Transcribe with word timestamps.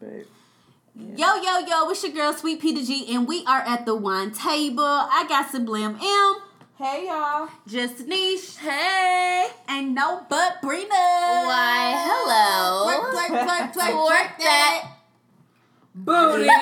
Babe. 0.00 0.26
Yo, 1.16 1.36
yo, 1.36 1.58
yo, 1.66 1.88
it's 1.90 2.02
your 2.02 2.12
girl, 2.12 2.32
Sweet 2.32 2.60
Peter 2.60 2.82
G, 2.84 3.14
and 3.14 3.26
we 3.28 3.44
are 3.46 3.60
at 3.60 3.86
the 3.86 3.94
wine 3.94 4.32
table. 4.32 4.82
I 4.84 5.24
got 5.28 5.48
Sublime 5.50 5.96
M, 6.02 6.36
Hey 6.76 7.06
y'all. 7.06 7.48
Just 7.66 8.06
Niche, 8.06 8.56
Hey. 8.56 9.48
and 9.68 9.94
no 9.94 10.22
but 10.28 10.60
Brina. 10.62 10.88
Why, 10.90 11.94
hello. 11.96 12.86
Twerk, 12.88 13.12
twerk, 13.12 13.30
twerk, 13.46 13.72
twerk, 13.72 13.74
Twerk 13.74 14.08
twerk 14.08 14.38
that. 14.38 14.82
Booty. 15.94 16.48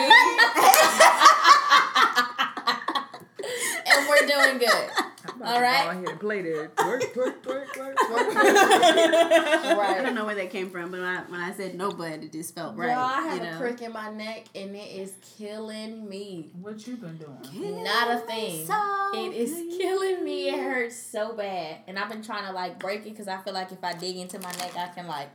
And 3.91 4.07
we're 4.09 4.27
doing 4.27 4.59
good. 4.59 4.91
All 5.43 5.61
right. 5.61 5.84
Go 5.84 5.91
ahead 5.91 6.09
and 6.09 6.20
play 6.20 6.43
that. 6.43 6.77
Twerk, 6.77 7.02
twerk, 7.14 7.43
twerk, 7.43 7.66
twerk, 7.66 7.95
twerk. 7.95 8.34
I 8.37 10.00
don't 10.02 10.14
know 10.14 10.25
where 10.27 10.34
that 10.34 10.50
came 10.50 10.70
from, 10.70 10.91
but 10.91 11.00
when 11.00 11.09
I, 11.09 11.23
when 11.29 11.41
I 11.41 11.52
said 11.52 11.75
no 11.75 11.91
but, 11.91 12.12
it 12.25 12.32
just 12.32 12.55
felt 12.55 12.77
right. 12.77 12.88
Y'all, 12.91 12.98
I 12.98 13.20
have 13.23 13.37
you 13.43 13.48
a 13.48 13.51
know? 13.52 13.59
crick 13.59 13.82
in 13.82 13.93
my 13.93 14.11
neck 14.11 14.46
and 14.55 14.74
it 14.74 14.91
is 14.91 15.12
killing 15.38 16.09
me. 16.09 16.51
what 16.61 16.87
you 16.87 16.97
been 16.97 17.19
doing? 17.19 17.84
Not 17.84 18.11
a 18.11 18.19
thing. 18.20 18.66
So 18.66 18.74
It 19.14 19.34
is 19.34 19.77
killing 19.77 20.24
me. 20.24 20.48
It 20.48 20.61
hurts 20.61 20.97
so 20.97 21.34
bad. 21.34 21.78
And 21.86 21.98
I've 21.98 22.09
been 22.11 22.23
trying 22.23 22.47
to 22.47 22.52
like 22.52 22.78
break 22.78 23.00
it 23.00 23.11
because 23.11 23.28
I 23.28 23.39
feel 23.39 23.55
like 23.55 23.73
if 23.73 23.83
I 23.83 23.92
dig 23.95 24.16
into 24.16 24.39
my 24.41 24.50
neck, 24.52 24.77
I 24.77 24.89
can 24.89 25.06
like, 25.06 25.28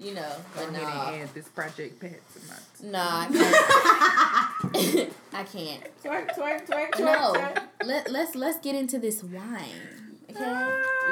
you 0.00 0.14
know, 0.14 0.32
Go 0.54 0.66
but 0.66 0.68
ahead 0.70 0.82
nah. 0.82 1.12
and 1.12 1.22
add 1.22 1.34
this 1.34 1.48
project 1.48 2.00
pad 2.00 2.16
to 2.34 2.40
my. 2.46 2.90
Nah, 2.90 3.26
I 3.28 4.68
can't. 4.72 5.12
I 5.32 5.42
can't. 5.44 5.82
Twerk, 6.02 6.34
twerk, 6.36 6.66
twerk, 6.66 6.90
twerk. 6.92 6.98
No. 7.00 7.32
twerk. 7.34 7.62
Let, 7.84 8.10
let's 8.10 8.34
let's 8.34 8.58
get 8.60 8.74
into 8.74 8.98
this 8.98 9.22
wine. 9.22 10.14
Okay? 10.30 10.40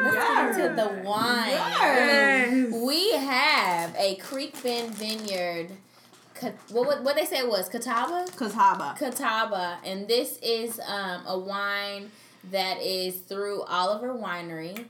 Let's 0.02 0.14
Yes. 0.14 0.56
get 0.56 0.70
into 0.70 0.82
the 0.82 1.08
wine. 1.08 1.48
Yes. 1.50 2.74
We 2.84 3.12
have 3.16 3.94
a 3.98 4.16
Creek 4.16 4.62
Bend 4.62 4.94
Vineyard. 4.94 5.68
What 6.70 6.86
what, 6.86 7.02
what 7.02 7.16
they 7.16 7.24
say 7.24 7.38
it 7.38 7.48
was 7.48 7.68
Catawba, 7.70 8.26
Cause 8.36 8.52
Haba. 8.52 8.96
Catawba, 8.98 9.78
and 9.84 10.06
this 10.06 10.38
is 10.42 10.78
um, 10.86 11.22
a 11.26 11.38
wine 11.38 12.10
that 12.50 12.80
is 12.80 13.16
through 13.16 13.62
Oliver 13.62 14.14
Winery. 14.14 14.86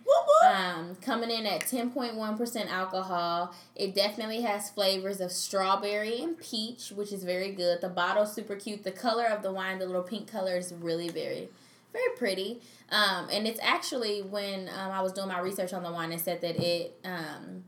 Um, 0.46 0.96
coming 1.00 1.30
in 1.30 1.46
at 1.46 1.66
ten 1.66 1.90
point 1.90 2.14
one 2.14 2.36
percent 2.36 2.70
alcohol. 2.70 3.54
It 3.74 3.94
definitely 3.94 4.42
has 4.42 4.70
flavors 4.70 5.20
of 5.20 5.32
strawberry 5.32 6.20
and 6.20 6.38
peach, 6.38 6.92
which 6.94 7.12
is 7.12 7.24
very 7.24 7.52
good. 7.52 7.80
The 7.80 7.88
bottle's 7.88 8.34
super 8.34 8.54
cute. 8.54 8.84
The 8.84 8.92
color 8.92 9.24
of 9.24 9.42
the 9.42 9.52
wine, 9.52 9.78
the 9.78 9.86
little 9.86 10.02
pink 10.02 10.30
color, 10.30 10.56
is 10.56 10.72
really 10.72 11.08
very, 11.08 11.48
very 11.92 12.16
pretty. 12.16 12.60
Um, 12.90 13.28
and 13.32 13.46
it's 13.46 13.60
actually 13.62 14.20
when 14.22 14.68
um, 14.68 14.90
I 14.92 15.00
was 15.00 15.12
doing 15.12 15.28
my 15.28 15.40
research 15.40 15.72
on 15.72 15.82
the 15.82 15.90
wine, 15.90 16.12
it 16.12 16.20
said 16.20 16.42
that 16.42 16.56
it 16.56 16.98
um, 17.04 17.64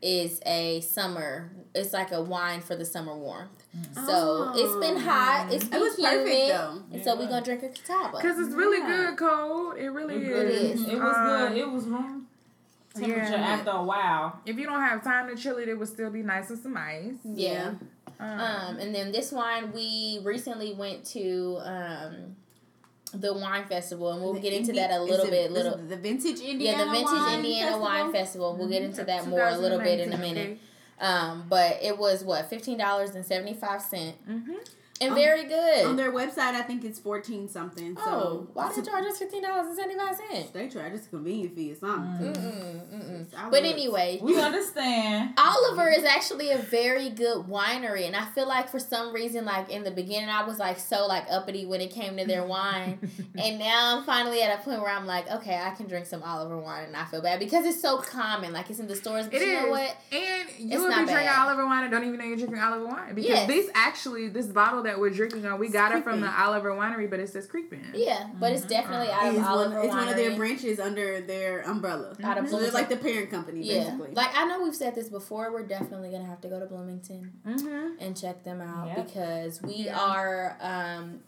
is 0.00 0.40
a 0.46 0.80
summer. 0.80 1.50
It's 1.74 1.92
like 1.92 2.12
a 2.12 2.22
wine 2.22 2.62
for 2.62 2.74
the 2.74 2.84
summer 2.84 3.14
warmth. 3.16 3.55
So 3.94 4.52
it's 4.54 4.76
been 4.86 4.96
hot. 4.96 5.48
It's 5.52 5.64
been 5.64 5.80
It 5.80 5.82
was 5.82 5.96
humid, 5.96 6.12
perfect 6.24 6.48
though. 6.48 6.82
and 6.92 7.04
so 7.04 7.16
we're 7.16 7.26
gonna 7.28 7.44
drink 7.44 7.62
a 7.62 7.68
catawba. 7.68 8.20
Cause 8.22 8.38
it's 8.38 8.54
really 8.54 8.78
Yeah. 8.78 9.10
good 9.10 9.18
cold. 9.18 9.76
It 9.76 9.88
really 9.90 10.16
It 10.16 10.22
is. 10.48 10.80
is. 10.80 10.88
It 10.88 10.98
was 10.98 11.14
Um, 11.16 11.26
good. 11.26 11.58
It 11.58 11.70
was 11.70 11.84
room 11.84 12.26
temperature 12.94 13.32
yeah. 13.32 13.36
after 13.54 13.70
a 13.70 13.82
while. 13.82 14.40
If 14.46 14.56
you 14.58 14.64
don't 14.64 14.80
have 14.80 15.04
time 15.04 15.28
to 15.28 15.36
chill 15.36 15.58
it, 15.58 15.68
it 15.68 15.78
would 15.78 15.88
still 15.88 16.10
be 16.10 16.22
nice 16.22 16.48
with 16.48 16.62
some 16.62 16.76
ice. 16.76 17.12
yeah. 17.24 17.72
Um, 18.18 18.40
Um, 18.40 18.78
and 18.78 18.94
then 18.94 19.12
this 19.12 19.30
wine, 19.30 19.72
we 19.74 20.20
recently 20.24 20.72
went 20.72 21.04
to 21.08 21.58
um, 21.62 22.36
the 23.12 23.34
wine 23.34 23.66
festival, 23.66 24.10
and 24.12 24.22
we'll 24.22 24.32
The 24.32 24.40
get 24.40 24.54
into 24.54 24.70
Indi- 24.70 24.80
that 24.80 24.90
a 24.90 25.02
is 25.02 25.10
little 25.10 25.26
it- 25.26 25.30
bit. 25.30 25.46
is 25.50 25.52
Little, 25.52 25.74
it 25.74 25.88
The 25.90 25.96
vintage 25.96 26.40
Indiana. 26.40 26.78
yeah, 26.78 26.84
the 26.86 26.90
vintage 26.92 27.12
Wine 27.12 27.34
Indiana 27.34 27.60
Festival? 27.66 27.80
Wine 27.82 28.12
Festival. 28.12 28.56
We'll 28.58 28.68
get 28.68 28.82
into 28.82 29.04
that 29.04 29.26
more 29.26 29.46
a 29.46 29.58
little 29.58 29.78
bit 29.80 30.00
in 30.00 30.08
a 30.12 30.16
2019, 30.16 30.34
minute. 30.34 30.58
Um, 31.00 31.44
but 31.48 31.78
it 31.82 31.98
was 31.98 32.24
what 32.24 32.48
fifteen 32.48 32.78
dollars 32.78 33.10
and 33.14 33.24
seventy 33.24 33.54
five 33.54 33.82
cent, 33.82 34.16
Mm-hmm. 34.28 34.54
And 35.00 35.10
On- 35.12 35.16
very 35.16 35.44
good. 35.44 35.86
On 35.86 35.96
their 35.96 36.12
website, 36.12 36.54
I 36.54 36.62
think 36.62 36.84
it's 36.84 36.98
fourteen 36.98 37.48
something. 37.48 37.96
oh, 38.00 38.04
So 38.04 38.48
why 38.54 38.72
did 38.74 38.84
they 38.84 38.90
charge 38.90 39.04
us 39.06 39.18
fifteen 39.18 39.42
dollars 39.42 39.66
and 39.68 39.76
seventy 39.76 39.96
five 39.98 40.16
cents? 40.16 40.50
They 40.50 40.68
charge 40.68 40.92
us 40.94 41.06
a 41.06 41.08
convenient 41.10 41.54
fee 41.54 41.72
or 41.72 41.74
something. 41.76 42.32
'cause 42.34 42.42
Mm-mm, 42.42 42.80
mm-mm. 42.94 43.26
But 43.50 43.62
was- 43.62 43.70
anyway, 43.72 44.18
We 44.22 44.40
understand. 44.40 45.34
Oliver 45.38 45.88
is 45.90 46.04
actually 46.04 46.50
a 46.50 46.58
very 46.58 47.10
good 47.10 47.46
winery, 47.46 48.06
and 48.06 48.16
I 48.16 48.24
feel 48.26 48.46
like 48.48 48.70
for 48.70 48.78
some 48.78 49.12
reason, 49.12 49.44
like 49.44 49.70
in 49.70 49.84
the 49.84 49.90
beginning, 49.90 50.28
I 50.30 50.44
was 50.44 50.58
like 50.58 50.78
so 50.78 51.06
like 51.06 51.24
uppity 51.30 51.66
when 51.66 51.80
it 51.80 51.90
came 51.90 52.16
to 52.16 52.24
their 52.24 52.44
wine, 52.44 52.98
and 53.38 53.58
now 53.58 53.98
I'm 53.98 54.04
finally 54.04 54.42
at 54.42 54.58
a 54.58 54.62
point 54.62 54.80
where 54.80 54.90
I'm 54.90 55.06
like, 55.06 55.30
okay, 55.30 55.56
I 55.62 55.70
can 55.70 55.86
drink 55.86 56.06
some 56.06 56.22
Oliver 56.22 56.58
wine 56.58 56.84
and 56.84 56.92
not 56.92 57.10
feel 57.10 57.22
bad 57.22 57.38
because 57.38 57.64
it's 57.66 57.80
so 57.80 57.98
common, 57.98 58.52
like 58.52 58.70
it's 58.70 58.78
in 58.80 58.86
the 58.88 58.96
stores. 58.96 59.26
But 59.26 59.34
It 59.42 59.46
you 59.48 59.52
is. 59.56 59.62
know 59.64 59.70
what? 59.70 59.96
And 60.12 60.48
you 60.58 60.72
It's 60.74 60.82
would 60.82 60.88
be 60.88 61.04
drinking. 61.12 61.28
Oliver 61.28 61.66
wine 61.66 61.82
and 61.84 61.90
don't 61.92 62.04
even 62.04 62.18
know 62.18 62.24
you're 62.24 62.36
drinking 62.36 62.58
Oliver 62.60 62.86
wine. 62.86 63.14
Because 63.14 63.30
Yes. 63.30 63.46
this 63.48 63.70
actually, 63.74 64.28
this 64.28 64.46
bottle 64.46 64.82
that 64.86 64.98
we're 64.98 65.10
drinking 65.10 65.44
on, 65.46 65.58
we 65.60 65.66
It's 65.66 65.72
got 65.72 65.92
it 65.92 66.02
from 66.02 66.20
the 66.20 66.30
Oliver 66.42 66.70
winery, 66.70 67.08
but 67.08 67.20
it 67.20 67.28
says 67.28 67.46
Creek 67.46 67.70
Bend. 67.70 67.82
Yeah, 67.94 68.28
but 68.40 68.52
it's 68.52 68.64
definitely 68.64 69.08
out 69.12 69.26
of 69.28 69.34
It's, 69.34 69.42
one, 69.42 69.46
Oliver 69.52 69.80
it's 69.80 69.88
one 69.88 70.08
of 70.08 70.16
their 70.16 70.34
branches 70.36 70.80
under 70.80 71.20
their 71.20 71.60
umbrella. 71.60 72.16
Out 72.24 72.38
of 72.38 72.48
So 72.48 72.58
they're 72.58 72.70
Bloomington. 72.70 72.74
like 72.74 72.88
the 72.88 72.96
parent 72.96 73.30
company, 73.30 73.60
Yeah, 73.62 73.84
basically. 73.84 74.12
like 74.14 74.30
I 74.34 74.46
know 74.46 74.62
we've 74.62 74.74
said 74.74 74.94
this 74.94 75.08
before. 75.08 75.52
We're 75.52 75.66
definitely 75.66 76.10
gonna 76.10 76.24
have 76.26 76.40
to 76.42 76.48
go 76.48 76.58
to 76.58 76.66
Bloomington 76.66 77.32
Mm-hmm. 77.46 77.98
and 78.00 78.16
check 78.16 78.42
them 78.44 78.60
out 78.60 78.88
Yep. 78.88 79.06
because 79.06 79.62
we 79.62 79.74
Yeah. 79.74 79.98
are 80.00 80.56
um, 80.60 81.20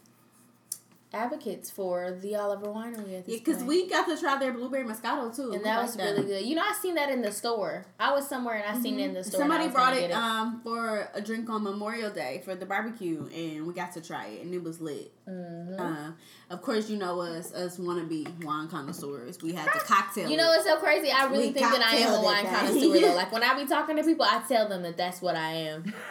advocates 1.11 1.71
for 1.71 2.11
the 2.11 2.35
Oliver 2.35 2.67
Winery 2.67 3.17
at 3.17 3.25
this 3.25 3.35
yeah, 3.35 3.39
because 3.43 3.63
we 3.63 3.89
got 3.89 4.07
to 4.07 4.15
try 4.17 4.37
their 4.37 4.53
blueberry 4.53 4.83
moscato 4.85 5.35
too. 5.35 5.43
And 5.43 5.51
We 5.53 5.57
that 5.59 5.77
like 5.77 5.85
was 5.87 5.97
really 5.97 6.23
good. 6.23 6.45
You 6.45 6.55
know, 6.55 6.61
I 6.61 6.77
seen 6.79 6.95
that 6.95 7.09
in 7.09 7.21
the 7.21 7.31
store. 7.31 7.85
I 7.99 8.13
was 8.13 8.27
somewhere 8.27 8.55
and 8.55 8.77
I 8.77 8.79
seen 8.79 8.99
it 8.99 9.05
in 9.07 9.13
the 9.15 9.23
store. 9.23 9.39
Somebody 9.41 9.69
brought 9.69 9.93
gonna 9.95 10.05
it, 10.05 10.11
um 10.11 10.61
for 10.63 11.09
a 11.13 11.21
drink 11.21 11.49
on 11.49 11.63
Memorial 11.63 12.11
Day 12.11 12.41
for 12.45 12.53
the 12.53 12.65
barbecue, 12.65 13.27
and 13.33 13.65
we 13.65 13.73
got 13.73 13.91
to 13.93 14.01
try 14.01 14.27
it, 14.27 14.43
and 14.43 14.53
it 14.53 14.63
was 14.63 14.79
lit. 14.81 15.11
Mhm. 15.27 15.79
Uh, 15.79 16.11
of 16.51 16.61
course, 16.61 16.89
you 16.89 16.97
know 16.97 17.19
us, 17.21 17.53
us 17.53 17.77
wannabe 17.77 18.43
wine 18.43 18.67
connoisseurs. 18.67 19.41
We 19.41 19.53
had 19.53 19.65
the 19.67 19.79
cocktail. 19.85 20.29
You 20.29 20.37
know, 20.37 20.51
it's 20.53 20.65
so 20.65 20.77
crazy. 20.77 21.11
I 21.11 21.25
really 21.25 21.47
We 21.47 21.53
think 21.53 21.71
that 21.71 21.81
I 21.81 21.95
am 21.97 22.13
a 22.13 22.21
wine 22.21 22.43
that 22.45 22.65
connoisseur 22.65 22.99
though. 23.01 23.15
Like 23.19 23.31
when 23.31 23.43
I 23.43 23.53
be 23.55 23.67
talking 23.67 23.95
to 23.97 24.03
people, 24.03 24.25
I 24.25 24.41
tell 24.47 24.69
them 24.69 24.83
that 24.83 24.95
that's 24.95 25.21
what 25.21 25.35
I 25.35 25.49
am. 25.53 25.91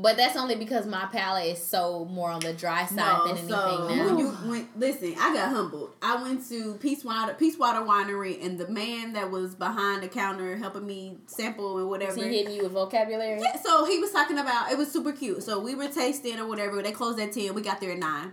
But 0.00 0.16
that's 0.16 0.36
only 0.36 0.54
because 0.54 0.86
my 0.86 1.06
palate 1.12 1.46
is 1.46 1.62
so 1.64 2.06
more 2.06 2.30
on 2.30 2.40
the 2.40 2.52
dry 2.54 2.86
side 2.86 2.96
No, 2.96 3.26
than 3.26 3.36
anything 3.36 3.48
so 3.50 3.88
now. 3.88 4.06
when 4.06 4.18
you 4.18 4.36
went, 4.46 4.78
listen, 4.78 5.14
I 5.18 5.34
got 5.34 5.50
humbled. 5.50 5.92
I 6.00 6.22
went 6.22 6.48
to 6.48 6.74
Peace 6.74 7.04
Water, 7.04 7.34
Peace 7.34 7.58
Water 7.58 7.80
Winery, 7.80 8.42
and 8.44 8.58
the 8.58 8.68
man 8.68 9.12
that 9.12 9.30
was 9.30 9.54
behind 9.54 10.02
the 10.02 10.08
counter 10.08 10.56
helping 10.56 10.86
me 10.86 11.18
sample 11.26 11.78
and 11.78 11.88
whatever. 11.88 12.12
Is 12.12 12.16
he 12.16 12.38
hitting 12.38 12.54
you 12.54 12.62
with 12.62 12.72
vocabulary? 12.72 13.40
Yeah, 13.40 13.60
so 13.60 13.84
he 13.84 13.98
was 13.98 14.10
talking 14.10 14.38
about 14.38 14.72
it 14.72 14.78
was 14.78 14.90
super 14.90 15.12
cute. 15.12 15.42
So 15.42 15.60
we 15.60 15.74
were 15.74 15.88
tasting 15.88 16.38
or 16.38 16.46
whatever. 16.48 16.82
They 16.82 16.92
closed 16.92 17.20
at 17.20 17.32
ten. 17.32 17.52
We 17.54 17.60
got 17.62 17.80
there 17.80 17.92
at 17.92 17.98
nine. 17.98 18.32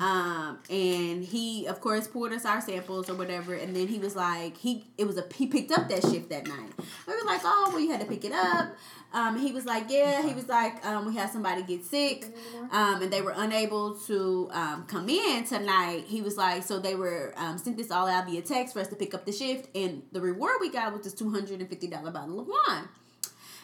Um, 0.00 0.58
and 0.70 1.22
he 1.22 1.66
of 1.66 1.80
course 1.80 2.08
poured 2.08 2.32
us 2.32 2.46
our 2.46 2.60
samples 2.62 3.10
or 3.10 3.14
whatever, 3.14 3.54
and 3.54 3.76
then 3.76 3.88
he 3.88 3.98
was 3.98 4.16
like, 4.16 4.56
he 4.56 4.86
it 4.96 5.06
was 5.06 5.18
a 5.18 5.24
he 5.34 5.46
picked 5.46 5.70
up 5.70 5.88
that 5.90 6.02
shift 6.02 6.30
that 6.30 6.46
night. 6.46 6.72
We 7.06 7.14
were 7.14 7.26
like, 7.26 7.42
oh, 7.44 7.70
well, 7.72 7.80
you 7.80 7.90
had 7.90 8.00
to 8.00 8.06
pick 8.06 8.24
it 8.24 8.32
up. 8.32 8.70
Um, 9.12 9.38
he 9.38 9.52
was 9.52 9.66
like, 9.66 9.90
yeah. 9.90 10.22
He 10.22 10.32
was 10.32 10.48
like, 10.48 10.84
um, 10.86 11.04
we 11.04 11.14
had 11.14 11.30
somebody 11.30 11.62
get 11.62 11.84
sick, 11.84 12.34
um, 12.70 13.02
and 13.02 13.12
they 13.12 13.20
were 13.20 13.34
unable 13.36 13.94
to 14.06 14.48
um, 14.52 14.86
come 14.86 15.10
in 15.10 15.44
tonight. 15.44 16.04
He 16.06 16.22
was 16.22 16.38
like, 16.38 16.62
so 16.62 16.78
they 16.78 16.94
were 16.94 17.34
um, 17.36 17.58
sent 17.58 17.76
this 17.76 17.90
all 17.90 18.06
out 18.08 18.26
via 18.26 18.40
text 18.40 18.72
for 18.72 18.80
us 18.80 18.88
to 18.88 18.96
pick 18.96 19.12
up 19.12 19.26
the 19.26 19.32
shift, 19.32 19.68
and 19.76 20.02
the 20.12 20.22
reward 20.22 20.54
we 20.60 20.70
got 20.70 20.90
was 20.94 21.02
this 21.02 21.12
two 21.12 21.30
hundred 21.30 21.60
and 21.60 21.68
fifty 21.68 21.86
dollar 21.88 22.10
bottle 22.10 22.40
of 22.40 22.46
wine. 22.48 22.88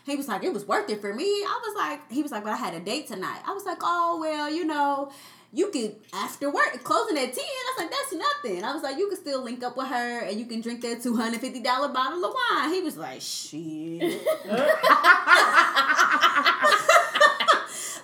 He 0.05 0.17
was 0.17 0.29
like, 0.29 0.45
it 0.45 0.53
was 0.53 0.67
worth 0.67 0.89
it 0.91 1.01
for 1.01 1.15
me. 1.15 1.25
I 1.25 1.61
was 1.67 1.77
like, 1.77 2.13
he 2.13 2.23
was 2.23 2.33
like, 2.33 2.45
but 2.45 2.53
I 2.53 2.57
had 2.57 2.75
a 2.75 2.81
date 2.81 3.09
tonight. 3.09 3.41
I 3.47 3.53
was 3.53 3.65
like, 3.65 3.79
oh 3.83 4.19
well, 4.21 4.51
you 4.51 4.67
know, 4.67 5.11
you 5.53 5.71
could 5.71 5.97
after 6.13 6.51
work 6.51 6.83
closing 6.85 7.17
at 7.19 7.33
ten. 7.33 7.45
I 7.45 7.73
was 7.77 7.85
like, 7.85 7.91
that's 7.91 8.13
nothing. 8.13 8.65
I 8.65 8.73
was 8.75 8.83
like, 8.83 8.99
you 8.99 9.09
could 9.09 9.19
still 9.19 9.43
link 9.43 9.63
up 9.65 9.77
with 9.77 9.89
her 9.89 10.21
and 10.21 10.39
you 10.39 10.47
can 10.47 10.61
drink 10.61 10.81
that 10.83 11.03
two 11.03 11.17
hundred 11.17 11.41
fifty 11.41 11.61
dollar 11.61 11.89
bottle 11.89 12.25
of 12.25 12.35
wine. 12.35 12.73
He 12.75 12.83
was 12.83 12.97
like, 12.97 13.21
shit. 13.21 14.23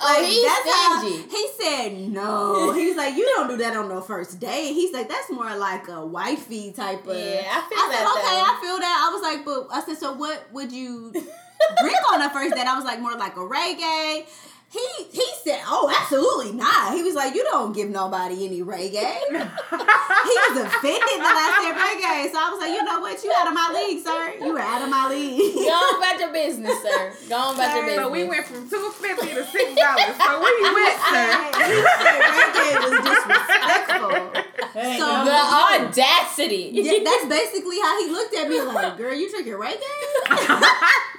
Oh, 0.06 0.23
he's 0.23 0.44
that's 0.44 0.69
how- 0.70 1.00
stingy. 1.00 1.31
he 1.31 1.49
said 1.58 1.96
no. 2.12 2.73
He 2.73 2.88
was 2.88 2.96
like, 2.96 3.14
you 3.17 3.25
don't 3.25 3.49
do 3.49 3.56
that 3.58 3.75
on 3.75 3.88
the 3.88 4.02
first 4.02 4.38
date. 4.38 4.75
He's 4.75 4.93
like, 4.93 5.08
that's 5.08 5.31
more 5.31 5.56
like 5.56 5.88
a 5.88 6.05
wifey 6.05 6.73
type 6.73 7.06
of. 7.06 7.17
Yeah, 7.17 7.41
I 7.49 7.62
feel 7.69 7.79
I 7.79 7.88
said, 7.91 8.05
that, 8.05 8.17
okay, 8.19 8.37
though. 8.37 8.44
I 8.44 8.58
feel 8.61 8.79
that. 8.81 9.08
I 9.08 9.11
was 9.14 9.23
like, 9.23 9.44
but 9.46 9.69
I 9.75 9.81
said, 9.87 9.96
so 9.96 10.12
what 10.12 10.44
would 10.52 10.70
you 10.73 11.11
drink 11.12 11.99
on 12.12 12.20
the 12.20 12.29
first 12.31 12.55
date? 12.55 12.67
I 12.67 12.76
was 12.76 12.85
like, 12.85 13.00
more 13.00 13.14
like 13.17 13.35
a 13.37 13.41
reggae. 13.41 14.26
He 14.75 14.82
he 15.15 15.29
said, 15.47 15.62
oh, 15.71 15.87
absolutely 15.87 16.50
not. 16.50 16.94
He 16.99 17.03
was 17.06 17.15
like, 17.15 17.35
you 17.35 17.44
don't 17.44 17.71
give 17.73 17.88
nobody 17.91 18.44
any 18.44 18.59
reggae. 18.67 18.91
he 19.31 20.35
was 20.50 20.56
offended 20.67 21.19
that 21.23 21.37
I 21.38 21.47
said 21.62 21.79
reggae. 21.79 22.26
So 22.35 22.43
I 22.43 22.50
was 22.50 22.59
like, 22.59 22.75
you 22.75 22.82
know 22.82 22.99
what? 22.99 23.23
You 23.23 23.31
out 23.38 23.47
of 23.47 23.55
my 23.55 23.71
league, 23.71 24.03
sir. 24.03 24.35
You 24.43 24.53
were 24.53 24.59
out 24.59 24.82
of 24.82 24.91
my 24.91 25.06
league. 25.09 25.55
Go 25.55 25.71
on 25.71 25.94
about 26.03 26.19
your 26.19 26.32
business, 26.35 26.75
sir. 26.82 27.15
Go 27.31 27.37
on 27.38 27.55
about 27.55 27.71
your 27.71 27.87
business. 27.87 28.03
So 28.03 28.11
we 28.11 28.25
went 28.26 28.47
from 28.50 28.67
two 28.69 28.91
fifty 28.99 29.31
to 29.38 29.47
six 29.47 29.69
dollars. 29.79 30.17
So 30.19 30.31
where 30.43 30.56
you 30.59 30.71
went, 30.75 30.99
sir? 31.06 31.27
He 31.70 31.79
said 32.03 32.19
reggae 32.35 32.75
was 32.82 32.94
disrespectful. 33.06 34.43
Hey, 34.75 34.99
So- 34.99 35.23
the 35.23 35.38
audacity. 35.38 36.75
Yeah, 36.75 36.99
that's 37.06 37.27
basically 37.31 37.79
how 37.79 37.94
he 38.03 38.11
looked 38.11 38.35
at 38.35 38.49
me 38.50 38.59
like, 38.61 38.99
girl, 38.99 39.15
you 39.15 39.31
drinking 39.31 39.55
reggae? 39.55 39.87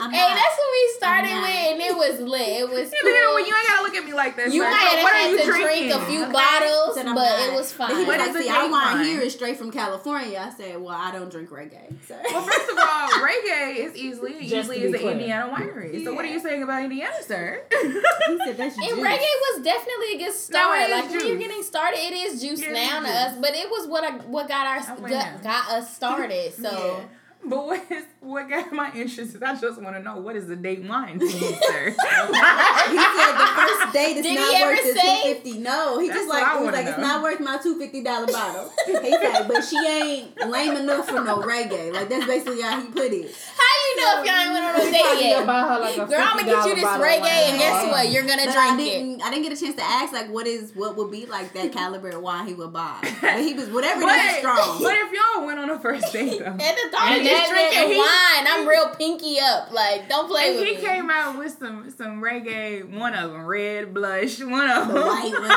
I'm 0.00 0.10
Hey, 0.10 0.18
not. 0.18 0.34
that's 0.34 0.56
what 0.58 0.70
we 0.72 0.82
started 0.96 1.34
with, 1.40 1.70
and 1.70 1.80
it 1.80 1.96
was 1.96 2.20
lit. 2.20 2.48
It 2.48 2.68
was 2.68 2.90
Yeah, 2.92 2.98
but 3.02 3.10
then 3.12 3.34
when 3.34 3.44
you 3.46 3.54
ain't 3.54 3.68
gotta 3.68 3.82
look 3.82 3.94
at 3.94 4.04
me 4.04 4.12
like 4.14 4.36
that. 4.36 4.52
You 4.52 4.62
sir. 4.62 4.70
might 4.70 4.78
have 4.80 5.02
what 5.02 5.12
had 5.14 5.30
to 5.30 5.44
drinking? 5.44 5.88
drink 5.90 5.94
a 5.94 6.06
few 6.06 6.22
Okay? 6.24 6.32
bottles, 6.32 6.96
but 6.96 7.04
not. 7.04 7.48
it 7.48 7.52
was 7.54 7.72
But 7.72 7.88
he 7.90 7.94
fine. 7.94 8.06
was 8.06 8.18
like, 8.18 8.28
is 8.30 8.36
a 8.36 8.42
see, 8.42 8.48
our 8.48 8.62
date 8.64 8.70
wine 8.72 8.96
wine? 8.96 9.04
here 9.04 9.20
is 9.20 9.32
straight 9.32 9.56
from 9.56 9.70
California. 9.70 10.38
I 10.40 10.50
said, 10.56 10.80
well, 10.80 10.94
I 10.94 11.12
don't 11.12 11.30
drink 11.30 11.50
reggae. 11.50 11.94
So. 12.06 12.16
Well, 12.32 12.42
first 12.42 12.70
of 12.70 12.78
all, 12.78 13.08
reggae 13.26 13.76
is 13.76 13.92
Easley 13.94 14.46
Just 14.48 14.70
Easley 14.70 14.76
is 14.82 14.92
be 14.92 15.06
an. 15.06 15.12
Indiana 15.20 15.52
winery. 15.54 16.02
So 16.04 16.14
what 16.14 16.24
are 16.24 16.28
you 16.28 16.40
saying 16.40 16.62
about 16.62 16.82
Indiana, 16.82 17.14
sir? 17.22 17.62
he 17.70 18.38
said 18.44 18.56
that's 18.56 18.76
And 18.76 18.98
reggae 18.98 19.34
was 19.54 19.62
definitely 19.62 20.14
a 20.14 20.18
good 20.18 20.34
start. 20.34 20.80
it 20.80 20.84
is 20.84 20.90
like 20.90 21.10
when 21.10 21.26
you're 21.28 21.38
getting 21.38 21.62
started, 21.62 21.98
it 21.98 22.12
is 22.12 22.40
juice 22.42 22.60
Yeah, 22.62 22.70
it 22.70 22.72
now 22.74 22.98
is 22.98 23.06
to 23.06 23.12
juice. 23.12 23.16
us, 23.16 23.34
but 23.40 23.54
it 23.54 23.70
was 23.70 23.86
what 23.86 24.04
I, 24.04 24.10
what 24.26 24.48
got 24.48 24.66
our 24.66 24.96
oh, 24.98 25.08
got, 25.08 25.42
got 25.42 25.70
us 25.70 25.94
started. 25.94 26.54
So 26.54 27.04
But 27.42 27.66
what 27.66 27.90
is 27.90 28.04
what 28.20 28.48
got 28.50 28.70
my 28.72 28.92
interest 28.92 29.34
is 29.34 29.42
I 29.42 29.54
just 29.58 29.80
want 29.80 29.96
to 29.96 30.02
know 30.02 30.18
what 30.18 30.36
is 30.36 30.46
the 30.46 30.56
date 30.56 30.82
wine 30.84 31.18
to 31.18 31.24
you, 31.24 31.30
sir? 31.62 31.84
He 31.90 31.94
said 31.96 33.32
the 33.32 33.50
first 33.56 33.92
date 33.94 34.16
is 34.18 34.22
Did 34.26 34.34
not 34.38 34.54
ever 34.54 34.70
worth 34.72 34.82
the 34.94 35.00
say- 35.00 35.22
two 35.22 35.34
fifty. 35.34 35.58
No, 35.58 35.98
he 35.98 36.08
That's 36.08 36.20
just 36.20 36.28
like 36.28 36.42
I 36.44 36.50
he 36.50 36.56
was 36.56 36.64
wanna 36.66 36.76
like 36.76 36.86
it's 36.86 36.98
not 36.98 37.22
worth 37.22 37.40
my 37.40 37.56
two 37.58 37.78
fifty 37.78 38.02
dollar 38.02 38.26
bottle. 38.26 38.70
He 38.86 38.92
said, 38.92 39.48
but 39.48 39.62
she 39.64 39.78
ain't 39.78 40.38
lame 40.48 40.76
enough 40.76 41.08
for 41.08 41.24
no 41.24 41.38
reggae. 41.38 41.92
Like 41.92 42.08
that's 42.10 42.26
basically 42.26 42.60
how 42.60 42.80
he 42.80 42.88
put 42.88 43.10
it. 43.12 43.34
how 43.56 43.69
you 44.00 44.06
know 44.06 44.20
if 44.20 44.26
y'all 44.26 44.40
ain't 44.40 44.52
went 44.52 44.64
on 44.64 44.74
a 44.80 44.90
date 44.90 45.20
yet? 45.20 45.46
like 45.46 45.96
a 45.98 46.06
Girl, 46.06 46.20
I'm 46.24 46.36
gonna 46.38 46.50
get 46.50 46.66
you 46.66 46.74
this 46.76 46.84
reggae, 46.84 47.50
and 47.50 47.58
guess 47.58 47.90
what? 47.92 48.10
You're 48.10 48.22
gonna 48.26 48.46
But 48.46 48.56
I 48.56 48.74
drink 48.76 48.88
it. 48.88 48.98
didn't. 48.98 49.22
I 49.22 49.30
didn't 49.30 49.42
get 49.44 49.52
a 49.58 49.60
chance 49.60 49.76
to 49.76 49.82
ask 49.84 50.12
like 50.12 50.30
what 50.30 50.46
is 50.46 50.72
what 50.74 50.96
would 50.96 51.10
be 51.10 51.26
like 51.26 51.52
that 51.52 51.72
caliber 51.72 52.08
of 52.10 52.22
wine 52.22 52.46
he 52.46 52.54
would 52.54 52.72
buy. 52.72 52.96
But 53.20 53.40
he 53.40 53.52
was 53.54 53.68
whatever 53.68 54.00
but, 54.02 54.14
it 54.16 54.32
is 54.32 54.36
strong. 54.38 54.78
but 54.82 54.94
if 54.94 55.12
y'all 55.12 55.44
went 55.46 55.58
on 55.60 55.68
a 55.70 55.78
first 55.78 56.12
date 56.12 56.38
though, 56.38 56.46
And 56.46 56.58
the 56.60 56.88
thought 56.90 57.12
And 57.12 57.20
of 57.20 57.26
just 57.26 57.50
drinking 57.50 57.90
he- 57.92 57.98
wine, 57.98 58.46
I'm 58.48 58.66
real 58.66 58.88
pinky 58.96 59.38
up. 59.40 59.70
Like, 59.72 60.08
don't 60.08 60.28
play 60.28 60.50
and 60.50 60.58
with 60.58 60.68
he 60.68 60.74
me. 60.76 60.80
came 60.80 61.10
out 61.10 61.38
with 61.38 61.56
some 61.58 61.90
some 61.96 62.22
reggae, 62.22 62.88
one 62.88 63.14
of 63.14 63.30
them 63.30 63.44
red 63.46 63.92
blush, 63.94 64.40
one 64.40 64.68
of 64.70 64.88
the 64.88 64.94
them 64.94 65.06
white 65.06 65.32
one. 65.38 65.48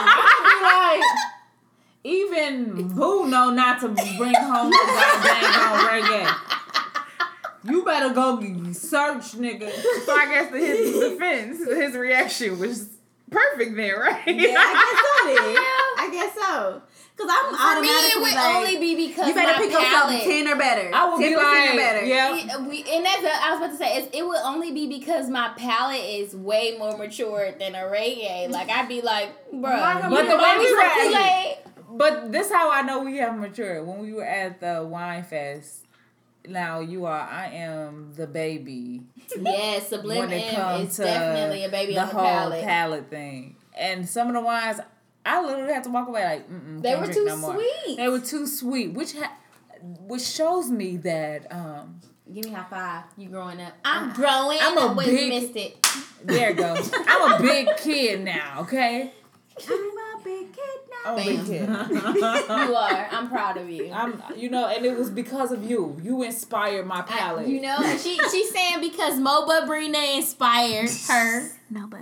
Like, 1.01 1.01
even 2.03 2.87
Boo 2.89 3.27
know 3.29 3.49
not 3.49 3.79
to 3.81 3.87
bring 3.89 4.35
home 4.35 4.69
the 4.69 4.83
goddamn 4.85 5.61
on 5.61 5.79
reggae. 5.87 6.35
You 7.65 7.85
better 7.85 8.13
go 8.13 8.39
search, 8.73 9.33
nigga. 9.37 9.71
So 10.05 10.13
I 10.15 10.25
guess 10.27 10.51
to 10.51 10.57
his 10.57 10.99
defense, 10.99 11.59
his 11.59 11.95
reaction 11.95 12.59
was 12.59 12.89
perfect 13.31 13.75
then, 13.75 13.93
right? 13.95 14.27
Yeah, 14.27 14.55
I 14.57 14.83
guess 14.91 14.99
so. 14.99 15.23
Then. 15.23 15.55
I 15.55 16.09
guess 16.11 16.35
so. 16.35 16.81
Cause 17.15 17.27
I'm 17.29 17.75
For 17.75 17.81
me, 17.81 17.87
it 17.87 18.15
would 18.21 18.33
like, 18.33 18.55
only 18.55 18.77
be 18.79 19.07
because 19.07 19.27
you 19.27 19.35
better 19.35 19.53
my 19.59 19.65
pick 19.65 19.73
up 19.75 19.85
something 19.85 20.19
ten 20.29 20.47
or 20.47 20.55
better. 20.57 20.89
I 20.93 21.09
would 21.09 21.21
10% 21.21 21.27
be 21.29 21.33
or 21.35 21.77
better. 21.77 22.05
yeah. 22.05 22.33
We, 22.33 22.41
uh, 22.49 22.67
we, 22.67 22.77
and 22.91 23.05
that's 23.05 23.21
what 23.21 23.31
I 23.31 23.51
was 23.51 23.59
about 23.59 23.71
to 23.71 23.77
say. 23.77 23.97
Is 23.99 24.09
it 24.11 24.25
would 24.25 24.41
only 24.43 24.71
be 24.71 24.87
because 24.87 25.29
my 25.29 25.53
palate 25.55 26.03
is 26.03 26.35
way 26.35 26.75
more 26.79 26.97
mature 26.97 27.51
than 27.51 27.75
a 27.75 27.83
reggae. 27.83 28.49
Like 28.49 28.69
I'd 28.69 28.87
be 28.89 29.01
like, 29.01 29.29
bro, 29.51 29.61
But 29.61 30.27
the 30.27 30.37
way 30.37 30.57
we 30.57 30.65
me 30.65 30.73
were 30.73 30.81
at- 30.81 31.67
But 31.97 32.31
this 32.31 32.51
how 32.51 32.71
I 32.71 32.81
know 32.81 33.03
we 33.03 33.17
have 33.17 33.37
matured. 33.37 33.85
When 33.87 33.99
we 33.99 34.11
were 34.11 34.25
at 34.25 34.59
the 34.59 34.83
wine 34.83 35.23
fest, 35.23 35.82
now 36.47 36.79
you 36.81 37.05
are 37.05 37.19
I 37.21 37.47
am 37.47 38.13
the 38.15 38.27
baby 38.27 39.01
Yes, 39.39 39.87
Sublime 39.89 40.17
when 40.19 40.31
it 40.31 40.53
comes 40.55 40.89
is 40.91 40.95
to 40.97 41.03
definitely 41.03 41.63
a 41.65 41.69
baby 41.69 41.93
the 41.93 42.01
on 42.01 42.07
the 42.07 42.13
whole 42.13 42.23
palate. 42.23 42.63
palate 42.63 43.09
thing. 43.09 43.55
And 43.77 44.07
some 44.07 44.27
of 44.27 44.33
the 44.33 44.41
wines, 44.41 44.79
I 45.25 45.41
literally 45.43 45.73
had 45.73 45.83
to 45.85 45.89
walk 45.89 46.07
away 46.07 46.23
like, 46.23 46.49
Mm-mm, 46.51 46.81
They 46.81 46.95
were 46.95 47.07
too 47.11 47.25
no 47.25 47.35
sweet. 47.53 47.97
They 47.97 48.07
were 48.09 48.19
too 48.19 48.45
sweet, 48.45 48.93
which 48.93 49.13
ha- 49.13 49.33
which 49.81 50.21
shows 50.23 50.69
me 50.69 50.97
that 50.97 51.51
um 51.51 51.99
Give 52.33 52.45
me 52.45 52.51
high 52.51 52.65
five. 52.69 53.03
You 53.17 53.29
growing 53.29 53.59
up? 53.61 53.73
I'm 53.83 54.13
growing. 54.13 54.57
I'm 54.61 54.77
a 54.77 54.95
big- 54.95 55.29
missed 55.29 55.55
it. 55.55 55.87
there 56.23 56.51
it 56.51 56.57
goes. 56.57 56.91
I'm 57.07 57.33
a 57.33 57.41
big 57.41 57.67
kid 57.77 58.21
now, 58.21 58.59
okay? 58.61 59.11
I'm 59.69 59.73
a 60.19 60.21
big 60.23 60.51
kid 60.53 60.79
now. 61.05 61.11
I'm 61.13 61.19
a 61.19 61.23
big 61.23 61.45
kid. 61.45 61.69
You 61.69 62.75
are. 62.75 63.07
I'm 63.11 63.29
proud 63.29 63.57
of 63.57 63.69
you. 63.69 63.91
I'm, 63.91 64.21
you 64.35 64.49
know, 64.49 64.67
and 64.67 64.85
it 64.85 64.97
was 64.97 65.09
because 65.09 65.51
of 65.51 65.69
you. 65.69 65.99
You 66.03 66.23
inspired 66.23 66.85
my 66.85 66.99
I- 66.99 67.01
palate. 67.03 67.47
you 67.47 67.61
know, 67.61 67.77
and 67.83 67.99
she 67.99 68.17
she's 68.31 68.51
saying 68.51 68.81
because 68.81 69.15
Moba 69.19 69.67
Brina 69.67 70.15
inspired 70.17 70.89
her. 71.09 71.49
No, 71.69 71.87
but 71.87 72.01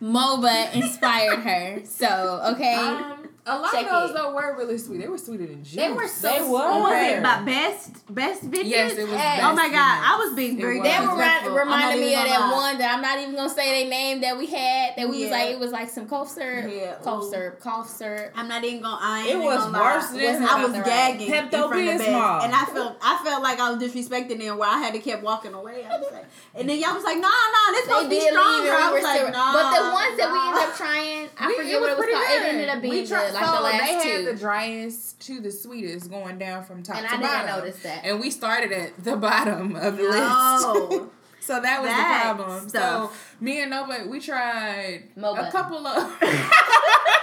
Moba 0.00 0.74
inspired 0.74 1.40
her. 1.40 1.82
So 1.84 2.40
okay, 2.54 2.74
Um, 2.74 3.28
a 3.46 3.58
lot 3.58 3.72
Check 3.72 3.86
of 3.86 3.90
those 3.90 4.10
it. 4.10 4.14
though 4.14 4.34
were 4.34 4.56
really 4.56 4.78
sweet. 4.78 4.98
They 5.00 5.08
were 5.08 5.18
sweeter 5.18 5.46
than 5.46 5.64
juice. 5.64 5.74
they 5.74 5.90
were 5.92 6.06
so 6.06 6.28
They 6.28 6.38
sweet. 6.38 6.48
were. 6.50 6.58
what 6.58 6.80
was 6.90 7.08
it 7.10 7.18
about 7.18 7.44
best 7.44 8.14
best 8.14 8.42
vintage? 8.42 8.66
Yes, 8.66 8.92
it 8.92 9.02
was. 9.02 9.10
Yes. 9.12 9.38
best 9.38 9.48
Oh 9.50 9.54
my 9.56 9.68
god, 9.68 9.74
I 10.04 10.24
was 10.24 10.36
being 10.36 10.58
It 10.58 10.60
very 10.60 10.78
was. 10.78 10.88
That 10.88 11.00
Disrespectful. 11.00 11.52
remind, 11.52 11.52
disrespectful. 11.52 11.58
I'm 11.60 11.68
not 11.68 11.94
reminded 11.94 12.00
me 12.06 12.14
of 12.14 12.28
that 12.28 12.40
lie. 12.40 12.52
one 12.52 12.78
that 12.78 12.94
I'm 12.94 13.02
not 13.02 13.18
even 13.20 13.34
gonna 13.34 13.48
say 13.50 13.80
their 13.82 13.90
name 13.90 14.20
that 14.22 14.38
we 14.38 14.46
had 14.46 14.96
that 14.96 15.08
we 15.08 15.22
was 15.22 15.30
like 15.30 15.48
it 15.50 15.58
was 15.58 15.72
like 15.72 15.88
some 15.90 16.08
cough 16.08 16.28
syrup, 16.28 16.72
Yeah, 16.72 16.94
cough 17.02 17.24
syrup, 17.30 17.60
cough 17.60 17.88
syrup. 17.88 18.32
I'm 18.42 18.48
not 18.48 18.64
even 18.64 18.82
gonna. 18.82 18.98
I 19.00 19.20
ain't 19.20 19.30
It 19.30 19.38
was 19.38 19.62
gonna 19.64 19.78
worse 19.78 20.12
lie. 20.12 20.18
than- 20.18 20.42
I 20.44 20.62
was 20.62 20.70
About 20.72 20.84
the 20.84 20.90
gagging 20.90 21.20
in 21.22 21.48
front 21.48 21.54
of 21.54 21.70
Pepto-Bismol. 21.70 21.98
best, 21.98 22.44
and 22.44 22.54
I 22.54 22.64
felt 22.74 22.96
I 23.00 23.20
felt 23.24 23.42
like 23.42 23.60
I 23.60 23.70
was 23.70 23.82
disrespecting 23.82 24.38
them. 24.38 24.58
Where 24.58 24.68
I 24.68 24.78
had 24.78 24.92
to 24.94 24.98
keep 25.00 25.20
walking 25.22 25.54
away. 25.54 25.86
I 25.88 25.98
was 25.98 26.08
like, 26.12 26.24
and 26.56 26.68
then 26.68 26.78
y'all 26.80 26.94
was 26.94 27.04
like, 27.04 27.16
Nah, 27.18 27.28
nah, 27.28 27.70
this 27.72 27.84
supposed 27.84 28.04
to 28.04 28.08
be 28.10 28.16
did 28.20 28.32
stronger. 28.32 28.68
and 28.68 28.76
I 28.84 28.92
was 28.92 29.02
like, 29.04 29.16
still, 29.20 29.30
Nah, 29.30 29.52
but 29.52 29.64
the 29.76 29.92
ones 29.92 30.16
that 30.18 30.32
we 30.32 30.38
ended 30.38 30.62
up 30.68 30.76
trying, 30.76 31.28
I 31.38 31.46
We- 31.46 31.54
forget 31.56 31.80
what 31.80 31.90
it 31.90 31.98
was 31.98 32.06
called. 32.10 32.26
good. 32.26 32.42
It 32.42 32.48
ended 32.48 32.68
up 32.68 32.82
being 32.82 32.94
we 32.94 33.06
tried, 33.06 33.26
good, 33.26 33.34
like 33.34 33.44
so 33.46 33.52
the 33.56 33.60
last 33.62 33.78
they 33.86 33.92
had 33.94 34.02
two. 34.18 34.24
the 34.24 34.34
driest 34.34 35.20
to 35.26 35.40
the 35.40 35.50
sweetest 35.52 36.10
going 36.10 36.38
down 36.38 36.64
from 36.64 36.82
top 36.82 36.96
and 36.96 37.06
to 37.08 37.14
I 37.14 37.20
bottom. 37.20 37.46
didn't 37.46 37.58
notice 37.58 37.82
that. 37.84 38.04
And 38.04 38.20
we 38.20 38.30
started 38.30 38.72
at 38.72 39.04
the 39.04 39.16
bottom 39.16 39.76
of 39.76 39.96
the 39.96 40.02
list. 40.02 41.10
So 41.44 41.60
that 41.60 41.80
was 41.82 41.90
That 41.90 42.34
the 42.36 42.42
problem. 42.44 42.68
stuff. 42.68 43.12
So 43.16 43.34
me 43.40 43.60
and 43.62 43.70
Nova, 43.72 44.04
we 44.06 44.20
tried 44.20 45.08
Moba. 45.18 45.48
a 45.48 45.50
couple 45.50 45.84
of 45.84 45.96
a 45.96 46.16
couple 46.16 46.28
of 46.28 47.21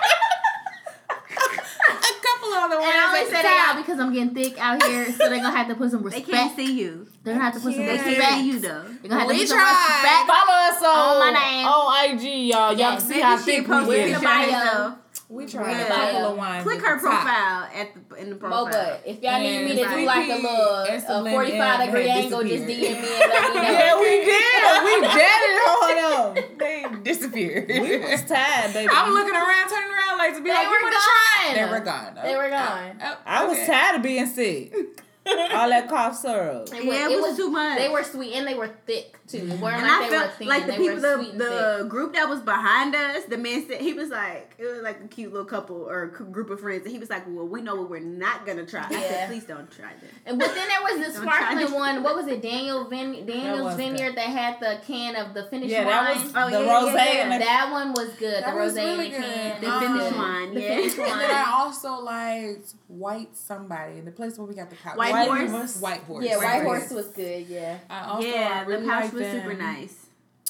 the 2.79 2.85
ones. 2.85 2.93
And 2.95 3.01
I 3.01 3.05
always 3.07 3.27
say 3.27 3.41
that 3.43 3.65
top. 3.67 3.75
out 3.75 3.85
because 3.85 3.99
I'm 3.99 4.13
getting 4.13 4.33
thick 4.33 4.57
out 4.59 4.83
here, 4.83 5.11
so 5.11 5.17
they're 5.29 5.37
gonna 5.43 5.51
have 5.55 5.67
to 5.67 5.75
put 5.75 5.91
some 5.91 6.03
respect. 6.03 6.25
They 6.27 6.31
can't 6.33 6.55
see 6.55 6.71
you. 6.79 7.07
They're 7.23 7.33
gonna 7.35 7.43
have 7.45 7.53
to 7.55 7.59
put 7.59 7.73
some 7.75 7.85
They 7.85 7.95
Yeah. 7.95 8.05
respect. 8.05 8.21
can't 8.21 8.39
see 8.41 8.47
you 8.51 8.59
though. 8.59 8.83
They're 9.01 9.09
gonna 9.09 9.19
have 9.21 9.29
to 9.29 9.33
We 9.35 9.39
put 9.41 9.49
some 9.49 9.59
respect. 9.59 10.27
Follow 10.27 10.57
us 10.69 10.81
on, 10.83 10.97
On 10.99 11.19
my 11.19 11.31
name. 11.39 11.67
on 11.67 12.05
IG, 12.05 12.23
y'all. 12.47 12.69
Y'all 12.71 12.77
Yes. 12.77 13.01
can 13.03 13.11
see 13.11 13.19
how 13.19 13.35
Maybe 13.35 13.43
thick 13.43 13.67
we 13.67 13.73
posted 13.73 14.15
in 15.29 15.37
get. 15.47 15.49
the 15.49 15.49
picture 15.49 15.59
bio. 15.59 15.69
of 15.69 15.69
herself. 15.69 15.69
We 15.69 15.69
tried 15.69 15.71
Yeah. 15.71 15.85
a 15.85 16.11
couple 16.11 16.31
of 16.31 16.37
wines. 16.37 16.63
Click 16.63 16.81
her 16.81 16.95
the 16.95 17.01
top. 17.01 17.21
profile 17.21 17.69
at 17.75 18.09
the 18.09 18.15
in 18.15 18.29
the 18.29 18.35
profile. 18.35 18.65
Moba, 18.67 18.99
if 19.05 19.21
y'all 19.21 19.39
need 19.39 19.65
me 19.65 19.75
to 19.75 19.89
do 19.89 20.05
like 20.05 20.29
a 20.29 20.33
Ricky 20.33 20.43
little 20.43 21.27
a 21.27 21.31
45 21.31 21.61
had 21.79 21.85
degree 21.85 22.09
angle, 22.09 22.43
just. 22.43 22.63
DM 22.63 22.67
me 22.67 22.87
and 22.87 23.03
let 23.03 23.53
me 23.53 23.59
know. 23.61 23.61
Yeah, 23.63 23.99
we 23.99 24.25
did. 24.25 24.45
We 24.89 25.01
jetted 25.01 25.59
on 25.69 26.35
them. 26.35 26.57
They 26.57 26.85
disappeared. 27.03 27.67
We 27.69 27.97
was 27.99 28.23
tired, 28.23 28.73
baby. 28.73 28.89
I'm 28.91 29.13
looking 29.13 29.35
around, 29.35 29.69
turning 29.69 29.91
around 29.91 30.17
like 30.17 30.33
to 30.35 30.41
be 30.41 30.49
They 30.49 30.55
like, 30.55 30.63
you 30.63 30.69
were 30.71 30.81
want 30.81 30.93
to 30.95 31.01
try? 31.01 31.53
They 31.53 31.69
were 31.69 31.79
gone. 31.79 32.15
They 32.23 32.35
were 32.35 32.45
oh, 32.45 32.49
gone. 32.49 32.99
Oh, 33.03 33.17
I 33.25 33.45
was 33.45 33.57
okay. 33.57 33.67
tired 33.67 33.95
of 33.97 34.01
being 34.03 34.25
sick. 34.27 34.73
All 35.53 35.69
that 35.69 35.87
cough 35.89 36.15
syrup. 36.15 36.69
It 36.73 36.83
Yeah, 36.83 37.07
was, 37.07 37.11
it 37.17 37.21
was 37.21 37.37
too 37.37 37.49
much. 37.49 37.77
They 37.77 37.89
were 37.89 38.03
sweet 38.03 38.33
and 38.33 38.47
they 38.47 38.55
were 38.55 38.69
thick 38.85 39.17
too. 39.27 39.37
It 39.37 39.59
weren't 39.59 39.75
And 39.77 39.83
like 39.83 39.91
I 39.91 40.09
they 40.09 40.15
were 40.17 40.21
felt 40.23 40.33
thin. 40.37 40.47
like 40.47 40.65
the 40.65 40.71
they 40.73 40.77
people, 40.77 40.95
were 40.95 41.01
the, 41.01 41.31
the 41.81 41.85
group 41.89 42.13
that 42.13 42.27
was 42.29 42.39
behind 42.41 42.95
us, 42.95 43.23
the 43.25 43.37
man 43.37 43.65
said 43.67 43.81
he 43.81 43.93
was 43.93 44.09
like, 44.09 44.55
it 44.57 44.65
was 44.65 44.81
like 44.81 45.01
a 45.03 45.07
cute 45.07 45.31
little 45.31 45.45
couple 45.47 45.77
or 45.77 46.07
group 46.07 46.49
of 46.49 46.59
friends, 46.61 46.83
and 46.83 46.91
he 46.91 46.99
was 46.99 47.09
like, 47.09 47.23
"Well, 47.27 47.47
we 47.47 47.61
know 47.61 47.75
what 47.75 47.89
we're 47.89 47.99
not 47.99 48.45
gonna 48.45 48.65
try." 48.65 48.85
I 48.87 48.91
Yeah. 48.91 48.99
said, 49.01 49.27
"Please 49.29 49.43
don't 49.45 49.69
try 49.71 49.91
this." 50.01 50.09
And 50.25 50.39
but 50.39 50.53
then 50.53 50.67
there 50.67 50.81
was 50.81 51.07
the 51.07 51.21
sparkling 51.21 51.59
this. 51.59 51.71
one. 51.71 52.03
What 52.03 52.15
was 52.15 52.27
it? 52.27 52.41
Daniel 52.41 52.85
Vin- 52.89 53.25
Daniel's 53.25 53.61
was 53.61 53.75
Vineyard 53.75 54.15
that 54.15 54.27
had 54.27 54.59
the 54.59 54.79
can 54.85 55.15
of 55.15 55.33
the 55.33 55.45
finished 55.45 55.71
Yeah, 55.71 55.85
wine. 55.85 56.05
that 56.15 56.23
was 56.23 56.33
Oh, 56.35 56.49
the 56.59 56.65
yeah, 56.65 56.73
rose 56.73 56.93
yeah, 56.95 57.13
yeah. 57.13 57.33
and 57.33 57.41
That 57.41 57.69
one 57.71 57.93
was 57.93 58.09
good. 58.19 58.43
That 58.43 58.51
the 58.53 58.57
rose 58.59 58.73
really 58.75 59.05
in 59.07 59.11
the 59.13 59.17
can. 59.19 59.59
good. 59.61 59.67
The 59.69 59.73
Um, 59.73 59.79
finished 59.99 60.17
wine, 60.17 60.53
The 60.55 60.61
yeah. 60.61 60.75
finished 61.71 61.85
And 61.85 62.05
wine. 62.05 62.25
then 62.25 62.33
I 62.33 62.45
also 62.45 62.57
liked 62.57 62.73
White 62.87 63.35
Somebody, 63.37 63.99
in 63.99 64.05
the 64.05 64.11
place 64.11 64.37
where 64.37 64.47
we 64.47 64.55
got 64.55 64.69
the 64.69 64.75
couch. 64.75 64.97
White 64.97 65.11
White 65.11 65.27
horse. 65.27 65.51
Horse. 65.51 65.81
White 65.81 66.01
Horse. 66.03 66.25
Yeah, 66.25 66.37
White 66.37 66.63
Horse. 66.63 66.89
Horse 66.89 66.91
was 66.91 67.07
good. 67.07 67.47
Yeah. 67.47 67.77
I 67.89 68.05
also 68.09 68.27
yeah, 68.27 68.65
really 68.65 68.81
the 68.83 68.87
pouch 68.89 69.01
liked 69.03 69.13
was 69.13 69.23
them. 69.23 69.41
super 69.41 69.53
nice. 69.53 70.05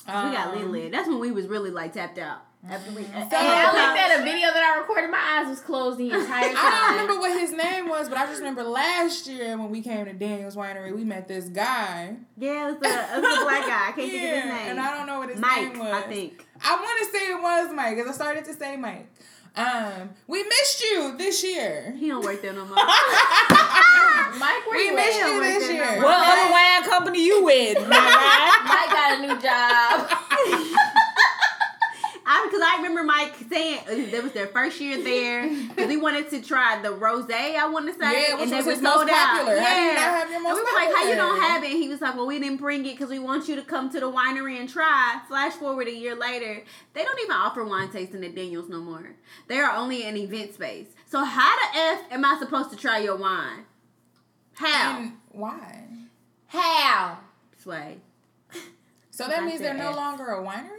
we 0.07 0.13
got 0.13 0.55
lit 0.71 0.85
Um. 0.85 0.91
That's 0.91 1.07
when 1.07 1.19
we 1.19 1.31
was 1.31 1.47
really 1.47 1.71
like 1.71 1.93
tapped 1.93 2.17
out. 2.19 2.41
After 2.69 2.91
we, 2.91 3.03
So 3.03 3.09
I 3.11 3.65
looked 3.67 3.99
at 4.01 4.19
a 4.19 4.23
video 4.23 4.47
that 4.51 4.73
I 4.75 4.79
recorded. 4.81 5.09
My 5.09 5.17
eyes 5.41 5.47
was 5.47 5.61
closed 5.61 5.97
the 5.97 6.11
entire 6.11 6.25
time. 6.49 6.57
I 6.57 6.71
don't 6.89 6.91
remember 7.07 7.21
what 7.21 7.39
his 7.39 7.53
name 7.53 7.87
was, 7.87 8.09
but 8.09 8.17
I 8.17 8.25
just 8.25 8.39
remember 8.39 8.63
last 8.63 9.27
year 9.27 9.57
when 9.57 9.69
we 9.69 9.79
came 9.81 10.03
to 10.05 10.11
Daniel's 10.11 10.57
Winery, 10.57 10.93
we 10.93 11.05
met 11.05 11.29
this 11.29 11.45
guy. 11.45 12.17
Yeah, 12.37 12.67
it 12.71 12.81
was, 12.81 12.91
a, 12.91 13.17
it 13.17 13.21
was 13.21 13.37
a 13.39 13.43
black 13.45 13.65
guy. 13.65 13.87
I 13.87 13.91
can't 13.93 13.95
think 13.95 14.07
of 14.13 14.19
his 14.19 14.21
Yeah, 14.23 14.43
name. 14.43 14.71
And 14.71 14.79
I 14.81 14.97
don't 14.97 15.07
know 15.07 15.19
what 15.19 15.29
his 15.29 15.39
Mike, 15.39 15.69
name 15.71 15.79
was. 15.79 15.93
I 15.93 16.01
think. 16.01 16.45
I 16.61 16.75
want 16.75 16.99
to 16.99 17.17
say 17.17 17.31
it 17.31 17.41
was 17.41 17.73
Mike 17.73 17.95
because 17.95 18.11
I 18.11 18.13
started 18.13 18.43
to 18.43 18.53
say 18.53 18.75
Mike. 18.75 19.07
Um, 19.59 20.09
we 20.27 20.43
missed 20.43 20.81
you 20.83 21.17
this 21.17 21.43
year. 21.43 21.93
He 21.99 22.07
don't 22.07 22.23
work 22.23 22.41
there 22.41 22.53
no 22.53 22.65
more. 22.65 22.75
Mike, 22.75 24.65
where 24.67 24.77
We 24.77 24.85
you 24.87 24.95
missed 24.95 25.19
at? 25.19 25.33
you 25.33 25.39
this 25.43 25.71
year. 25.71 25.97
on 25.97 26.03
What 26.03 26.15
other 26.39 26.51
wine 26.51 26.83
company 26.89 27.25
you 27.25 27.43
with? 27.43 27.77
Mike 27.87 27.89
got 28.89 29.19
a 29.19 29.21
new 29.21 29.39
job. 29.41 30.18
I 32.41 32.47
because 32.49 32.61
I 32.61 32.77
remember 32.77 33.03
Mike 33.03 33.33
saying 33.49 33.79
uh, 33.79 34.11
that 34.11 34.23
was 34.23 34.31
their 34.33 34.47
first 34.47 34.79
year 34.79 35.03
there 35.03 35.49
because 35.69 35.87
we 35.93 35.97
wanted 35.97 36.29
to 36.31 36.41
try 36.41 36.81
the 36.81 36.91
rose. 36.91 37.25
I 37.31 37.67
want 37.71 37.87
to 37.87 37.93
say, 37.93 38.29
Yeah, 38.29 38.41
and 38.41 38.51
they 38.51 38.57
was 38.57 38.65
were 38.65 38.75
sold 38.75 39.09
out. 39.09 39.27
popular. 39.37 39.55
Yeah, 39.55 39.63
How 39.63 39.75
do 39.75 39.81
you 39.83 39.93
not 39.93 40.03
have 40.03 40.29
your 40.29 40.37
and 40.37 40.45
we 40.45 40.51
were 40.53 40.75
like, 40.75 40.95
"How 40.95 41.09
you 41.09 41.15
don't 41.15 41.41
have 41.41 41.63
it?" 41.63 41.69
He 41.71 41.87
was 41.89 42.01
like, 42.01 42.15
"Well, 42.15 42.27
we 42.27 42.39
didn't 42.39 42.57
bring 42.57 42.85
it 42.85 42.91
because 42.97 43.09
we 43.09 43.19
want 43.19 43.47
you 43.47 43.55
to 43.55 43.61
come 43.61 43.89
to 43.91 43.99
the 43.99 44.11
winery 44.11 44.59
and 44.59 44.69
try." 44.69 45.19
Flash 45.27 45.53
forward 45.53 45.87
a 45.87 45.93
year 45.93 46.15
later, 46.15 46.63
they 46.93 47.03
don't 47.03 47.19
even 47.19 47.31
offer 47.31 47.63
wine 47.63 47.89
tasting 47.91 48.23
at 48.23 48.35
Daniels 48.35 48.69
no 48.69 48.79
more. 48.79 49.15
They 49.47 49.57
are 49.59 49.75
only 49.75 50.03
an 50.03 50.17
event 50.17 50.53
space. 50.53 50.87
So 51.07 51.23
how 51.23 51.55
the 51.55 51.79
f 51.79 52.01
am 52.11 52.25
I 52.25 52.37
supposed 52.39 52.71
to 52.71 52.75
try 52.77 52.99
your 52.99 53.15
wine? 53.17 53.65
How? 54.53 54.99
And 54.99 55.13
why? 55.31 55.87
How? 56.47 57.19
Sway. 57.61 57.97
So 59.11 59.27
that 59.27 59.43
means 59.43 59.59
they're 59.59 59.73
no 59.73 59.89
F. 59.89 59.95
longer 59.97 60.27
a 60.27 60.41
winery? 60.41 60.78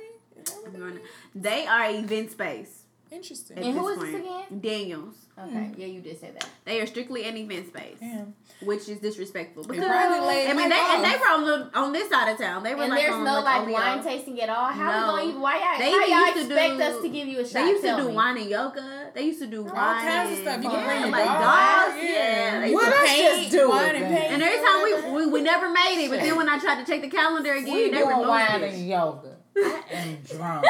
They 1.35 1.67
are 1.67 1.91
event 1.91 2.31
space. 2.33 2.85
Interesting. 3.13 3.59
And 3.59 3.77
who 3.77 3.89
this 3.97 4.05
this 4.05 4.21
again? 4.21 4.61
Daniels. 4.61 5.17
Okay, 5.37 5.51
hmm. 5.51 5.81
yeah, 5.81 5.87
you 5.87 6.01
did 6.01 6.21
say 6.21 6.31
that. 6.31 6.47
They 6.65 6.81
are 6.81 6.87
strictly 6.87 7.25
an 7.27 7.37
event 7.37 7.67
space, 7.67 7.97
Damn. 7.99 8.35
which 8.63 8.89
is 8.89 9.01
disrespectful. 9.01 9.65
Because 9.65 9.83
I 9.85 10.11
mean, 10.11 10.21
Mike 10.21 10.69
they 10.69 10.77
and 10.79 11.05
they 11.05 11.17
were 11.19 11.27
on 11.35 11.45
the 11.45 11.79
on 11.79 11.93
this 11.93 12.09
side 12.09 12.31
of 12.31 12.39
town. 12.39 12.63
They 12.63 12.73
were 12.73 12.83
And 12.83 12.91
like 12.93 13.01
there's 13.01 13.15
on, 13.15 13.25
no 13.25 13.41
like 13.41 13.63
Oleo. 13.63 13.73
wine 13.73 14.05
tasting 14.05 14.41
at 14.41 14.49
all. 14.49 14.67
How 14.67 15.17
No. 15.17 15.25
we 15.25 15.33
gonna? 15.33 15.41
Why 15.41 15.57
y'all? 15.59 15.79
They 15.81 15.91
how 15.91 16.07
y'all 16.07 16.27
used 16.37 16.49
to 16.51 16.55
expect 16.55 16.77
do- 16.77 16.83
us 16.85 17.03
to 17.03 17.09
give 17.09 17.27
you 17.27 17.41
a 17.41 17.45
shot? 17.45 17.55
They 17.55 17.71
used 17.71 17.83
to 17.83 17.97
do 17.97 18.09
me. 18.11 18.15
wine 18.15 18.37
and 18.37 18.49
yoga. 18.51 19.11
They 19.13 19.23
used 19.23 19.41
to 19.41 19.47
do 19.49 19.67
All 19.67 19.75
wine 19.75 20.07
kinds 20.07 20.33
of 20.33 20.39
stuff. 20.45 20.63
You 20.63 20.71
can 20.71 20.79
yeah, 20.79 20.87
bring 20.87 21.01
your 21.01 21.11
like 21.11 21.25
dog. 21.25 21.43
dogs. 21.43 21.97
Yeah. 21.97 22.13
Yeah, 22.13 22.61
they 22.61 22.67
You 22.67 22.73
used 22.73 22.85
can 22.85 22.93
to 22.93 22.99
let's 23.01 23.11
paint, 23.11 23.41
just 23.43 23.51
do 23.51 23.69
wine 23.71 23.97
and 23.97 24.07
paint. 24.07 24.31
And 24.35 24.43
every 24.43 24.61
time 24.65 24.79
we, 24.85 25.25
we 25.27 25.33
we 25.33 25.41
never 25.43 25.69
made 25.69 26.05
it, 26.05 26.11
but 26.11 26.21
then 26.21 26.37
when 26.37 26.49
I 26.49 26.61
tried 26.61 26.85
to 26.85 26.87
check 26.89 27.01
the 27.03 27.09
calendar 27.11 27.55
again, 27.55 27.75
We 27.75 27.91
they 27.91 28.05
were 28.05 28.11
removed 28.11 28.29
wine 28.29 28.63
and 28.63 28.89
yoga. 28.89 29.37
I 29.57 29.83
am 29.93 30.19
drunk. 30.29 30.67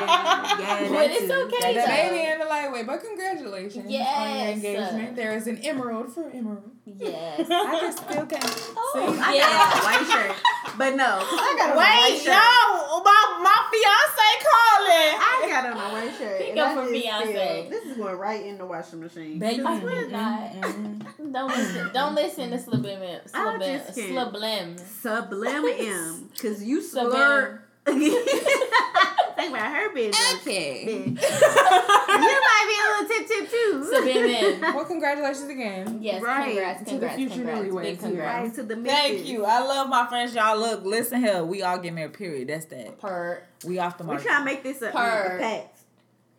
yeah, 0.59 0.89
But 0.89 1.11
it's 1.11 1.23
it. 1.23 1.31
okay, 1.31 1.75
The 1.75 1.87
baby 1.87 2.25
and 2.31 2.41
the 2.41 2.47
lightweight, 2.47 2.87
but 2.87 3.01
congratulations 3.03 3.77
on 3.85 3.91
your 3.91 4.01
Yes. 4.01 4.57
engagement. 4.57 5.13
Uh, 5.13 5.15
there 5.15 5.37
is 5.37 5.47
an 5.47 5.59
emerald 5.59 6.13
for 6.13 6.29
emerald. 6.31 6.71
Yes. 6.85 7.47
I 7.49 7.79
just 7.81 7.99
still 7.99 8.27
can't. 8.27 8.73
Oh, 8.77 9.21
I 9.23 9.35
yeah. 9.35 9.47
got 9.49 9.77
a 9.77 9.85
white 9.87 10.13
shirt, 10.27 10.37
but 10.77 10.97
no, 10.97 11.05
I 11.23 11.55
got 11.57 11.71
on 11.71 11.73
a 11.75 11.77
white 11.77 12.09
Wait, 12.11 12.19
shirt. 12.19 12.35
yo, 12.35 13.03
my, 13.05 13.39
my 13.41 13.57
fiance 13.71 14.29
calling. 14.43 15.15
I 15.17 15.47
got 15.49 15.67
on 15.67 15.77
a 15.79 15.93
white 15.95 16.19
shirt. 16.19 16.39
Pick 16.41 16.51
and 16.51 16.59
up 16.59 16.69
I 16.71 16.75
for 16.75 16.93
just 16.93 17.07
Beyonce. 17.07 17.33
feel- 17.63 17.71
This 17.71 17.85
is 17.85 17.97
going 17.97 18.17
right 18.19 18.45
in 18.45 18.59
the 18.59 18.67
washing 18.67 19.01
machine. 19.01 19.39
Baby. 19.39 19.63
I 19.63 19.81
swear 19.81 20.05
to 20.05 20.11
God. 20.11 20.51
Mhm. 20.61 21.33
Don't 21.33 21.49
listen. 21.49 21.91
Don't 21.95 22.15
listen 22.17 22.51
to 22.51 22.57
Sliblim. 22.59 23.21
I 23.33 23.39
Sliblim. 23.39 23.87
just 23.87 23.95
can't. 23.99 24.13
Sliblim. 24.35 24.81
Sublime 24.81 25.65
M, 25.79 26.31
cause 26.43 26.63
you 26.65 26.83
Sublime. 26.83 27.13
slur. 27.13 27.63
Think 27.85 29.51
about 29.51 29.75
her 29.75 29.93
business. 29.95 30.35
Okay. 30.37 30.85
you 30.87 31.15
might 31.15 32.67
be 32.69 32.77
a 32.79 32.85
little 32.93 33.09
tip 33.09 33.27
tip 33.29 33.51
too. 33.51 33.85
So 33.85 34.03
Sliblim. 34.05 34.61
Well, 34.75 34.85
congratulations 34.85 35.49
again. 35.51 35.99
Yes, 36.01 36.23
Right. 36.23 36.47
congrats, 36.55 36.91
To 36.91 36.99
the 36.99 37.09
future 37.11 37.35
congrats. 37.37 37.61
newlyweds 37.61 37.83
Big 37.83 37.99
congrats. 38.01 38.45
Right 38.49 38.55
to 38.55 38.63
the 38.63 38.77
Thank 38.85 39.27
you. 39.27 39.45
I 39.45 39.59
love 39.61 39.89
my 39.89 40.07
friends. 40.07 40.35
Y'all 40.35 40.59
look, 40.59 40.85
listen 40.85 41.21
here. 41.21 41.43
We 41.45 41.63
all 41.63 41.79
get 41.79 41.93
married. 41.95 42.13
Period. 42.13 42.49
That's 42.49 42.67
that. 42.67 43.01
Per. 43.01 43.43
We 43.65 43.79
off 43.79 43.99
the 43.99 44.05
market. 44.05 44.25
We're 44.25 44.31
trying 44.31 44.41
to 44.41 44.45
make 44.45 44.63
this 44.63 44.81
a, 44.83 44.91
Purr. 44.91 45.37
a 45.37 45.39
pact. 45.41 45.79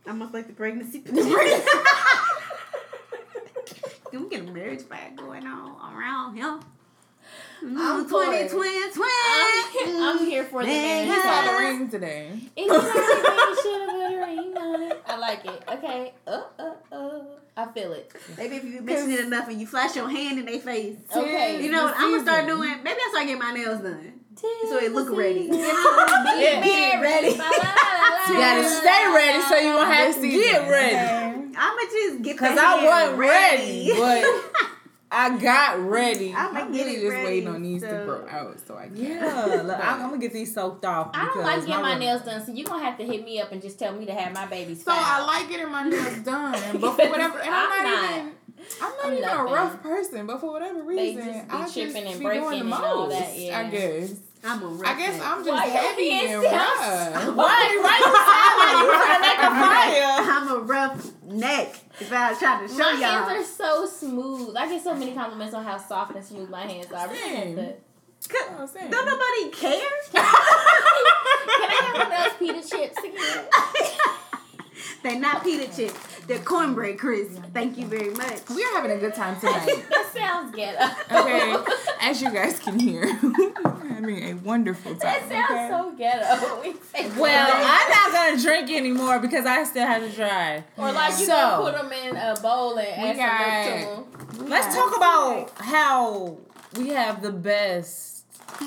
Almost 0.08 0.34
like 0.34 0.48
the 0.48 0.54
pregnancy. 0.54 1.00
Can 1.02 1.16
we 4.24 4.30
get 4.30 4.48
a 4.48 4.52
marriage 4.52 4.88
pact 4.88 5.16
going 5.18 5.46
on 5.46 5.96
around 5.98 6.36
here? 6.36 6.60
I'm 7.66 8.06
Mm, 8.06 8.10
20, 8.10 8.50
20, 8.50 8.50
20. 8.50 9.12
I'm, 9.86 10.04
I'm 10.04 10.26
here 10.26 10.44
for 10.44 10.62
the 10.62 10.68
Man, 10.68 10.82
man. 10.84 11.06
He 11.06 11.12
Yeah. 11.14 11.24
saw 11.24 11.42
the 11.42 11.52
Yeah. 11.64 11.68
ring 11.70 11.90
today. 11.90 12.30
If 12.56 12.66
you 12.66 12.72
already 12.74 13.62
should 13.62 13.82
have 13.82 13.90
put 13.90 14.14
a 14.14 14.26
ring 14.26 14.58
on 14.58 14.82
it. 14.84 15.04
I 15.08 15.18
like 15.18 15.46
it. 15.46 15.64
Okay. 15.70 16.14
Uh, 16.28 16.42
uh, 16.60 16.72
uh. 16.92 17.20
I 17.56 17.68
feel 17.72 17.94
it. 17.94 18.12
Maybe 18.38 18.56
if 18.58 18.64
you 18.64 18.82
mention 18.82 19.12
it 19.12 19.20
enough 19.22 19.48
and 19.48 19.62
you 19.62 19.68
flash 19.68 19.96
your 19.96 20.10
hand 20.10 20.40
in 20.40 20.46
their 20.46 20.60
face. 20.60 20.98
Okay. 21.16 21.64
You 21.64 21.72
know 21.72 21.84
what? 21.86 21.94
I'm 21.98 22.12
gonna 22.12 22.24
start 22.24 22.48
doing. 22.48 22.70
Maybe 22.84 22.98
I 23.00 23.10
start 23.12 23.28
getting 23.28 23.40
my 23.40 23.54
nails 23.54 23.80
done. 23.82 24.14
Tis 24.36 24.70
So 24.70 24.80
it 24.80 24.92
look 24.92 25.16
ready. 25.16 25.44
season. 25.44 25.60
You 25.60 25.68
know, 25.68 26.24
be, 26.36 26.42
Yeah. 26.42 26.62
be 26.62 27.02
ready. 27.02 27.30
You 27.30 28.38
gotta 28.40 28.68
stay 28.68 29.04
ready 29.14 29.42
so 29.44 29.56
you 29.58 29.74
won't 29.74 29.94
have 29.94 30.16
to 30.16 30.28
get 30.28 30.70
ready. 30.70 31.54
I'ma 31.56 31.82
just 31.92 32.22
get 32.24 32.38
Cause 32.38 32.58
I 32.60 32.84
wasn't 32.86 33.20
ready, 33.20 33.92
but 33.96 34.26
I 35.14 35.38
got 35.38 35.80
ready. 35.80 36.34
I'ma 36.34 36.60
I'm 36.62 36.72
get 36.72 36.86
really 36.86 36.96
just 37.02 37.08
ready, 37.12 37.26
waiting 37.26 37.50
on 37.50 37.62
these 37.62 37.82
to 37.84 37.90
so- 37.90 38.06
grow 38.06 38.28
out 38.28 38.58
so 38.68 38.76
I 38.78 38.88
can. 38.88 38.96
Yeah, 38.98 39.62
look, 39.64 39.78
I'm, 39.80 39.94
I'm 40.02 40.10
gonna 40.10 40.18
get 40.18 40.34
these 40.34 40.54
soaked 40.54 40.84
off. 40.86 41.12
I 41.14 41.26
don't 41.26 41.38
because 41.38 41.44
like 41.46 41.66
getting 41.68 41.82
my 41.84 41.92
room- 41.92 42.00
nails 42.00 42.22
done, 42.24 42.46
so 42.46 42.52
you're 42.52 42.68
gonna 42.68 42.84
have 42.84 42.98
to 42.98 43.06
hit 43.06 43.24
me 43.24 43.40
up 43.40 43.52
and 43.52 43.62
just 43.62 43.78
tell 43.80 43.94
me 43.94 44.06
to 44.08 44.14
have 44.14 44.34
my 44.34 44.46
babies 44.48 44.84
So 44.84 44.92
I 44.94 45.24
like 45.26 45.50
getting 45.50 45.70
my 45.72 45.84
nails 45.84 46.18
done, 46.26 46.54
but 46.80 46.96
for 46.96 47.10
whatever, 47.10 47.40
and 47.40 47.50
I'm, 47.54 47.72
I'm 47.72 47.84
not, 47.84 48.02
not. 48.02 48.12
even. 48.18 48.32
I'm 48.82 48.90
not 48.92 49.06
I'm 49.06 49.12
even 49.12 49.22
nothing. 49.24 49.40
a 49.40 49.44
rough 49.56 49.84
person, 49.84 50.26
but 50.26 50.40
for 50.40 50.52
whatever 50.52 50.80
They 50.80 51.16
reason, 51.16 51.26
just 51.34 51.48
be 51.48 51.54
I 51.54 51.62
just 51.62 51.74
tripping 51.74 52.06
and 52.08 52.20
be 52.20 52.26
breaking 52.26 52.42
doing 52.44 52.54
the 52.56 52.60
and 52.62 52.70
most. 52.70 52.84
all 52.84 53.10
that, 53.10 53.38
yeah. 53.38 53.60
I 53.60 53.70
guess. 53.70 54.14
I'm 54.46 54.62
a 54.62 54.82
I 54.86 54.98
guess 54.98 55.22
I'm 55.22 55.44
just 55.46 55.50
Why 55.52 55.66
heavy 55.68 56.12
and 56.12 56.44
rough. 56.44 57.36
Why? 57.36 57.80
Why 57.82 57.96
you 58.00 58.12
sound 58.28 58.58
like 58.60 58.76
you 58.84 58.88
trying 59.00 59.16
to 59.16 59.28
make 59.30 59.40
a 59.40 59.52
fire? 59.64 60.12
I'm 60.34 60.48
a 60.50 60.60
rough 60.66 61.12
neck. 61.24 61.76
If 62.00 62.12
I 62.12 62.34
try 62.34 62.62
to 62.62 62.68
show 62.68 62.78
my 62.80 62.92
y'all. 62.92 63.00
My 63.00 63.34
hands 63.34 63.50
are 63.50 63.54
so 63.56 63.86
smooth. 63.86 64.56
I 64.58 64.68
get 64.68 64.84
so 64.84 64.94
many 64.96 65.14
compliments 65.14 65.54
on 65.54 65.64
how 65.64 65.78
soft 65.78 66.16
and 66.16 66.26
smooth 66.26 66.50
my 66.50 66.62
hands 66.66 66.92
are. 66.92 66.98
I 66.98 67.06
really 67.06 67.20
Same. 67.20 67.58
have 67.58 67.66
to- 67.68 68.34
You 68.34 68.40
know 68.40 68.52
what 68.52 68.62
I'm 68.62 68.68
saying? 68.68 68.92
Don't 68.92 69.06
nobody 69.06 69.50
care. 69.52 69.90
Can 70.12 70.22
I 70.26 71.76
have 71.82 71.96
one 71.96 72.12
of 72.12 72.40
those 72.40 72.64
pita 72.64 72.78
chips 72.78 72.98
again? 73.00 73.46
They're 75.04 75.20
not 75.20 75.44
pita 75.44 75.74
chips. 75.74 76.00
They're 76.28 76.40
cornbread 76.40 76.98
crisps. 77.00 77.38
Thank 77.54 77.78
you 77.78 77.86
very 77.86 78.12
much. 78.12 78.50
We 78.50 78.64
are 78.64 78.74
having 78.76 78.92
a 78.92 78.98
good 78.98 79.14
time 79.14 79.38
tonight. 79.40 79.66
that 79.90 80.12
sounds 80.14 80.56
good. 80.56 80.76
Okay, 81.12 81.56
as 82.02 82.22
you 82.22 82.32
guys 82.32 82.58
can 82.60 82.80
hear, 82.80 83.06
we're 83.22 83.83
having 84.04 84.24
a 84.24 84.34
wonderful 84.42 84.92
time. 84.96 85.30
That 85.30 85.30
sounds 85.30 85.52
okay? 85.52 85.70
so 85.70 85.92
ghetto. 85.98 86.74
Well. 87.22 87.52
I'm 87.54 87.90
not 87.90 88.12
gonna 88.12 88.42
drink 88.42 88.70
anymore 88.72 89.20
because 89.20 89.46
I 89.46 89.64
still 89.64 89.86
have 89.86 90.02
to 90.02 90.10
drive. 90.16 90.64
or 90.78 90.92
like 90.92 91.12
you 91.20 91.26
So- 91.26 91.32
gonna 91.34 91.72
put 91.72 91.82
them 91.82 91.92
in 91.92 92.16
a 92.18 92.36
bowl 92.42 92.78
and 92.78 93.20
add 93.20 93.76
some 93.76 93.86
milk 93.86 94.12
to 94.32 94.36
them. 94.38 94.48
Let's 94.50 94.76
talk 94.76 94.96
about 94.96 95.52
how 95.60 96.38
we 96.78 96.90
have 96.90 97.22
the 97.22 97.32
best 97.32 98.26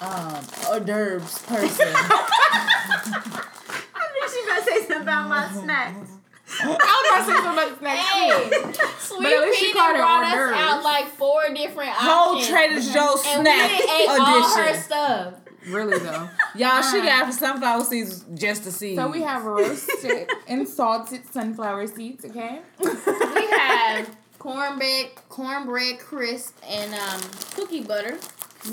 um 0.00 0.42
hors 0.68 0.80
d'oeuvres 0.80 1.38
person. 1.46 1.88
I 1.94 4.02
knew 4.12 4.28
she 4.28 4.40
was 4.40 4.46
gonna 4.48 4.64
say 4.64 4.78
something 4.80 5.02
about 5.02 5.28
my 5.28 5.48
snacks. 5.52 6.10
I 6.48 6.68
was 6.68 6.78
gonna 7.10 7.24
say 7.26 7.44
something 7.44 7.52
about 7.52 7.78
the 7.78 7.84
next 7.84 8.02
Hey, 8.02 8.48
But 8.50 9.00
Sweet 9.00 9.26
at 9.32 9.40
least 9.42 9.58
she 9.58 9.66
Peter 9.66 9.78
called 9.78 9.96
it 9.96 9.98
brought 9.98 10.24
us 10.24 10.32
d'oeuvres. 10.32 10.56
out 10.56 10.82
like 10.84 11.06
four 11.08 11.42
different 11.54 11.90
Whole 11.90 12.36
options. 12.36 12.48
Trader 12.48 12.80
Joe's 12.80 13.24
and 13.26 13.38
we 13.44 13.50
snack 13.50 13.70
done 13.78 13.90
ate 13.90 14.08
all 14.08 14.56
her 14.56 14.62
edition. 14.64 14.82
stuff. 14.82 15.34
Really 15.68 15.98
though. 15.98 16.28
Y'all, 16.54 16.82
she 16.82 17.00
got 17.02 17.34
sunflower 17.34 17.84
seeds 17.84 18.24
just 18.34 18.62
to 18.64 18.70
see. 18.70 18.94
So 18.94 19.08
we 19.08 19.22
have 19.22 19.44
roasted 19.44 20.30
and 20.46 20.68
salted 20.68 21.22
sunflower 21.32 21.88
seeds. 21.88 22.24
Okay. 22.24 22.60
We 22.80 22.88
have 23.58 24.16
cornbread, 24.38 25.06
cornbread 25.28 25.98
crisp, 25.98 26.56
and 26.64 26.94
um, 26.94 27.20
cookie 27.56 27.82
butter. 27.82 28.18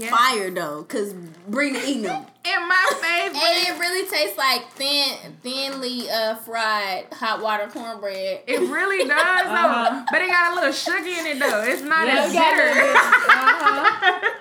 Fire 0.09 0.49
though, 0.51 0.83
cause 0.83 1.13
Brina 1.49 1.83
eating 1.85 2.03
them. 2.03 2.25
And 2.45 2.67
my 2.67 2.91
favorite. 3.01 3.41
And 3.41 3.67
it 3.69 3.79
really 3.79 4.05
tastes 4.09 4.37
like 4.37 4.69
thin, 4.73 5.15
thinly 5.41 6.09
uh, 6.09 6.35
fried 6.35 7.05
hot 7.13 7.41
water 7.41 7.67
cornbread. 7.71 8.41
It 8.45 8.59
really 8.69 8.97
does 9.07 9.07
though, 9.45 9.53
Uh-huh. 9.53 10.05
but 10.11 10.21
it 10.21 10.27
got 10.27 10.51
a 10.51 10.55
little 10.55 10.73
sugar 10.73 10.97
in 10.97 11.25
it 11.25 11.39
though. 11.39 11.63
It's 11.63 11.81
not 11.83 12.05
Yeah, 12.05 12.23
as 12.23 12.31
we 12.33 12.37
bitter. 12.39 12.69
Uh-huh. 12.97 14.29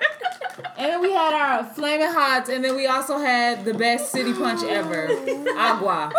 And 0.79 0.91
then 0.91 1.01
we 1.01 1.13
had 1.13 1.33
our 1.33 1.65
flaming 1.75 2.09
hots, 2.13 2.49
and 2.49 2.65
then 2.65 2.75
we 2.75 2.87
also 2.89 3.19
had 3.19 3.65
the 3.65 3.73
best 3.75 4.11
city 4.11 4.33
punch 4.33 4.65
ever, 4.65 5.09
agua. 5.57 6.11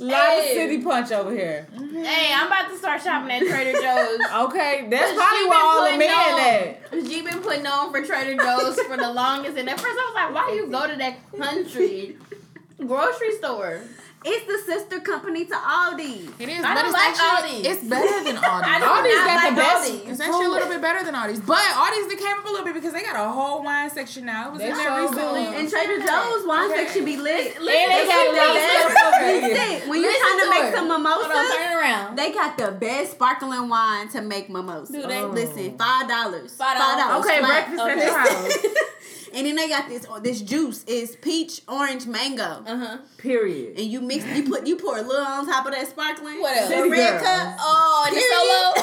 Lot 0.00 0.38
of 0.38 0.44
city 0.46 0.82
punch 0.82 1.12
over 1.12 1.30
here. 1.30 1.66
Hey, 1.76 2.32
I'm 2.34 2.46
about 2.46 2.70
to 2.70 2.78
start 2.78 3.02
shopping 3.02 3.30
at 3.30 3.40
Trader 3.42 3.78
Joe's. 3.78 4.18
Okay, 4.50 4.86
that's 4.88 5.12
probably 5.14 5.46
where 5.46 5.62
all 5.64 5.90
the 5.92 5.98
men 5.98 6.80
at. 6.90 7.06
She 7.06 7.22
been 7.22 7.40
putting 7.40 7.66
on 7.66 7.90
for 7.92 8.04
Trader 8.04 8.42
Joe's 8.42 8.80
for 8.80 8.96
the 8.96 9.12
longest, 9.12 9.58
and 9.58 9.68
at 9.68 9.78
first 9.78 9.98
I 9.98 10.04
was 10.06 10.14
like, 10.14 10.34
"Why 10.34 10.54
you 10.54 10.66
go 10.68 10.86
to 10.88 10.96
that 10.96 11.16
country 11.36 12.16
grocery 12.86 13.32
store?" 13.36 13.82
It's 14.22 14.44
the 14.44 14.58
sister 14.70 15.00
company 15.00 15.46
to 15.46 15.54
Aldi. 15.54 16.28
It 16.38 16.48
is, 16.50 16.60
I 16.62 16.74
but 16.74 16.82
don't 16.82 16.84
it's 16.84 16.92
like 16.92 17.08
actually 17.16 17.64
Aldi. 17.64 17.72
it's 17.72 17.84
better 17.88 18.18
than 18.24 18.36
Aldi. 18.52 18.64
I 18.68 18.76
do 18.76 18.84
Aldi's 18.84 19.16
not 19.16 19.26
got 19.26 19.36
like 19.40 19.48
the 19.48 19.60
best. 19.64 19.80
Aldi. 19.90 20.10
It's 20.12 20.20
actually 20.20 20.44
a 20.44 20.48
little 20.50 20.68
bit 20.68 20.82
better 20.82 21.02
than 21.04 21.14
Aldi's, 21.14 21.40
but 21.40 21.56
Aldi's 21.56 22.08
they 22.08 22.16
came 22.20 22.36
up 22.36 22.44
a 22.44 22.50
little 22.52 22.64
bit 22.68 22.74
because 22.74 22.92
they 22.92 23.00
got 23.02 23.16
a 23.16 23.30
whole 23.32 23.64
wine 23.64 23.88
section 23.88 24.26
now. 24.26 24.48
It 24.48 24.52
was 24.52 24.60
They 24.60 24.70
in 24.70 24.76
there 24.76 24.86
sure 24.92 25.08
recently. 25.08 25.44
do. 25.48 25.56
And 25.56 25.64
Trader 25.72 25.98
Joe's 26.04 26.44
wine 26.46 26.68
Okay. 26.70 26.84
section 26.84 27.04
be 27.08 27.16
lit. 27.16 27.56
And 27.56 27.64
they 27.64 28.04
got 28.04 28.28
the 28.28 28.36
the 28.36 29.54
best. 29.56 29.86
When 29.88 30.02
you're 30.02 30.12
trying 30.12 30.38
to 30.38 30.44
to 30.44 30.50
make 30.50 30.62
her. 30.68 30.72
some 30.76 30.88
Hold 30.90 31.00
on, 31.00 31.02
mimosas, 31.02 31.56
turn 31.56 31.72
around. 31.80 32.16
they 32.18 32.32
got 32.32 32.58
the 32.58 32.70
best 32.72 33.12
sparkling 33.12 33.68
wine 33.68 34.08
to 34.10 34.20
make 34.20 34.50
mimosas. 34.50 34.90
Do 34.94 35.00
they? 35.06 35.22
Listen, 35.22 35.74
oh. 35.74 35.78
five 35.80 36.08
dollars. 36.08 36.52
Five 36.54 36.76
dollars. 36.76 37.24
Okay, 37.24 37.38
flat. 37.40 37.72
breakfast 37.72 37.80
Okay. 37.80 37.92
at 37.92 38.04
your 38.04 38.18
house. 38.18 38.76
And 39.34 39.46
then 39.46 39.56
they 39.56 39.68
got 39.68 39.88
this 39.88 40.06
this 40.22 40.40
juice 40.40 40.84
is 40.84 41.16
peach, 41.16 41.62
orange, 41.68 42.06
mango. 42.06 42.62
Uh 42.66 42.76
huh. 42.76 42.98
Period. 43.18 43.78
And 43.78 43.86
you 43.86 44.00
mix, 44.00 44.24
you 44.26 44.48
put, 44.48 44.66
you 44.66 44.76
pour 44.76 44.96
a 44.98 45.02
little 45.02 45.24
on 45.24 45.46
top 45.46 45.66
of 45.66 45.72
that 45.72 45.86
sparkling. 45.88 46.40
What 46.40 46.56
else? 46.56 46.68
The 46.68 46.74
City 46.76 46.90
red 46.90 47.22
cup. 47.22 47.56
Oh, 47.60 48.04
and 48.08 48.16
the 48.16 48.22
solo. 48.30 48.74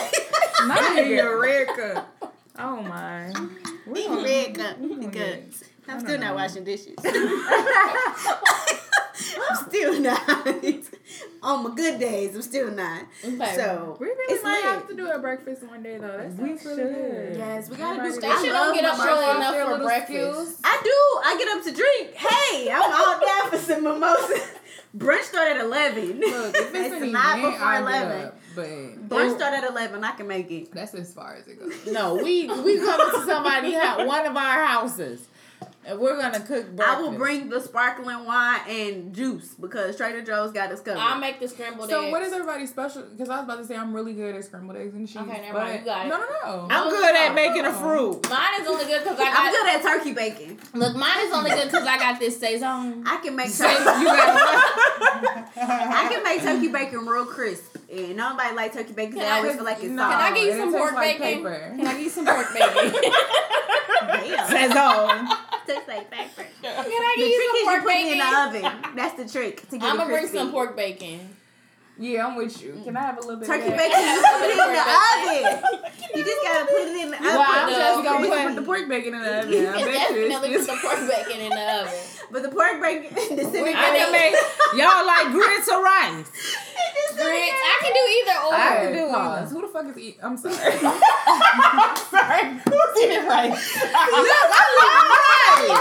Not 0.68 0.98
even 1.06 1.20
a 1.26 1.36
red 1.36 1.68
cup. 1.68 2.14
Oh 2.60 2.82
my. 2.82 3.32
The 3.86 4.22
red 4.24 4.56
cup. 4.56 4.78
Good. 5.12 5.54
I'm 5.88 6.00
still 6.02 6.20
don't 6.20 6.34
washing 6.36 6.64
dishes. 6.64 6.96
I'm 7.04 7.14
still 9.70 10.00
not. 10.02 10.64
On 11.44 11.64
my 11.64 11.76
good 11.76 12.00
days, 12.00 12.36
I'm 12.36 12.42
still 12.42 12.72
not. 12.72 13.04
Okay. 13.24 13.56
So 13.56 13.98
We 14.00 14.08
really 14.08 14.34
it's 14.34 14.44
might 14.44 14.56
lit. 14.56 14.64
have 14.66 14.88
to 14.88 14.96
do 14.96 15.10
a 15.12 15.20
breakfast 15.20 15.64
one 15.64 15.84
day 15.84 15.98
though. 15.98 16.08
That 16.18 16.34
We 16.34 16.50
sounds 16.58 16.66
really 16.66 16.84
should. 16.84 16.96
good. 16.96 17.38
Yes, 17.38 17.70
we 17.70 17.78
gotta 17.78 18.02
do. 18.04 18.12
They 18.14 18.20
They 18.20 18.28
I 18.28 18.42
should 18.44 18.54
love 18.54 18.66
don't 18.68 18.76
get 18.76 18.86
up 18.86 18.98
mimosas. 18.98 19.14
early 19.20 19.38
enough 19.38 19.78
for 19.78 19.84
breakfast. 19.84 20.60
I 20.64 20.82
do. 20.84 21.30
I 21.30 21.38
get 21.38 21.58
up 21.58 21.64
to 21.64 21.72
drink. 21.74 22.14
Hey, 22.16 22.72
I'm 22.72 22.92
all 22.92 23.20
down 23.20 23.52
for 23.52 23.58
some 23.58 23.84
mimosas. 23.84 24.52
Brunch 24.98 25.24
start 25.24 25.52
at 25.52 25.62
eleven. 25.62 26.20
Look, 26.22 26.56
if 26.56 26.74
it's 26.74 26.94
It's 26.94 27.02
an 27.04 27.12
not 27.12 27.36
before 27.36 27.52
I 27.68 27.80
11. 27.82 28.26
up, 28.26 28.40
but 28.56 29.10
Brunch 29.10 29.36
start 29.36 29.54
at 29.54 29.70
eleven. 29.70 30.04
I 30.04 30.12
can 30.14 30.28
make 30.28 30.50
it. 30.50 30.72
that's 30.72 30.94
as 30.96 31.14
far 31.14 31.36
as 31.36 31.48
it 31.48 31.60
goes. 31.60 31.94
No, 31.94 32.16
we 32.16 32.48
we 32.48 32.78
coming 32.80 33.12
to 33.20 33.26
somebody 33.26 33.74
house, 33.74 34.08
one 34.08 34.26
of 34.26 34.36
our 34.36 34.66
houses, 34.66 35.28
and 35.88 36.00
we're 36.00 36.20
gonna 36.20 36.42
cook 36.42 36.76
breakfast. 36.76 36.98
I 36.98 37.02
will 37.02 37.14
bring 37.14 37.50
the 37.50 37.62
sparkling 37.62 38.26
wine 38.26 38.60
and 38.68 39.16
juice 39.16 39.54
because 39.54 39.96
Trader 39.96 40.22
Joe's 40.22 40.52
got 40.52 40.70
us 40.72 40.82
covered. 40.82 41.00
I'll 41.00 41.18
make 41.18 41.40
the 41.40 41.48
scrambled 41.48 41.90
So 41.90 42.02
eggs. 42.02 42.08
So 42.08 42.12
what 42.12 42.22
is 42.24 42.34
everybody's 42.34 42.70
special? 42.70 43.04
Because 43.04 43.30
I 43.30 43.38
was 43.38 43.46
about 43.46 43.60
to 43.60 43.66
say 43.66 43.78
I'm 43.78 43.94
really 43.94 44.14
good 44.14 44.36
at 44.36 44.44
scrambled 44.44 44.78
eggs 44.78 44.94
and 44.94 45.08
cheese. 45.08 45.18
Okay, 45.18 45.42
never 45.42 45.54
but 45.54 45.64
mind, 45.64 45.80
you 45.80 45.86
got 45.86 46.06
it. 46.06 46.10
No, 46.10 46.18
no, 46.18 46.26
no. 46.26 46.68
I'm 46.70 46.88
oh, 46.88 46.90
good 46.90 47.16
at 47.16 47.34
making 47.34 47.66
a 47.66 47.72
fruit. 47.72 48.30
Mine 48.30 48.62
is 48.62 48.68
only 48.68 48.86
good 48.86 49.04
because 49.04 49.18
I 49.18 49.24
got. 49.24 49.40
I'm 49.40 49.52
good 49.52 49.68
at 49.76 49.82
turkey 49.82 50.14
bacon. 50.14 50.60
Look, 50.74 50.96
mine 50.96 51.20
is 51.20 51.34
only 51.34 51.52
good 51.52 51.66
because 51.66 51.88
I 51.88 51.98
got 51.98 52.20
this 52.20 52.38
saison. 52.38 53.04
I 53.08 53.18
can 53.24 53.36
make 53.38 53.56
turkey. 53.56 53.70
I 55.58 56.10
can 56.12 56.24
make 56.24 56.42
turkey 56.42 56.68
bacon 56.68 57.06
real 57.06 57.26
crisp. 57.26 57.78
And 57.90 58.18
nobody 58.18 58.54
like 58.54 58.74
turkey 58.74 58.92
bacon. 58.92 59.20
They 59.20 59.26
I- 59.26 59.38
always 59.38 59.56
feel 59.56 59.64
like 59.64 59.78
it's 59.78 59.86
no, 59.86 60.04
soft. 60.04 60.14
Can 60.14 60.34
I 60.34 60.36
get 60.36 60.46
you 60.46 60.60
some 60.60 60.74
pork 60.74 60.94
like 60.94 61.20
bacon? 61.20 61.44
paper. 61.44 61.74
Can 61.78 61.88
I 61.88 61.94
get 61.94 62.02
you 62.02 62.10
some 62.10 62.26
pork 62.26 62.54
bacon? 62.54 63.12
Damn. 64.08 64.48
saison. 64.50 65.37
Tastes 65.68 65.88
like 65.88 66.10
paper. 66.12 66.46
Can 66.62 66.76
I 66.80 66.84
The 66.84 67.22
get 67.22 67.28
you 67.30 67.36
trick 67.38 67.48
some 67.48 67.56
is 67.56 67.60
you 67.60 67.66
pork 67.66 67.84
put 67.84 67.92
it 67.94 68.12
in 68.12 68.18
the 68.18 68.70
oven. 68.82 68.96
That's 68.96 69.14
the 69.16 69.28
trick 69.40 69.70
to 69.70 69.78
get 69.78 69.90
I'm 69.90 69.98
gonna 69.98 70.10
bring 70.10 70.28
some 70.28 70.52
pork 70.52 70.76
bacon. 70.76 71.36
Yeah, 72.00 72.28
I'm 72.28 72.36
with 72.36 72.62
you. 72.62 72.80
Can 72.84 72.96
I 72.96 73.02
have 73.02 73.18
a 73.18 73.22
little 73.22 73.38
bit 73.38 73.50
of 73.50 73.56
Turkey 73.56 73.72
of 73.72 73.78
bacon, 73.78 73.90
that? 73.90 74.14
you 74.14 74.22
put 74.38 74.50
it 74.54 74.54
in 74.54 74.70
the 74.78 75.82
oven. 75.82 76.14
You 76.14 76.24
just 76.24 76.44
gotta 76.46 76.66
put 76.66 76.78
it 76.78 76.94
in 76.94 77.10
the 77.10 77.18
oven. 77.18 77.26
Well, 77.26 77.46
I'm 77.48 77.70
No. 77.70 77.78
just 77.78 77.98
We 77.98 78.04
gonna 78.04 78.28
gonna 78.28 78.38
put. 78.38 78.48
put 78.48 78.56
the 78.56 78.62
pork 78.62 78.88
bacon 78.90 79.14
in 79.16 79.22
the 79.22 79.40
oven. 79.40 79.52
You 79.52 79.68
I 79.68 79.72
bet 79.74 80.12
you 80.14 80.30
definitely 80.30 80.58
put 80.58 80.68
the 80.68 80.78
pork 80.78 81.00
bacon 81.10 81.42
in 81.42 81.50
the 81.50 81.66
oven. 81.82 81.94
But 82.32 82.44
the 82.44 82.50
pork 82.50 82.82
bacon, 82.82 83.14
the 83.38 83.44
cinnamon 83.46 83.76
I 83.76 83.96
can 83.96 84.12
make 84.12 84.36
y'all 84.76 85.06
like 85.06 85.32
grits 85.32 85.70
or 85.70 85.82
rice. 85.84 86.28
Grits. 87.18 87.26
I 87.26 87.78
can 87.82 87.94
do 87.94 88.04
either 88.14 88.38
or. 88.46 88.54
I 88.54 88.56
can 88.78 88.88
Okay, 88.88 88.94
do 88.94 89.10
pause. 89.12 89.52
it. 89.52 89.56
Who 89.56 89.62
the 89.62 89.68
fuck 89.70 89.88
is 89.90 89.98
eat? 89.98 90.18
I'm 90.22 90.38
sorry. 90.38 90.54
Sorry, 92.14 92.44
who's 92.62 93.04
eating 93.04 93.26
rice? 93.26 93.76
Look, 93.76 93.92
I 94.14 94.66
love 94.78 95.08
rice. 95.10 95.78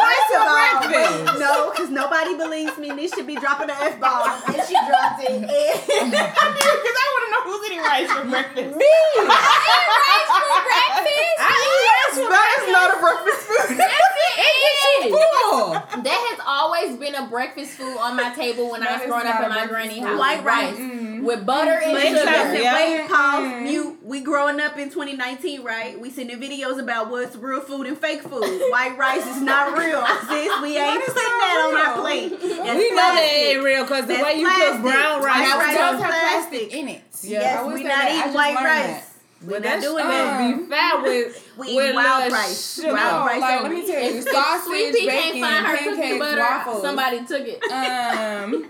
First 0.00 0.30
of 0.34 0.40
all, 0.40 0.88
breakfast. 0.88 1.38
no, 1.40 1.70
because 1.70 1.90
nobody 1.90 2.36
believes 2.36 2.76
me. 2.78 2.90
This 2.92 3.12
should 3.14 3.26
be 3.26 3.36
dropping 3.36 3.68
the 3.68 3.76
f 3.76 4.00
bomb, 4.00 4.28
and 4.48 4.60
she 4.66 4.74
dropped 4.88 5.20
it. 5.22 5.30
And 5.30 5.44
Because 5.44 6.96
I 7.02 7.06
want 7.12 7.22
to 7.24 7.30
know 7.32 7.42
who's 7.44 7.62
eating 7.68 7.82
rice 7.84 8.10
for 8.10 8.24
breakfast. 8.28 8.76
Me! 8.76 8.84
I 8.86 9.54
eat 9.68 9.86
rice 10.00 10.30
for 10.40 10.60
breakfast. 10.68 11.36
I 11.40 11.54
eat 11.70 11.82
rice 11.90 12.14
for 12.16 12.28
breakfast. 12.28 12.72
not 12.72 12.88
a 12.90 12.98
breakfast 13.00 13.40
food. 13.46 13.76
Yes, 13.78 14.12
it 14.38 15.06
is. 15.06 15.12
Cool. 15.12 15.72
That 16.02 16.20
has 16.30 16.40
always 16.46 16.96
been 16.98 17.14
a 17.14 17.26
breakfast 17.26 17.72
food 17.72 17.96
on 17.98 18.16
my 18.16 18.32
table 18.34 18.70
when 18.70 18.82
I 18.82 18.96
was 18.98 19.06
growing 19.06 19.26
up 19.26 19.40
not 19.40 19.44
in 19.44 19.48
my 19.50 19.66
granny 19.66 19.94
food. 20.00 20.04
house. 20.08 20.18
White 20.18 20.44
rice. 20.44 20.78
with 21.20 21.44
butter 21.44 21.72
and 21.84 21.92
Wait, 21.92 22.08
sugar. 22.16 22.24
listen, 22.24 22.62
Yeah. 22.62 22.74
wait, 22.74 23.08
pause, 23.08 23.42
Mm. 23.44 23.62
mute. 23.62 23.98
We 24.02 24.20
growing 24.20 24.58
up 24.60 24.78
in 24.78 24.88
2019, 24.90 25.62
right? 25.62 25.98
We 26.00 26.08
sending 26.10 26.40
videos 26.40 26.78
about 26.80 27.10
what's 27.10 27.36
real 27.36 27.60
food 27.60 27.86
and 27.86 27.96
fake 27.98 28.22
food. 28.22 28.42
White 28.70 28.96
rice 28.96 29.26
is 29.26 29.40
not 29.42 29.76
real, 29.76 29.89
sis. 30.28 30.62
We 30.62 30.76
ain't 30.78 31.02
is 31.02 31.08
putting 31.14 31.34
not 31.34 31.40
that 31.40 31.58
on 31.66 31.76
our 31.76 32.00
plate. 32.02 32.30
That's 32.40 32.78
We 32.78 32.90
know 32.90 32.96
that 32.96 33.30
ain't 33.32 33.62
real 33.64 33.82
because 33.84 34.06
the 34.06 34.14
That's 34.14 34.24
way 34.24 34.40
you 34.40 34.46
plastic. 34.46 34.72
cook 34.72 34.82
brown 34.82 35.22
rice. 35.22 35.38
White 35.40 35.48
Now, 35.48 35.58
rice 35.58 35.74
it 35.74 35.78
does 35.78 36.00
have 36.00 36.10
plastic. 36.10 36.70
plastic 36.70 36.72
in 36.80 36.88
it. 36.88 37.02
Yes, 37.22 37.66
we 37.66 37.82
not 37.82 37.88
that. 37.88 38.20
Eating 38.24 38.34
white 38.34 38.54
rice. 38.56 38.86
that. 39.00 39.06
We're 39.42 39.58
not 39.60 39.80
doing 39.80 40.04
uh, 40.04 40.08
that. 40.08 40.58
be 40.58 40.66
fat 40.68 41.02
with 41.02 41.52
We 41.56 41.68
eat 41.68 41.76
with 41.76 41.94
wild 41.94 42.24
little 42.24 42.38
rice. 42.38 42.74
sugar. 42.74 42.92
Wild 42.92 43.26
rice 43.26 43.40
like, 43.40 43.60
only. 43.64 43.76
let 43.76 43.86
me 43.86 43.92
tell 43.92 44.02
you, 44.14 44.22
sausage, 44.22 44.64
Sweet 44.68 44.94
Pea 44.94 45.06
can't 45.06 45.32
bacon, 45.34 45.40
find 45.40 45.66
her 45.66 45.76
pancakes, 45.78 46.18
butter, 46.18 46.40
waffles, 46.40 46.82
somebody 46.82 47.18
took 47.24 47.46
it. 47.48 47.62
um, 47.72 48.66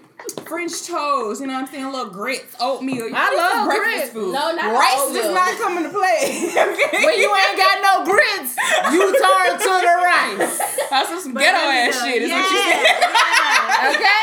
French 0.46 0.86
toast. 0.86 1.40
You 1.40 1.46
know 1.46 1.54
what 1.54 1.66
I'm 1.66 1.72
saying? 1.72 1.86
Little 1.86 2.10
grits, 2.10 2.56
oatmeal. 2.60 3.06
You 3.08 3.14
I 3.14 3.30
know, 3.30 3.38
this 3.38 3.38
is 3.38 3.54
love 3.54 3.66
breakfast 3.70 3.94
grits. 3.94 4.10
food. 4.12 4.32
No, 4.34 4.44
not 4.52 4.72
rice 4.74 4.98
oatmeal. 4.98 5.22
does 5.22 5.34
not 5.34 5.52
come 5.62 5.74
into 5.78 5.90
play. 5.94 6.20
okay? 6.50 7.06
When 7.06 7.16
you 7.18 7.30
ain't 7.30 7.56
got 7.56 7.76
no 7.80 7.94
grits, 8.04 8.52
you 8.92 9.02
turn 9.14 9.50
to 9.62 9.72
the 9.80 9.94
rice. 10.02 10.58
That's 10.90 11.22
some 11.22 11.34
ghetto 11.34 11.62
ass 11.70 11.94
Yeah, 11.94 12.04
shit. 12.04 12.22
Is 12.22 12.30
what 12.30 12.50
you 12.50 12.58
said. 12.58 12.82
yeah. 12.82 13.90
Okay? 13.94 14.20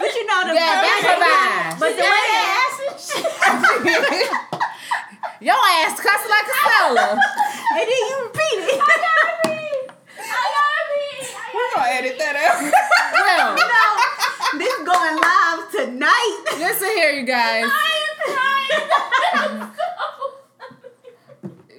But 0.00 0.10
you 0.16 0.24
know 0.26 0.40
the 0.48 0.54
Yeah, 0.56 0.82
that's 0.82 1.06
a 1.06 1.14
vibe. 1.22 1.78
But 1.78 1.92
the 1.94 2.02
way 2.02 2.24
they 2.24 2.44
ask 2.58 2.76
it, 2.82 4.28
Your 5.40 5.54
ass 5.84 6.00
cussing 6.00 6.30
like 6.32 6.48
a 6.48 6.56
seller. 6.64 7.12
and 7.14 7.84
then 7.84 7.88
you 7.88 8.16
repeat 8.24 8.58
it. 8.64 8.80
I 8.80 8.96
got 9.04 9.50
me. 9.50 9.60
I 10.18 10.46
got 10.56 10.82
me. 10.90 11.04
We're 11.54 11.70
gonna 11.76 11.90
edit 11.92 12.16
that 12.18 12.36
out. 12.36 12.58
Well, 13.14 13.54
no, 13.54 14.58
this 14.58 14.76
going 14.84 15.16
live 15.20 15.70
tonight. 15.70 16.38
Listen 16.64 16.88
here, 16.88 17.10
you 17.10 17.26
guys. 17.26 17.64
I 17.68 17.70
am 18.08 19.60
rice. 19.60 19.70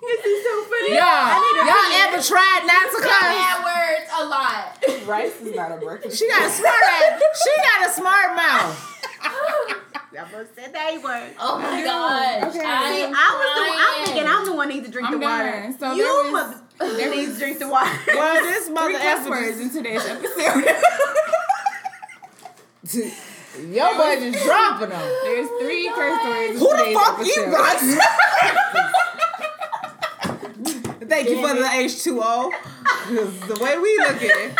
This 0.00 0.24
is 0.24 0.38
so 0.46 0.54
funny. 0.64 0.94
Y'all, 0.94 1.66
y'all 1.66 1.92
ever 2.06 2.22
tried 2.22 2.62
not 2.64 2.90
to 2.92 2.98
cuss? 3.02 3.20
Bad 3.20 3.58
words 3.66 4.08
a 4.16 4.24
lot. 4.24 5.06
rice 5.06 5.40
is 5.42 5.54
not 5.54 5.72
a 5.72 5.76
breakfast. 5.76 6.18
She 6.18 6.28
got 6.28 6.42
a 6.46 6.50
smart 6.50 6.74
ass. 6.82 7.20
She 7.42 7.50
got 7.62 7.90
a 7.90 7.92
smart 7.92 8.36
mouth. 8.36 8.94
I 10.18 10.20
almost 10.22 10.54
said 10.54 10.72
that 10.72 11.02
word. 11.02 11.34
Oh 11.38 11.58
my 11.58 11.82
gosh. 11.84 12.42
Okay. 12.54 12.64
I 12.64 12.90
See, 12.90 13.04
I 13.04 13.28
was 13.38 13.48
the, 13.54 13.62
I'm 13.78 14.06
thinking 14.06 14.26
I'm 14.26 14.44
the 14.46 14.52
one 14.54 14.68
need 14.68 14.84
to 14.84 14.90
drink 14.90 15.08
I'm 15.08 15.14
the 15.14 15.26
water. 15.26 15.50
done. 15.50 15.78
So 15.78 15.92
you 15.92 16.02
there 16.04 16.32
must 16.32 16.67
there 16.78 17.10
need 17.10 17.26
was 17.28 17.34
to 17.34 17.38
drink 17.40 17.58
the 17.58 17.68
water. 17.68 17.90
Well, 18.08 18.34
this 18.42 18.64
Three 18.66 18.74
mother 18.74 18.92
cuss 18.94 19.02
effer 19.20 19.30
words 19.30 19.60
in 19.60 19.70
today's 19.70 20.04
episode. 20.06 20.64
Your 23.68 23.92
budget's 23.96 24.44
dropping 24.44 24.90
them. 24.90 25.02
There's 25.24 25.48
three 25.60 25.88
oh 25.90 25.94
curse 25.94 26.24
words. 26.24 26.58
Who 26.60 26.68
the 26.70 26.76
today's 26.78 26.96
fuck 26.96 27.18
you 27.26 27.42
episode. 27.44 27.50
got? 27.50 27.78
Thank 31.08 31.28
you 31.30 31.36
for 31.40 31.54
the 31.54 31.64
H2O. 31.64 32.50
'Cause 32.84 33.40
the 33.48 33.54
way 33.64 33.78
we 33.78 33.96
look 33.98 34.16
at 34.16 34.22
it, 34.22 34.52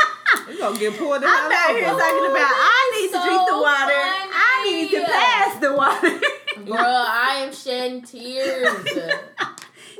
we 0.48 0.58
gonna 0.58 0.78
get 0.78 0.96
pulled 0.98 1.20
the 1.22 1.26
I'm 1.26 1.52
out 1.52 1.70
here 1.70 1.84
talking 1.84 2.30
about 2.30 2.50
I 2.50 2.90
need 2.96 3.10
to 3.12 3.18
drink 3.22 3.42
the 3.48 3.58
water. 3.58 4.02
I 4.34 4.36
need 4.64 4.90
to 4.90 5.00
pass 5.04 5.58
the 5.60 5.72
water. 5.74 6.20
Bruh, 6.64 7.06
I 7.06 7.34
am 7.44 7.52
shedding 7.52 8.02
tears. 8.02 8.84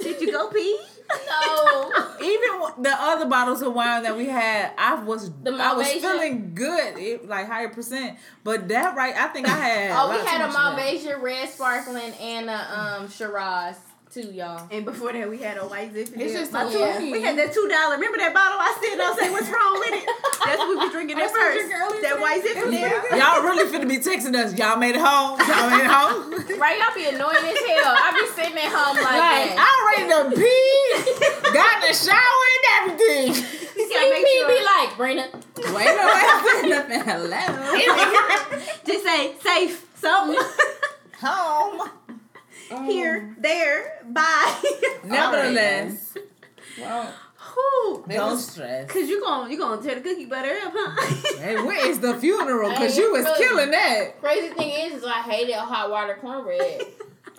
Did 0.03 0.21
you 0.21 0.33
go 0.33 0.49
pee? 0.49 0.79
No. 1.11 2.15
Even 2.21 2.83
the 2.83 2.95
other 2.99 3.27
bottles 3.27 3.63
of 3.63 3.73
wine 3.75 4.03
that 4.03 4.17
we 4.17 4.27
had, 4.27 4.73
I 4.77 5.03
was 5.03 5.31
I 5.47 5.75
was 5.75 5.89
feeling 5.93 6.55
good, 6.55 6.99
it, 6.99 7.29
like 7.29 7.47
higher 7.47 7.69
percent. 7.69 8.19
But 8.45 8.69
that 8.69 8.97
right, 8.97 9.15
I 9.17 9.29
think 9.29 9.49
I 9.49 9.57
had. 9.57 9.91
Oh, 9.93 10.11
we 10.11 10.27
had 10.27 10.43
a. 10.43 10.53
Malvasia 10.53 11.21
red 11.21 11.49
sparkling 11.49 12.13
and 12.15 12.51
a 12.51 12.81
um 12.81 13.09
Shiraz 13.09 13.79
too, 14.11 14.33
y'all. 14.33 14.67
And 14.71 14.85
before 14.85 15.13
that, 15.13 15.29
we 15.29 15.39
had 15.39 15.59
a 15.59 15.67
white 15.67 15.93
Zinfandel. 15.93 16.21
It's 16.21 16.33
just 16.35 16.53
so 16.53 16.71
two- 16.71 16.79
funny. 16.79 17.13
We 17.13 17.21
had 17.23 17.37
that 17.39 17.53
two 17.53 17.69
dollar. 17.69 17.95
Remember 17.97 18.19
that 18.19 18.33
bottle? 18.33 18.59
I 18.59 18.73
still 18.81 18.97
don't 18.97 19.19
say 19.19 19.31
what's 19.31 19.49
wrong 19.49 19.75
with 19.81 19.93
it. 20.01 20.09
That's 20.49 20.59
what 20.59 20.69
we 20.69 20.77
was 20.77 20.91
drinking 20.93 21.17
at 21.21 21.29
That's 21.29 21.33
what 21.33 21.53
we 21.53 21.61
first. 21.61 21.69
drinking 21.69 22.03
That 22.09 22.17
white 22.21 22.41
It 22.45 22.57
Zinfandel. 22.57 23.01
pretty. 23.05 23.19
Y'all 23.21 23.43
really 23.45 23.67
finna 23.69 23.89
be 23.89 23.99
texting 24.01 24.35
us. 24.35 24.57
Y'all 24.57 24.77
made 24.81 24.95
it 24.97 25.03
home. 25.05 25.37
Y'all 25.45 25.69
made 25.71 25.85
it 25.85 25.93
home. 25.93 26.35
Right, 26.59 26.77
y'all 26.81 26.95
be 26.95 27.07
annoying 27.07 27.39
as 27.39 27.59
hell. 27.71 27.95
I 27.95 28.11
be 28.19 28.27
sitting 28.35 28.59
at 28.59 28.73
home 28.73 28.97
like, 28.99 29.15
Like 29.15 29.55
that. 29.55 29.63
I'm 29.63 29.81
ready 29.87 30.11
to 30.11 30.21
pee, 30.35 31.55
got 31.55 31.79
the 31.87 31.93
shower 31.95 32.45
and 32.51 32.65
everything. 32.75 33.31
He 33.79 33.83
I 33.95 34.11
make 34.11 34.27
He 34.27 34.35
sure. 34.43 34.49
be 34.49 34.59
like, 34.67 34.91
Brina, 34.99 35.27
Wait, 35.75 35.87
no, 35.87 36.03
I 36.03 36.59
said 36.61 36.69
nothing. 36.75 37.03
Hello. 37.07 38.65
Just 38.87 39.05
say 39.05 39.35
safe. 39.41 39.87
Something. 39.97 40.41
Home. 41.21 41.91
Here, 42.87 43.35
oh. 43.37 43.41
there, 43.41 44.03
bye. 44.09 44.63
Nevertheless, 45.05 46.15
Well, 46.81 47.13
Whew. 47.55 48.05
don't 48.09 48.39
stress. 48.39 48.91
Cause 48.91 49.09
you 49.09 49.21
gon' 49.23 49.51
you 49.51 49.59
gonna 49.59 49.81
tear 49.83 49.95
the 49.97 50.01
cookie 50.03 50.27
butter 50.27 50.55
up, 50.65 50.73
huh? 50.77 51.39
Hey, 51.41 51.57
where 51.57 51.89
is 51.89 52.01
the 52.01 52.15
funeral? 52.21 52.71
Cause 52.75 52.95
Hey, 52.97 53.03
you 53.03 53.13
was 53.13 53.25
really. 53.25 53.39
killing 53.47 53.71
that. 53.71 54.21
crazy 54.21 54.49
thing 54.55 54.71
is, 54.93 54.95
is 54.99 55.05
I 55.05 55.23
hated 55.23 55.55
hot 55.55 55.91
water 55.91 56.19
cornbread. 56.21 56.83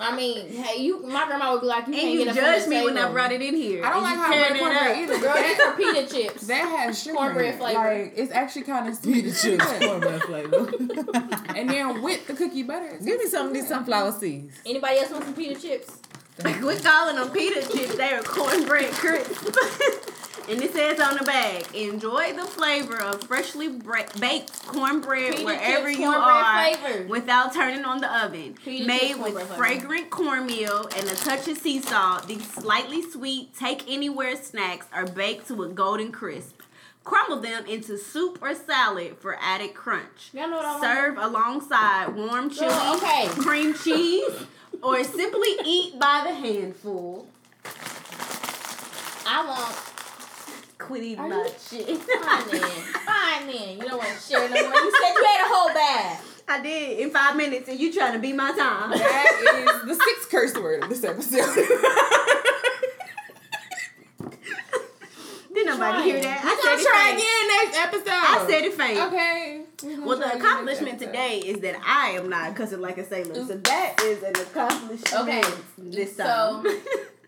I 0.01 0.15
mean, 0.15 0.47
hey, 0.47 0.81
you, 0.81 1.05
my 1.05 1.25
grandma 1.25 1.51
would 1.51 1.61
be 1.61 1.67
like, 1.67 1.87
you 1.87 1.93
and 1.93 2.01
can't 2.01 2.11
you 2.13 2.19
get 2.25 2.27
it 2.37 2.39
judged 2.39 2.63
from 2.63 2.69
me 2.73 2.85
when 2.85 2.97
I 2.97 3.11
brought 3.11 3.31
it 3.33 3.41
in 3.41 3.53
here. 3.55 3.83
I 3.83 3.89
don't 3.89 3.97
And 3.97 4.03
like 4.03 4.13
you 4.15 4.21
how 4.21 4.31
tearing 4.31 4.55
it 4.55 4.59
cornbread 4.59 4.91
up. 4.91 4.97
either. 4.97 5.19
Girl, 5.19 5.43
these 5.43 5.59
are 5.59 5.73
pita 5.75 6.13
chips. 6.13 6.47
that 6.47 6.69
has 6.79 7.03
sugar 7.03 7.15
Cornbread 7.17 7.57
flavor. 7.57 7.79
Like 7.79 8.13
it's 8.15 8.31
actually 8.31 8.61
kind 8.63 8.87
of 8.87 8.95
sweet. 8.95 9.25
Pita 9.25 9.41
chips, 9.41 9.65
cornbread 9.85 10.21
flavor. 10.29 10.71
and 11.55 11.69
then 11.69 12.01
with 12.01 12.27
the 12.27 12.33
cookie 12.33 12.63
butter. 12.63 12.97
Give 13.03 13.19
me 13.19 13.25
some 13.27 13.47
of 13.47 13.53
these 13.53 13.67
sunflower 13.67 14.13
seeds. 14.13 14.55
Anybody 14.65 14.99
else 14.99 15.11
want 15.11 15.25
some 15.25 15.33
pita 15.33 15.59
chips? 15.59 15.97
We're 16.45 16.79
calling 16.79 17.17
them 17.17 17.29
pita 17.31 17.61
chips. 17.69 17.95
They 17.97 18.13
are 18.13 18.21
cornbread 18.21 18.91
crisps. 18.93 19.51
and 20.49 20.61
it 20.61 20.73
says 20.73 20.99
on 20.99 21.15
the 21.17 21.23
bag, 21.23 21.65
enjoy 21.75 22.33
the 22.33 22.45
flavor 22.45 22.99
of 23.01 23.23
freshly 23.23 23.69
baked 24.19 24.65
cornbread 24.67 25.33
Pita 25.33 25.45
wherever 25.45 25.89
you 25.89 25.97
cornbread 26.11 26.23
are 26.27 26.73
flavor. 26.77 27.07
without 27.07 27.53
turning 27.53 27.85
on 27.85 27.99
the 28.01 28.23
oven. 28.25 28.55
Pita 28.63 28.85
Made 28.87 29.15
with 29.15 29.33
cornbread 29.33 29.47
flavor. 29.47 29.55
fragrant 29.55 30.09
cornmeal 30.09 30.89
and 30.97 31.07
a 31.07 31.15
touch 31.15 31.47
of 31.47 31.57
sea 31.57 31.81
salt, 31.81 32.27
these 32.27 32.49
slightly 32.51 33.01
sweet 33.01 33.55
take 33.55 33.89
anywhere 33.89 34.35
snacks 34.35 34.87
are 34.91 35.05
baked 35.05 35.47
to 35.49 35.63
a 35.63 35.69
golden 35.69 36.11
crisp. 36.11 36.61
Crumble 37.03 37.39
them 37.39 37.65
into 37.65 37.97
soup 37.97 38.39
or 38.41 38.53
salad 38.53 39.17
for 39.17 39.37
added 39.41 39.73
crunch. 39.73 40.29
Y'all 40.33 40.49
know 40.49 40.59
I 40.59 40.63
want? 40.71 40.83
Serve 40.83 41.17
alongside 41.17 42.15
warm 42.15 42.49
chili, 42.49 42.67
Girl, 42.69 42.95
okay. 42.97 43.27
cream 43.29 43.73
cheese, 43.73 44.29
or 44.83 45.03
simply 45.03 45.49
eat 45.65 45.97
by 45.99 46.23
the 46.27 46.33
handful. 46.33 47.27
I 49.25 49.45
want. 49.47 49.75
Quit 50.89 51.03
eating 51.03 51.19
Are 51.19 51.27
my 51.29 51.35
you- 51.35 51.43
shit. 51.69 51.85
Fine 51.99 52.49
then. 52.49 52.61
Fine 52.61 53.45
then. 53.47 53.77
You 53.77 53.83
don't 53.87 53.99
want 53.99 54.09
to 54.09 54.19
share 54.27 54.49
no 54.49 54.55
more. 54.69 54.73
You 54.81 54.91
said 54.99 55.13
you 55.13 55.21
ate 55.23 55.41
a 55.41 55.47
whole 55.47 55.71
bag. 55.71 56.19
I 56.47 56.61
did 56.63 56.99
in 56.99 57.11
five 57.11 57.35
minutes, 57.35 57.69
and 57.69 57.79
you 57.79 57.93
trying 57.93 58.13
to 58.13 58.19
be 58.19 58.33
my 58.33 58.49
time. 58.57 58.89
That 58.89 59.85
is 59.85 59.87
the 59.87 60.03
sixth 60.03 60.31
curse 60.31 60.55
word 60.55 60.81
of 60.83 60.89
this 60.89 61.03
episode. 61.03 61.45
Did 65.53 65.65
nobody 65.67 66.03
hear 66.03 66.21
that? 66.21 66.39
I'm 66.43 66.57
gonna 66.57 66.77
said 66.77 66.89
try 66.89 67.09
it 67.09 67.15
again 67.17 67.47
next 67.65 67.77
episode. 67.77 68.13
I 68.13 68.47
said 68.49 68.63
it 68.65 68.73
fake. 68.73 68.97
Okay. 68.97 69.61
We're 69.83 70.05
Well, 70.05 70.17
the 70.17 70.35
accomplishment 70.37 70.99
today 70.99 71.37
is 71.39 71.59
that 71.61 71.75
I 71.85 72.11
am 72.11 72.29
not 72.29 72.55
cussing 72.55 72.81
like 72.81 72.97
a 72.97 73.05
sailor. 73.05 73.35
So 73.35 73.55
that 73.57 73.95
is 74.03 74.23
an 74.23 74.35
accomplishment 74.35 75.13
Okay. 75.13 75.43
this 75.77 76.15
So- 76.17 76.23
time. 76.63 76.65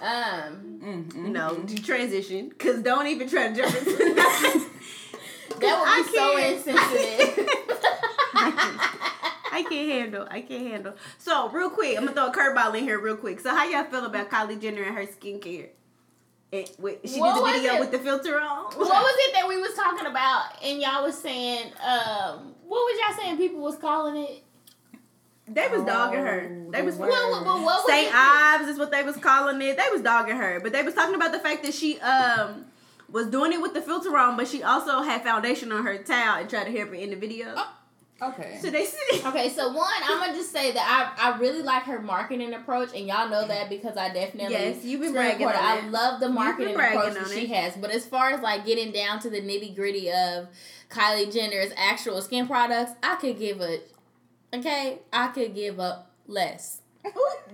Um. 0.00 0.80
Mm, 0.82 1.04
mm, 1.04 1.14
you 1.16 1.28
know, 1.30 1.56
mm. 1.56 1.84
transition. 1.84 2.48
Because 2.50 2.82
don't 2.82 3.06
even 3.06 3.28
try 3.28 3.48
to 3.48 3.54
jump 3.54 3.74
into 3.76 4.14
nothing. 4.14 4.62
That 5.60 5.80
would 5.80 6.04
be 6.04 6.18
so 6.18 6.36
insensitive. 6.36 7.48
I 9.52 9.62
can't 9.62 9.88
handle. 9.90 10.26
I 10.30 10.42
can't 10.42 10.66
handle. 10.66 10.94
So 11.16 11.48
real 11.48 11.70
quick, 11.70 11.96
I'm 11.96 12.04
gonna 12.04 12.14
throw 12.14 12.26
a 12.26 12.32
curveball 12.32 12.76
in 12.76 12.84
here 12.84 13.00
real 13.00 13.16
quick. 13.16 13.40
So 13.40 13.54
how 13.54 13.64
y'all 13.64 13.84
feel 13.84 14.04
about 14.04 14.30
Kylie 14.30 14.60
Jenner 14.60 14.82
and 14.82 14.94
her 14.94 15.06
skincare? 15.06 15.70
It, 16.52 16.76
wait, 16.78 17.00
she 17.04 17.18
What 17.18 17.34
did 17.36 17.44
the 17.44 17.58
video 17.58 17.74
it? 17.74 17.80
with 17.80 17.90
the 17.90 17.98
filter 17.98 18.38
on. 18.38 18.64
what 18.64 18.76
was 18.78 19.16
it 19.28 19.32
that 19.34 19.48
we 19.48 19.56
was 19.56 19.74
talking 19.74 20.06
about? 20.06 20.62
And 20.62 20.80
y'all 20.80 21.02
was 21.02 21.18
saying, 21.18 21.72
um, 21.82 22.54
what 22.66 22.78
was 22.78 23.00
y'all 23.00 23.24
saying? 23.24 23.36
People 23.36 23.60
was 23.60 23.76
calling 23.76 24.16
it. 24.16 24.44
They 25.48 25.68
was 25.68 25.84
dogging 25.84 26.20
her. 26.20 26.66
Oh, 26.66 26.70
They 26.72 26.82
was 26.82 26.96
the 26.96 27.02
What, 27.02 27.30
what, 27.30 27.46
what, 27.46 27.62
what 27.62 27.86
Saint? 27.88 28.10
Ives 28.12 28.68
is 28.68 28.78
what 28.78 28.90
they 28.90 29.02
was 29.02 29.16
calling 29.16 29.60
it. 29.62 29.76
They 29.76 29.88
was 29.92 30.02
dogging 30.02 30.36
her, 30.36 30.60
but 30.60 30.72
they 30.72 30.82
was 30.82 30.94
talking 30.94 31.14
about 31.14 31.32
the 31.32 31.38
fact 31.38 31.62
that 31.62 31.74
she 31.74 32.00
um 32.00 32.64
was 33.10 33.28
doing 33.28 33.52
it 33.52 33.60
with 33.62 33.72
the 33.72 33.80
filter 33.80 34.16
on, 34.18 34.36
but 34.36 34.48
she 34.48 34.62
also 34.64 35.02
had 35.02 35.22
foundation 35.22 35.70
on 35.70 35.84
her 35.84 35.98
towel 35.98 36.40
and 36.40 36.50
tried 36.50 36.64
to 36.64 36.72
help 36.72 36.88
her 36.88 36.94
in 36.96 37.10
the 37.10 37.16
video. 37.16 37.54
Okay. 38.20 38.58
So 38.62 38.70
they 38.70 38.86
see. 38.86 39.22
Okay, 39.26 39.50
so 39.50 39.68
one, 39.72 39.86
I'm 40.02 40.18
gonna 40.18 40.32
just 40.32 40.50
say 40.50 40.72
that 40.72 41.14
I 41.20 41.34
I 41.34 41.38
really 41.38 41.62
like 41.62 41.82
her 41.82 42.00
marketing 42.00 42.54
approach, 42.54 42.88
and 42.96 43.06
y'all 43.06 43.28
know 43.28 43.46
that 43.46 43.68
because 43.68 43.98
I 43.98 44.12
definitely 44.12 44.54
Yes, 44.54 44.82
you've 44.84 45.02
been 45.02 45.12
bragging 45.12 45.46
on 45.46 45.52
recorded. 45.52 45.84
I 45.84 45.88
love 45.88 46.20
the 46.20 46.30
marketing 46.30 46.74
approach 46.74 47.14
that 47.14 47.28
she 47.28 47.42
it. 47.42 47.50
has, 47.50 47.76
but 47.76 47.90
as 47.90 48.06
far 48.06 48.30
as 48.30 48.40
like 48.40 48.64
getting 48.64 48.90
down 48.90 49.20
to 49.20 49.30
the 49.30 49.40
nitty 49.42 49.76
gritty 49.76 50.10
of 50.10 50.48
Kylie 50.88 51.30
Jenner's 51.30 51.72
actual 51.76 52.22
skin 52.22 52.46
products, 52.46 52.92
I 53.02 53.16
could 53.16 53.38
give 53.38 53.60
a 53.60 53.80
okay, 54.54 54.98
I 55.12 55.28
could 55.28 55.54
give 55.54 55.78
up 55.80 56.10
less. 56.26 56.80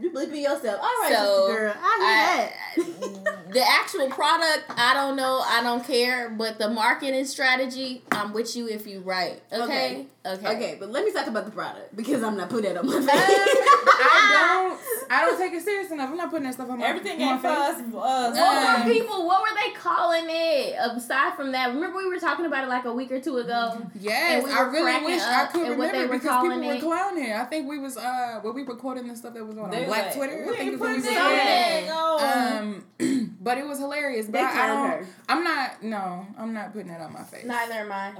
you 0.00 0.10
bleeping 0.10 0.42
yourself. 0.42 0.80
All 0.80 1.02
right, 1.02 1.12
So, 1.14 1.46
girl. 1.48 1.74
I 1.78 2.52
I, 2.76 2.82
that. 2.82 3.52
the 3.52 3.60
actual 3.68 4.08
product, 4.08 4.64
I 4.70 4.94
don't 4.94 5.14
know, 5.16 5.42
I 5.44 5.62
don't 5.62 5.84
care, 5.86 6.30
but 6.30 6.58
the 6.58 6.70
marketing 6.70 7.26
strategy, 7.26 8.02
I'm 8.10 8.32
with 8.32 8.56
you 8.56 8.66
if 8.68 8.86
you 8.86 9.00
right. 9.00 9.42
Okay, 9.52 9.62
okay, 9.64 10.06
Okay, 10.24 10.46
Okay, 10.46 10.76
but 10.78 10.88
let 10.90 11.04
me 11.04 11.12
talk 11.12 11.26
about 11.26 11.44
the 11.46 11.50
product 11.50 11.96
because 11.96 12.22
I'm 12.22 12.36
not 12.36 12.48
putting 12.48 12.72
that 12.74 12.78
on 12.80 12.86
my 12.86 13.00
face. 13.00 13.08
I 13.10 14.68
don't. 14.68 14.80
I 15.10 15.22
don't 15.26 15.36
take 15.36 15.52
it 15.52 15.62
serious 15.62 15.90
enough. 15.90 16.10
I'm 16.10 16.16
not 16.16 16.30
putting 16.30 16.44
that 16.44 16.54
stuff 16.54 16.70
on 16.70 16.78
my 16.78 16.86
Everything 16.86 17.20
on 17.20 17.26
my 17.26 17.32
ain't 17.32 17.40
for 17.40 17.48
us. 17.48 17.76
face. 17.76 17.86
us. 17.86 17.92
What 17.92 18.38
Um, 18.38 18.86
were 18.86 18.92
people? 18.94 19.26
What 19.26 19.42
were 19.42 19.54
they 19.62 19.72
calling 19.74 20.24
it? 20.28 20.74
Aside 20.80 21.34
from 21.34 21.50
that, 21.52 21.74
remember 21.74 21.98
we 21.98 22.08
were 22.08 22.18
talking 22.20 22.46
about 22.46 22.62
it 22.64 22.68
like 22.68 22.84
a 22.84 22.92
week 22.92 23.10
or 23.10 23.20
two 23.20 23.38
ago. 23.38 23.84
Yes, 24.00 24.44
we 24.44 24.52
I 24.52 24.62
were 24.62 24.70
really 24.70 25.04
wish 25.04 25.20
I 25.22 25.46
could 25.46 25.72
at 25.72 25.76
what 25.78 25.90
they 25.92 25.98
remember 25.98 26.14
were 26.14 26.18
because 26.20 26.42
people 26.42 26.50
calling 26.56 26.66
were 26.68 26.78
clowning. 26.80 27.32
I 27.32 27.44
think 27.44 27.68
we 27.68 27.78
was 27.78 27.96
uh, 27.96 28.38
when 28.42 28.54
we 28.54 28.62
were 28.62 28.76
quoting 28.76 29.08
the 29.08 29.16
stuff 29.16 29.34
that 29.34 29.44
was 29.44 29.58
on, 29.58 29.70
They 29.70 29.80
on 29.80 29.86
Black 29.86 30.04
like, 30.06 30.14
Twitter. 30.14 30.36
We 30.36 30.42
I 30.42 30.46
think 30.56 30.60
ain't 30.60 30.74
is 30.74 30.80
what 30.80 30.88
we 30.90 30.96
putting 31.02 31.04
was 31.10 31.14
that 31.14 31.82
saying. 31.82 31.90
on. 31.90 32.58
Um, 33.18 33.36
but 33.40 33.58
it 33.58 33.66
was 33.66 33.78
hilarious. 33.80 34.26
But 34.26 34.32
They 34.34 34.38
I, 34.40 34.44
I 34.44 34.52
clowned 34.52 34.68
don't. 34.68 34.88
her. 34.90 35.06
I'm 35.28 35.44
not. 35.44 35.82
No, 35.82 36.26
I'm 36.38 36.54
not 36.54 36.72
putting 36.72 36.88
that 36.88 37.00
on 37.00 37.12
my 37.12 37.24
face. 37.24 37.44
Neither 37.44 37.74
am 37.74 37.90
I. 37.92 38.12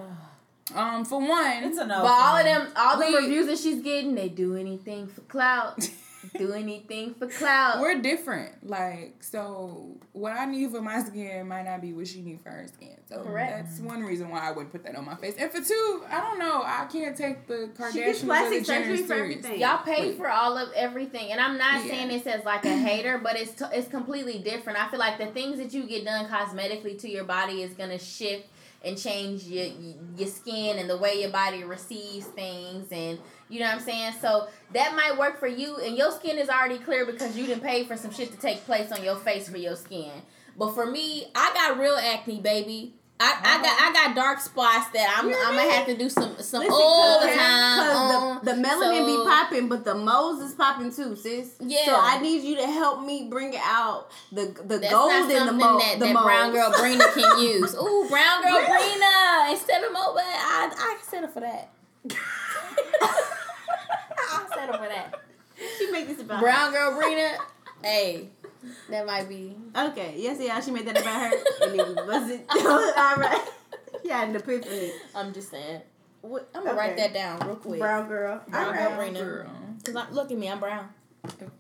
Um, 0.75 1.05
for 1.05 1.21
one, 1.21 1.65
It's 1.65 1.79
a 1.79 1.87
no. 1.87 2.03
But 2.03 2.07
all 2.11 2.37
of 2.37 2.45
them, 2.45 2.69
all 2.77 2.99
the 2.99 3.07
We- 3.07 3.17
reviews 3.17 3.47
that 3.47 3.59
she's 3.59 3.83
getting, 3.83 4.15
they 4.15 4.29
do 4.29 4.57
anything 4.57 5.07
for 5.07 5.21
clout. 5.23 5.89
do 6.39 6.53
anything 6.53 7.15
for 7.15 7.27
clout. 7.27 7.81
we're 7.81 8.01
different. 8.01 8.69
Like, 8.69 9.17
so 9.25 9.97
what 10.13 10.33
I 10.33 10.45
need 10.47 10.71
for 10.71 10.81
my 10.81 11.03
skin 11.03 11.49
might 11.49 11.65
not 11.65 11.81
be 11.83 11.93
what 11.93 12.07
she 12.07 12.21
need 12.23 12.41
for 12.43 12.51
her 12.51 12.67
skin. 12.69 12.97
So 13.09 13.23
Correct. 13.25 13.67
that's 13.67 13.81
one 13.81 14.05
reason 14.05 14.29
why 14.31 14.39
I 14.49 14.53
wouldn't 14.53 14.71
put 14.71 14.85
that 14.85 14.95
on 14.95 15.05
my 15.05 15.17
face. 15.17 15.35
And 15.37 15.51
for 15.51 15.61
two, 15.61 16.05
I 16.09 16.21
don't 16.21 16.39
know. 16.39 16.63
I 16.65 16.87
can't 16.91 17.17
take 17.17 17.49
the 17.49 17.71
She 17.93 17.99
gets 17.99 18.21
Kardashians 18.21 18.23
or 18.23 18.27
plastic 18.27 18.59
the 18.61 18.65
surgery 18.67 18.99
Jenners 18.99 19.07
for 19.09 19.15
everything. 19.15 19.61
Y'all 19.61 19.83
pay 19.85 20.11
Wait. 20.11 20.17
for 20.17 20.29
all 20.29 20.57
of 20.57 20.73
everything, 20.75 21.33
and 21.33 21.41
I'm 21.41 21.59
not 21.59 21.83
Yeah. 21.85 21.91
saying 21.91 22.09
this 22.09 22.27
as 22.29 22.45
like 22.45 22.65
a 22.65 22.77
hater, 22.77 23.19
but 23.19 23.37
it's 23.37 23.51
t- 23.53 23.65
it's 23.73 23.89
completely 23.89 24.39
different. 24.39 24.81
I 24.81 24.89
feel 24.91 25.01
like 25.01 25.19
the 25.19 25.27
things 25.27 25.59
that 25.59 25.75
you 25.75 25.83
get 25.89 26.05
done 26.05 26.27
cosmetically 26.29 26.99
to 27.01 27.11
your 27.11 27.25
body 27.25 27.63
is 27.63 27.75
gonna 27.75 27.99
shift 27.99 28.47
and 28.85 28.99
change 28.99 29.45
your 29.45 29.67
your 30.17 30.29
skin 30.29 30.79
and 30.79 30.89
the 30.89 30.97
way 30.97 31.21
your 31.21 31.31
body 31.31 31.65
receives 31.65 32.27
things, 32.27 32.89
and 32.91 33.19
you 33.49 33.61
know 33.61 33.67
what 33.67 33.77
I'm 33.77 33.81
saying. 33.81 34.15
So 34.21 34.49
that 34.73 34.95
might 34.97 35.19
work 35.19 35.39
for 35.39 35.47
you, 35.47 35.77
and 35.79 35.97
your 35.97 36.13
skin 36.13 36.39
is 36.39 36.49
already 36.49 36.79
clear 36.79 37.07
because 37.07 37.37
you 37.37 37.47
didn't 37.47 37.63
pay 37.63 37.85
for 37.85 37.97
some 37.97 38.11
shit 38.11 38.31
to 38.33 38.39
take 38.39 38.65
place 38.65 38.93
on 38.93 39.03
your 39.05 39.17
face 39.17 39.49
for 39.49 39.59
your 39.59 39.77
skin. 39.77 40.11
But 40.57 40.75
for 40.75 40.87
me, 40.87 41.27
I 41.35 41.53
got 41.55 41.79
real 41.79 41.95
acne, 41.97 42.41
baby. 42.41 42.95
I, 43.23 43.31
I 43.31 43.55
uh-huh. 43.55 43.63
got 43.63 43.81
I 43.81 43.93
got 43.93 44.17
dark 44.17 44.41
spots 44.41 44.91
that 44.91 45.15
I'm 45.17 45.29
You 45.29 45.37
I'm 45.47 45.55
gonna 45.55 45.71
have 45.71 45.87
to 45.87 45.97
do 45.97 46.09
some 46.09 46.37
some 46.39 46.61
Listen, 46.61 46.75
all 46.75 47.21
the 47.21 47.29
time. 47.29 47.97
On. 47.97 48.45
the, 48.45 48.53
the 48.53 48.61
melanin 48.61 49.07
be 49.07 49.15
popping, 49.31 49.69
but 49.69 49.85
the 49.85 49.95
moles 49.95 50.41
is 50.43 50.55
popping 50.55 50.93
too, 50.93 51.15
sis. 51.15 51.55
Yeah. 51.61 51.85
So 51.87 51.97
I 51.97 52.21
need 52.21 52.43
you 52.43 52.57
to 52.57 52.67
help 52.67 53.05
me 53.05 53.29
bring 53.31 53.55
out 53.57 54.11
the 54.33 54.47
the 54.67 54.79
That's 54.79 54.93
gold 54.93 55.13
in 55.13 55.29
the 55.29 55.37
something 55.37 55.59
that, 55.59 55.97
the 56.01 56.07
that 56.07 56.15
moles. 56.15 56.25
brown 56.27 56.53
girl 56.53 56.71
Brina 56.73 57.15
can 57.15 57.39
use. 57.47 57.75
Ooh, 57.75 58.07
brown 58.11 58.43
girl 58.43 58.59
Really? 58.59 59.01
Brina 59.01 59.53
instead 59.53 59.85
of 59.85 59.93
Mo, 59.93 60.15
but 60.15 60.25
I 60.25 60.71
I 60.77 60.97
can 60.99 61.09
settle 61.09 61.29
for 61.29 61.41
that. 61.41 61.71
I'll 64.33 64.49
settle 64.49 64.79
for 64.79 64.89
that. 64.89 65.15
she 65.79 65.91
make 65.93 66.09
this 66.09 66.21
about 66.21 66.41
Brown 66.41 66.73
girl 66.73 67.01
Brina, 67.01 67.37
hey, 67.85 68.29
that 68.89 69.07
might 69.07 69.29
be. 69.29 69.57
Okay, 69.77 70.15
yes, 70.19 70.39
yeah, 70.41 70.61
she 70.61 70.71
made 70.71 70.87
that 70.87 71.01
about 71.01 71.21
her, 71.31 71.39
and 71.67 71.75
it 71.81 72.07
wasn't. 72.07 72.43
All 72.51 73.17
right. 73.17 73.49
She 74.03 74.09
had 74.11 74.29
an 74.31 74.37
epiphany. 74.37 74.93
I'm 75.15 75.33
just 75.33 75.51
saying. 75.51 75.81
What, 76.23 76.49
I'm 76.55 76.65
gonna 76.65 76.77
write 76.77 76.97
that 76.97 77.13
down 77.15 77.41
real 77.47 77.57
quick. 77.57 77.81
Brown 77.81 78.07
girl. 78.09 78.41
Brown 78.49 78.67
All 78.67 78.73
girl 78.73 78.99
right. 78.99 79.13
Brina. 79.13 79.19
Girl. 79.19 79.47
Cause 79.85 79.97
I, 79.97 80.11
look 80.11 80.31
at 80.31 80.39
me, 80.39 80.49
I'm 80.49 80.61
brown. 80.61 80.89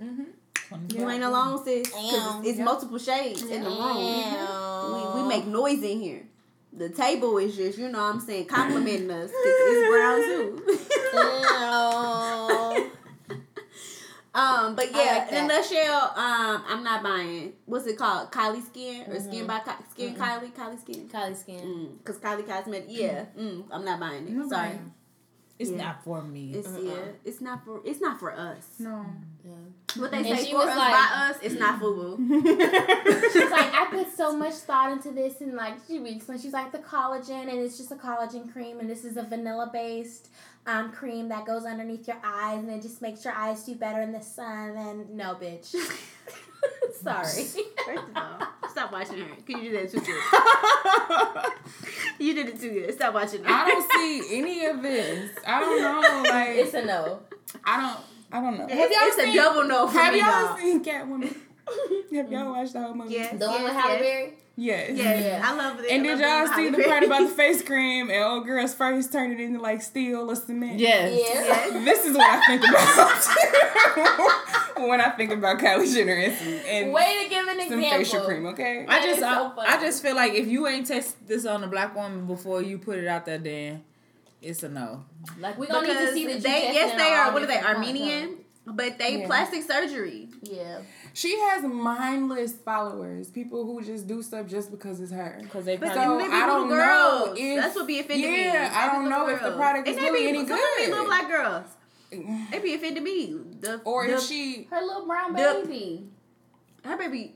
Mm-hmm. 0.03 0.23
You 0.88 1.09
ain't 1.11 1.23
alone, 1.25 1.62
sis. 1.65 1.91
'cause 1.91 2.12
Am. 2.15 2.41
it's, 2.41 2.49
it's 2.51 2.59
multiple 2.61 2.99
shades 2.99 3.43
in 3.43 3.65
the 3.65 3.71
room. 3.71 3.97
Damn. 3.97 4.93
We, 5.17 5.23
we 5.23 5.29
make 5.29 5.47
noise 5.47 5.83
in 5.83 6.01
here. 6.01 6.23
The 6.73 6.88
table 6.88 7.37
is 7.38 7.57
just, 7.57 7.77
you 7.79 7.88
know 7.91 7.99
what 7.99 8.15
I'm 8.15 8.21
saying, 8.21 8.47
complimenting 8.47 9.11
us. 9.11 9.31
'cause 9.31 9.37
it's 9.45 9.88
brown 9.91 10.23
too. 10.23 10.62
Ew. 14.35 14.40
Um, 14.40 14.75
but 14.77 14.90
yeah, 14.92 14.97
like 15.29 15.33
in 15.33 15.45
a 15.45 15.49
that. 15.49 15.49
nutshell, 15.49 16.12
um, 16.16 16.64
I'm 16.68 16.83
not 16.85 17.03
buying. 17.03 17.53
What's 17.66 17.87
it 17.87 17.99
called? 17.99 18.33
Kylie 18.33 18.64
Skin 18.64 19.03
or 19.03 19.14
Mm-hmm. 19.16 19.29
Skin 19.31 19.47
by 19.47 19.59
Ky- 19.61 19.85
Skin 19.90 20.14
Kylie? 20.14 20.53
Kylie 20.53 20.81
Skin. 20.81 21.09
Kylie 21.09 21.37
skin. 21.37 21.61
Mm, 21.61 22.05
Cause 22.05 22.16
Kylie 22.18 22.47
Cosmetics, 22.47 22.92
yeah, 22.92 23.27
mm, 23.38 23.64
I'm 23.71 23.85
not 23.85 24.01
buying 24.01 24.27
it. 24.27 24.31
No 24.33 24.49
Sorry, 24.49 24.68
buying. 24.71 24.95
It's 25.59 25.71
Yeah. 25.71 25.77
not 25.77 26.03
for 26.03 26.23
me. 26.23 26.55
it's 26.55 26.68
yeah, 26.83 26.95
it's 27.25 27.40
not 27.42 27.64
for 27.64 27.83
it's 27.85 28.01
not 28.01 28.18
for 28.18 28.33
us. 28.33 28.66
No. 28.79 29.05
What 29.97 30.11
they 30.11 30.18
And 30.18 30.27
say 30.38 30.45
she 30.47 30.51
for 30.53 30.59
was 30.59 30.68
us 30.68 30.77
like- 30.79 30.92
by 30.92 31.29
us, 31.29 31.37
it's 31.42 31.55
not 31.59 31.79
FUBU. 31.81 32.16
She's 33.33 33.51
like, 33.51 33.75
I 33.75 33.87
put 33.90 34.16
so 34.16 34.35
much 34.37 34.55
thought 34.55 34.92
into 34.92 35.11
this, 35.11 35.40
and 35.42 35.55
like 35.55 35.75
she 35.87 35.97
explained, 36.07 36.40
she's 36.40 36.53
like 36.55 36.73
the 36.73 36.79
collagen, 36.79 37.42
and 37.42 37.59
it's 37.59 37.77
just 37.77 37.92
a 37.92 37.97
collagen 37.97 38.51
cream, 38.51 38.81
and 38.81 38.88
this 38.88 39.05
is 39.05 39.16
a 39.18 39.23
vanilla 39.25 39.68
based 39.73 40.31
um 40.66 40.92
cream 40.92 41.29
that 41.29 41.44
goes 41.46 41.64
underneath 41.64 42.07
your 42.07 42.18
eyes, 42.25 42.59
and 42.59 42.70
it 42.70 42.83
just 42.83 43.03
makes 43.03 43.25
your 43.25 43.35
eyes 43.35 43.64
do 43.64 43.75
better 43.75 44.01
in 44.03 44.12
the 44.12 44.20
sun. 44.20 44.77
And 44.77 45.11
no, 45.11 45.35
bitch. 45.35 45.75
Sorry. 47.03 47.25
First 47.25 47.57
of 47.57 48.16
all, 48.16 48.38
stop 48.70 48.92
watching 48.92 49.18
her. 49.18 49.29
Cause 49.29 49.62
you 49.62 49.70
did 49.70 49.90
that 49.90 49.90
too 49.90 50.01
good. 50.01 51.53
you 52.25 52.35
did 52.35 52.48
it 52.51 52.61
too 52.61 52.70
good. 52.70 52.94
Stop 52.94 53.14
watching 53.14 53.42
her. 53.42 53.51
I 53.51 53.68
don't 53.68 53.90
see 53.92 54.38
any 54.38 54.64
of 54.66 54.83
this. 54.83 55.33
I 55.46 55.61
don't 55.61 55.81
know. 55.81 56.31
Like 56.31 56.48
it's 56.51 56.75
a 56.75 56.85
no. 56.85 57.20
I 57.64 57.81
don't. 57.81 58.01
I 58.35 58.40
don't 58.40 58.57
know. 58.59 58.64
It's, 58.64 58.75
Have 58.75 58.90
y'all 58.90 59.01
it's 59.03 59.18
a 59.18 59.35
double 59.35 59.64
no 59.64 59.87
for 59.88 59.98
have 59.98 60.12
me, 60.14 60.20
y'all 60.20 60.31
dog. 60.31 60.59
seen 60.59 60.83
Catwoman? 60.85 61.37
Have 62.12 62.31
y'all 62.31 62.46
mm. 62.46 62.57
watched 62.57 62.72
the 62.72 62.83
whole 62.83 62.94
movie? 62.94 63.14
Yes, 63.14 63.38
The 63.38 63.46
one 63.46 63.62
with 63.64 63.72
yes, 63.72 63.83
Halle 63.83 63.92
yes. 63.92 64.03
Berry. 64.03 64.33
Yes. 64.55 64.90
Yes, 64.94 65.16
mm-hmm. 65.16 65.27
Yeah. 65.29 65.51
I 65.51 65.57
love 65.57 65.81
it. 65.81 65.90
And 65.90 66.05
did 66.05 66.18
y'all 66.18 66.46
see 66.55 66.68
the 66.68 66.83
part 66.83 67.03
about 67.03 67.29
the 67.29 67.35
face 67.35 67.62
cream 67.62 68.11
and 68.11 68.22
old 68.22 68.44
girl's 68.44 68.75
face 68.75 69.09
turned 69.09 69.33
it 69.33 69.40
into 69.40 69.59
like 69.61 69.81
steel 69.81 70.31
or 70.31 70.37
cement? 70.37 70.79
Yes. 70.79 71.18
Yeah. 71.18 71.81
This 71.85 72.05
is 72.05 72.16
what 72.16 72.29
I 72.29 72.44
think 72.46 72.62
about 72.68 73.22
when 74.88 75.01
I 75.01 75.11
think 75.11 75.33
about 75.33 75.59
Kylie 75.59 75.92
Jenner 75.92 76.12
and 76.12 76.37
some, 76.37 76.61
and 76.66 76.92
Way 76.92 77.22
to 77.25 77.31
give 77.31 77.48
an 77.48 77.61
some 77.61 77.79
example. 77.79 77.98
facial 77.98 78.25
cream, 78.25 78.46
okay? 78.46 78.85
I 78.88 79.05
just 79.05 79.20
so 79.20 79.27
I. 79.27 79.77
I 79.77 79.81
just 79.81 80.03
feel 80.03 80.14
like 80.14 80.35
if 80.35 80.46
you 80.46 80.66
ain't 80.66 80.87
test 80.87 81.27
this 81.27 81.46
on 81.46 81.64
a 81.64 81.66
black 81.66 81.94
woman 81.96 82.27
before 82.27 82.62
you 82.62 82.79
put 82.79 82.98
it 82.98 83.07
out 83.07 83.25
there, 83.27 83.38
then 83.38 83.83
it's 84.40 84.62
a 84.62 84.68
no. 84.68 85.05
Like 85.40 85.59
we 85.59 85.66
gonna 85.66 85.87
need 85.88 85.94
to 85.94 86.12
see 86.12 86.27
that 86.27 86.37
you 86.37 86.40
they 86.40 86.72
yes 86.75 86.96
they 86.96 87.12
are 87.14 87.33
what 87.33 87.42
are 87.42 87.46
they 87.46 87.61
Armenian 87.61 88.38
but 88.66 88.98
they 88.98 89.20
Yeah. 89.20 89.27
plastic 89.27 89.62
surgery? 89.62 90.29
Yeah. 90.42 90.79
She 91.14 91.38
has 91.38 91.62
mindless 91.64 92.53
followers, 92.53 93.29
people 93.31 93.66
who 93.66 93.83
just 93.83 94.07
do 94.07 94.22
stuff 94.22 94.46
just 94.46 94.70
because 94.70 95.01
it's 95.01 95.12
her. 95.12 95.38
Because 95.42 95.64
they 95.64 95.77
but 95.77 95.88
So, 95.88 96.18
be 96.18 96.25
I 96.25 96.46
don't 96.46 96.68
know 96.70 97.35
if- 97.37 97.61
that's 97.62 97.75
what 97.77 97.87
be 97.87 97.98
offending 98.01 98.31
me 98.31 98.44
yeah, 98.44 98.72
I 98.75 98.92
don't 98.92 99.05
little 99.05 99.18
know 99.27 99.29
if 99.29 99.42
the 99.42 99.53
product 99.53 99.88
is 99.88 99.96
And 99.96 100.05
really 100.07 100.22
be, 100.22 100.29
any 100.29 100.38
some 100.46 100.53
of 100.53 100.59
them 100.59 100.66
be 100.79 100.90
little 100.90 101.05
black 101.07 101.29
girls 101.29 101.66
mm. 102.12 102.51
they 102.51 102.59
be 102.61 102.75
offending 102.75 103.05
me 103.05 103.35
the, 103.61 103.81
Or 103.85 104.07
the, 104.07 104.14
if 104.14 104.22
she 104.22 104.68
Her 104.70 104.81
little 104.81 105.07
brown 105.07 105.33
The- 105.35 105.62
baby. 105.66 106.07
her 106.85 106.96
baby 106.96 107.35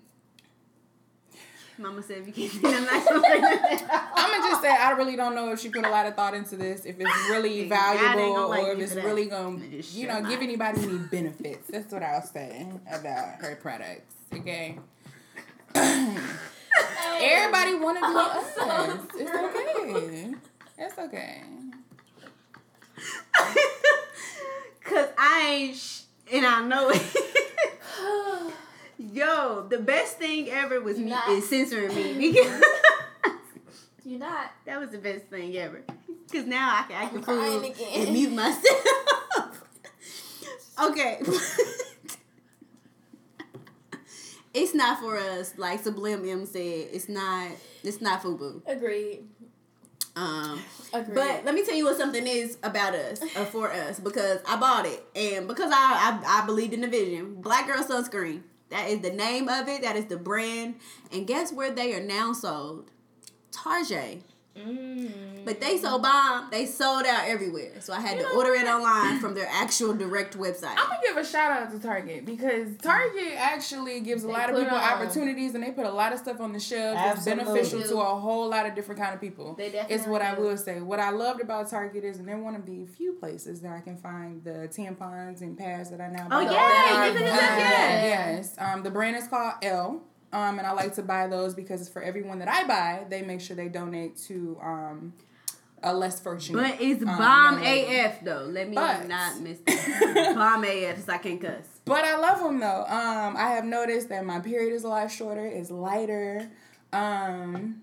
Mama 1.79 2.03
said 2.03 2.27
if 2.27 2.39
you 2.39 2.49
can't 2.49 2.87
nice 2.87 3.07
I'm. 3.11 3.21
Gonna 3.23 4.39
just 4.49 4.63
say 4.63 4.71
I 4.71 4.93
really 4.93 5.15
don't 5.17 5.35
know 5.35 5.53
if 5.53 5.61
she 5.61 5.69
put 5.69 5.85
a 5.85 5.91
lot 5.91 6.07
of 6.07 6.15
thought 6.15 6.33
into 6.35 6.57
this, 6.57 6.87
if 6.87 6.97
it's 6.99 7.11
really 7.31 7.69
valuable, 7.69 8.49
like 8.49 8.63
or 8.65 8.73
if 8.73 8.79
it's 8.79 8.95
really 8.95 9.27
gonna, 9.27 9.63
you 9.93 10.07
know, 10.07 10.23
give 10.23 10.41
anybody 10.41 10.83
any 10.83 10.97
benefits. 10.99 11.69
That's 11.69 11.93
what 11.93 12.03
I'll 12.03 12.23
say 12.23 12.67
about 12.91 13.43
her 13.43 13.57
products. 13.61 14.15
Okay. 14.33 14.79
Everybody 17.19 17.75
want 17.75 17.99
to 17.99 18.03
do 18.03 18.07
I'm 18.07 18.91
us. 18.91 18.99
It's 19.15 19.31
okay. 19.31 20.35
It's 20.79 20.99
okay. 20.99 21.43
Cause 24.85 25.09
I 25.19 25.41
ain't 25.51 25.77
sh- 25.77 26.03
and 26.33 26.47
I 26.47 26.63
know 26.67 26.89
it. 26.91 27.03
Yo, 28.99 29.67
the 29.69 29.79
best 29.79 30.17
thing 30.19 30.49
ever 30.51 30.81
was 30.81 30.99
me 30.99 31.11
Not- 31.11 31.29
is 31.29 31.49
censoring 31.49 31.95
me 31.95 32.13
because 32.33 32.63
You're 34.05 34.19
not. 34.19 34.51
that 34.65 34.79
was 34.81 34.91
the 34.91 34.99
best 34.99 35.27
thing 35.27 35.57
ever. 35.57 35.83
Cause 36.33 36.45
now 36.47 36.81
I 36.81 36.83
can 36.89 36.97
act 37.03 37.17
a 37.17 37.23
fool 37.23 37.63
and 37.95 38.13
mute 38.13 38.33
myself. 38.33 39.63
okay. 40.85 41.21
it's 44.55 44.75
not 44.75 44.99
for 45.01 45.17
us, 45.19 45.55
like 45.57 45.81
Sublime 45.83 46.29
M 46.29 46.45
said. 46.47 46.89
It's 46.93 47.09
not. 47.09 47.51
It's 47.85 48.01
not 48.01 48.23
FUBU. 48.23 48.63
Agreed. 48.67 49.25
Um, 50.17 50.59
Agreed. 50.95 51.15
but 51.15 51.45
let 51.45 51.55
me 51.55 51.65
tell 51.65 51.75
you 51.77 51.85
what 51.85 51.97
something 51.99 52.27
is 52.27 52.57
about 52.63 52.95
us 52.95 53.21
or 53.37 53.45
for 53.45 53.71
us 53.71 54.01
because 54.01 54.41
I 54.49 54.57
bought 54.57 54.87
it 54.87 55.05
and 55.15 55.47
because 55.47 55.71
I, 55.71 56.19
I 56.25 56.43
I 56.43 56.47
believed 56.47 56.73
in 56.73 56.81
the 56.81 56.89
vision. 56.89 57.41
Black 57.43 57.67
Girl 57.67 57.85
Sunscreen. 57.85 58.41
That 58.71 58.89
is 58.89 59.01
the 59.01 59.13
name 59.13 59.49
of 59.49 59.69
it. 59.69 59.83
That 59.83 59.97
is 59.97 60.07
the 60.07 60.17
brand. 60.17 60.77
And 61.13 61.27
guess 61.27 61.53
where 61.53 61.71
they 61.71 61.95
are 61.95 62.03
now 62.03 62.33
sold? 62.33 62.91
Target. 63.53 64.23
Mm. 64.57 65.45
But 65.45 65.61
they 65.61 65.79
so 65.79 65.99
bomb, 66.01 66.49
they 66.51 66.67
sold 66.67 67.07
out 67.07 67.29
everywhere. 67.29 67.75
So 67.81 67.93
I 67.93 68.01
had 68.01 68.17
You 68.17 68.25
to 68.25 68.29
know 68.31 68.37
order 68.37 68.55
it 68.55 68.67
online 68.67 69.21
from 69.21 69.35
their 69.35 69.47
actual 69.49 69.95
direct 69.95 70.37
website. 70.37 70.75
I'm 70.77 70.89
gonna 70.89 70.99
give 71.07 71.17
a 71.17 71.25
shout 71.25 71.53
out 71.53 71.71
to 71.71 71.79
Target 71.79 72.27
because 72.27 72.77
Target 72.79 73.35
actually 73.37 74.01
gives 74.01 74.25
a 74.25 74.29
lot 74.29 74.51
of 74.51 74.57
people 74.57 74.77
opportunities 74.77 75.55
and 75.55 75.63
they 75.63 75.71
put 75.71 75.87
a 75.87 75.91
lot 75.93 76.13
of 76.13 76.19
stuff 76.19 76.41
on 76.41 76.53
the 76.53 76.59
shelves 76.59 76.99
that's 77.01 77.25
beneficial 77.25 77.81
to 77.83 77.99
a 78.01 78.05
whole 78.19 78.49
lot 78.49 78.67
of 78.67 78.75
different 78.75 79.01
kind 79.01 79.15
of 79.15 79.21
people. 79.21 79.55
They 79.55 79.67
It's 79.67 79.75
definitely 79.75 80.11
what 80.11 80.23
I 80.23 80.35
do. 80.35 80.41
will 80.43 80.57
say. 80.57 80.81
What 80.81 80.99
I 80.99 81.11
loved 81.11 81.41
about 81.41 81.71
Target 81.71 82.03
is, 82.03 82.19
and 82.19 82.27
they're 82.27 82.39
one 82.39 82.57
of 82.57 82.67
the 82.67 82.85
few 82.87 83.13
places 83.13 83.61
that 83.61 83.73
I 83.73 83.81
can 83.81 83.97
find 83.97 84.43
the 84.43 84.69
tampons 84.77 85.43
and 85.43 85.57
pads 85.57 85.91
that 85.91 86.01
I 86.01 86.09
now 86.09 86.29
buy. 86.29 86.37
Oh, 86.39 86.41
yes, 86.41 86.51
that 86.53 86.87
yes, 86.87 86.97
are 86.97 87.05
yes, 87.05 87.19
good. 87.19 87.25
yes. 87.25 88.57
Yes. 88.57 88.57
Um, 88.59 88.83
the 88.83 88.91
brand 88.91 89.17
is 89.17 89.29
called 89.29 89.55
L. 89.63 90.03
Um, 90.33 90.59
and 90.59 90.67
I 90.67 90.73
like 90.73 90.95
to 90.97 91.03
buy 91.03 91.29
those 91.29 91.55
because 91.55 91.89
for 91.89 92.03
everyone 92.03 92.39
that 92.41 92.49
I 92.49 92.65
buy, 92.67 93.05
they 93.09 93.23
make 93.23 93.41
sure 93.41 93.57
they 93.57 93.69
donate 93.69 94.17
to 94.25 94.59
um, 94.63 95.15
a 95.83 95.95
less 95.95 96.21
fortunate. 96.21 96.61
but 96.61 96.81
it's 96.81 97.01
um, 97.03 97.17
bomb. 97.17 97.63
AF 97.63 98.25
though. 98.25 98.47
Let 98.51 98.69
me 98.69 98.75
But- 98.75 99.07
not 99.09 99.41
miss 99.41 99.59
that. 99.67 100.33
bomb 100.37 100.65
AF 100.65 101.05
so 101.05 101.13
I 101.13 101.19
can't 101.19 101.41
cuss. 101.41 101.65
But 101.85 102.05
I 102.05 102.17
love 102.19 102.41
them 102.41 102.59
though. 102.61 102.85
Um, 102.87 103.37
I 103.37 103.51
have 103.51 103.65
noticed 103.65 104.09
that 104.09 104.25
my 104.27 104.41
period 104.41 104.75
is 104.75 104.85
a 104.85 104.89
lot 104.89 105.11
shorter. 105.11 105.47
It's 105.47 105.71
lighter. 105.71 106.51
Um, 106.93 107.83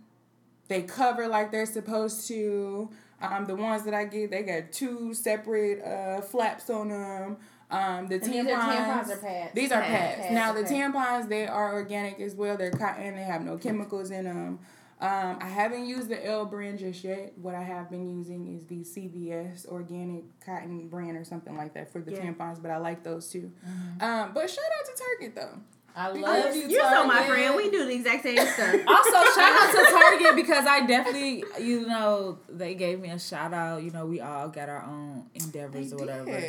they 0.67 0.81
cover 0.83 1.27
like 1.27 1.51
they're 1.51 1.65
supposed 1.65 2.27
to. 2.27 2.89
Um, 3.21 3.45
the 3.45 3.55
ones 3.55 3.83
that 3.85 3.93
I 3.93 4.03
get, 4.03 4.31
they 4.31 4.43
got 4.43 4.73
two 4.73 5.13
separate 5.13 5.81
uh, 5.81 6.19
flaps 6.21 6.69
on 6.69 6.89
them. 6.89 7.37
Um, 7.73 8.07
the 8.07 8.19
tampons. 8.19 8.31
these 8.45 8.47
are 8.47 8.59
tampons 8.59 9.09
or 9.09 9.17
pads? 9.17 9.53
These 9.55 9.71
are 9.71 9.81
Pads. 9.81 10.21
pads. 10.21 10.33
Now 10.33 10.53
the 10.53 10.61
tampons, 10.63 11.27
they 11.29 11.47
are 11.47 11.73
organic 11.73 12.19
as 12.19 12.35
well. 12.35 12.55
They're 12.55 12.71
cotton. 12.71 13.15
They 13.15 13.23
have 13.23 13.43
no 13.43 13.57
chemicals 13.57 14.11
in 14.11 14.25
them. 14.25 14.59
Um, 15.01 15.37
I 15.41 15.49
haven't 15.49 15.85
used 15.85 16.07
the 16.07 16.25
L 16.25 16.45
brand 16.45 16.79
just 16.79 17.03
yet. 17.03 17.33
What 17.37 17.55
I 17.55 17.63
have 17.63 17.89
been 17.89 18.09
using 18.17 18.55
is 18.55 18.65
the 18.67 18.83
CVS 18.85 19.67
organic 19.67 20.23
cotton 20.45 20.87
brand 20.87 21.17
or 21.17 21.25
something 21.25 21.57
like 21.57 21.73
that 21.73 21.91
for 21.91 21.99
the 21.99 22.11
Yeah. 22.11 22.19
tampons. 22.19 22.61
But 22.61 22.71
I 22.71 22.77
like 22.77 23.03
those 23.03 23.27
too. 23.29 23.51
Um, 23.99 24.31
but 24.33 24.49
shout 24.49 24.63
out 24.79 24.85
to 24.95 25.03
Target 25.03 25.35
though. 25.35 25.59
I 25.95 26.09
love 26.11 26.55
you. 26.55 26.69
You 26.69 26.77
know 26.79 27.05
my 27.05 27.25
friend. 27.27 27.55
We 27.55 27.69
do 27.69 27.85
the 27.85 27.93
exact 27.93 28.23
same 28.23 28.37
stuff. 28.37 28.75
Also, 28.87 29.11
shout 29.39 29.53
out 29.53 29.71
to 29.71 29.91
Target 29.91 30.35
because 30.35 30.65
I 30.65 30.85
definitely, 30.87 31.43
you 31.61 31.85
know, 31.87 32.39
they 32.49 32.73
gave 32.73 32.99
me 32.99 33.09
a 33.09 33.19
shout 33.19 33.53
out. 33.53 33.83
You 33.83 33.91
know, 33.91 34.05
we 34.05 34.19
all 34.19 34.47
got 34.49 34.69
our 34.69 34.83
own 34.83 35.25
endeavors 35.35 35.93
or 35.93 35.97
whatever. 35.97 36.41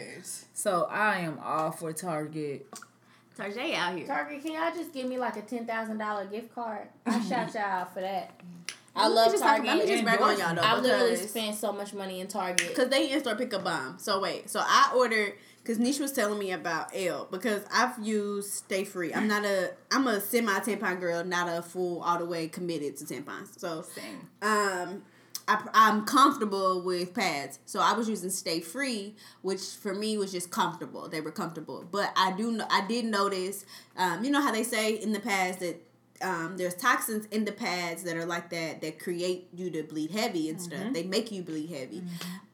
So 0.55 0.85
I 0.91 1.19
am 1.19 1.39
all 1.45 1.71
for 1.73 1.93
Target. 1.93 2.67
Target 3.37 3.75
out 3.75 3.97
here. 3.97 4.07
Target, 4.07 4.43
can 4.43 4.53
y'all 4.53 4.73
just 4.75 4.93
give 4.93 5.07
me 5.09 5.19
like 5.19 5.37
a 5.37 5.43
ten 5.43 5.67
thousand 5.67 5.99
dollar 5.99 6.25
gift 6.27 6.55
card? 6.55 6.89
I 7.05 7.21
shout 7.29 7.53
y'all 7.55 7.63
out 7.63 7.93
for 7.93 8.01
that. 8.01 8.31
I 8.97 9.09
Let 9.09 9.11
me 9.11 9.15
love 9.17 9.31
just 9.33 9.43
talk- 9.43 9.57
Target. 9.57 9.67
Let 9.77 9.79
me 9.87 9.93
just 9.93 10.05
brag 10.05 10.21
on 10.23 10.39
y'all 10.39 10.55
though. 10.55 10.63
I 10.63 10.81
literally 10.81 11.11
because- 11.13 11.31
spent 11.31 11.57
so 11.57 11.73
much 11.73 11.93
money 11.95 12.21
in 12.21 12.29
Target. 12.29 12.69
Because 12.69 12.89
they 12.91 13.11
in 13.11 13.21
store 13.21 13.35
pick 13.35 13.53
a 13.53 13.59
bomb. 13.59 13.99
So 13.99 14.21
wait, 14.21 14.49
so 14.49 14.61
I 14.63 14.93
ordered 14.97 15.33
because 15.65 15.79
Nish 15.79 15.99
was 15.99 16.13
telling 16.13 16.39
me 16.39 16.53
about 16.53 16.91
L 16.95 17.27
because 17.31 17.63
I've 17.73 17.99
used 18.05 18.69
Stayfree. 18.69 19.17
I'm 19.17 19.27
not 19.27 19.45
a 19.47 19.73
I'm 19.91 20.07
a 20.07 20.21
semi 20.21 20.53
tampon 20.61 21.01
girl, 21.01 21.25
not 21.25 21.49
a 21.49 21.63
full 21.63 22.03
all 22.03 22.19
the 22.19 22.27
way 22.27 22.49
committed 22.49 22.99
to 22.99 23.05
tampons. 23.05 23.59
So 23.59 23.83
Same. 23.83 24.29
um 24.43 25.03
I, 25.47 25.63
I'm 25.75 26.07
comfortable 26.07 26.83
with 26.83 27.13
pads. 27.15 27.59
So 27.67 27.81
I 27.81 27.93
was 27.93 28.09
using 28.09 28.31
Stayfree, 28.31 29.15
which 29.43 29.61
for 29.61 29.95
me 29.95 30.17
was 30.17 30.33
just 30.33 30.51
comfortable. 30.51 31.09
They 31.09 31.21
were 31.21 31.33
comfortable. 31.33 31.87
But 31.91 32.13
I 32.17 32.33
do 32.33 32.53
know 32.53 32.67
I 32.71 32.87
did 32.87 33.05
notice, 33.07 33.65
um, 33.97 34.25
you 34.25 34.31
know 34.31 34.41
how 34.41 34.53
they 34.53 34.63
say 34.63 34.95
in 34.95 35.13
the 35.13 35.21
past 35.21 35.61
that 35.61 35.83
um, 36.25 36.57
there's 36.57 36.75
toxins 36.75 37.27
in 37.31 37.45
the 37.45 37.53
pads 37.53 38.03
that 38.05 38.17
are 38.17 38.25
like 38.25 38.51
that 38.51 38.81
that 38.81 38.99
create 38.99 39.49
you 39.55 39.71
to 39.71 39.83
bleed 39.83 40.11
heavy 40.11 40.49
and 40.49 40.61
stuff. 40.61 40.93
They 40.93 41.03
make 41.05 41.31
you 41.31 41.43
bleed 41.43 41.71
heavy. 41.71 42.03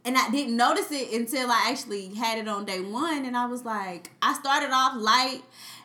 and 0.04 0.16
I 0.18 0.28
didn't 0.30 0.56
notice 0.56 0.90
it 0.90 1.12
until 1.12 1.50
I 1.50 1.68
actually 1.70 2.12
had 2.14 2.38
it 2.38 2.48
on 2.48 2.64
day 2.64 2.80
one, 2.80 3.24
and 3.24 3.37
I 3.37 3.46
was 3.46 3.64
like, 3.64 4.11
I 4.20 4.35
started 4.35 4.70
off 4.72 4.94
light. 4.96 5.42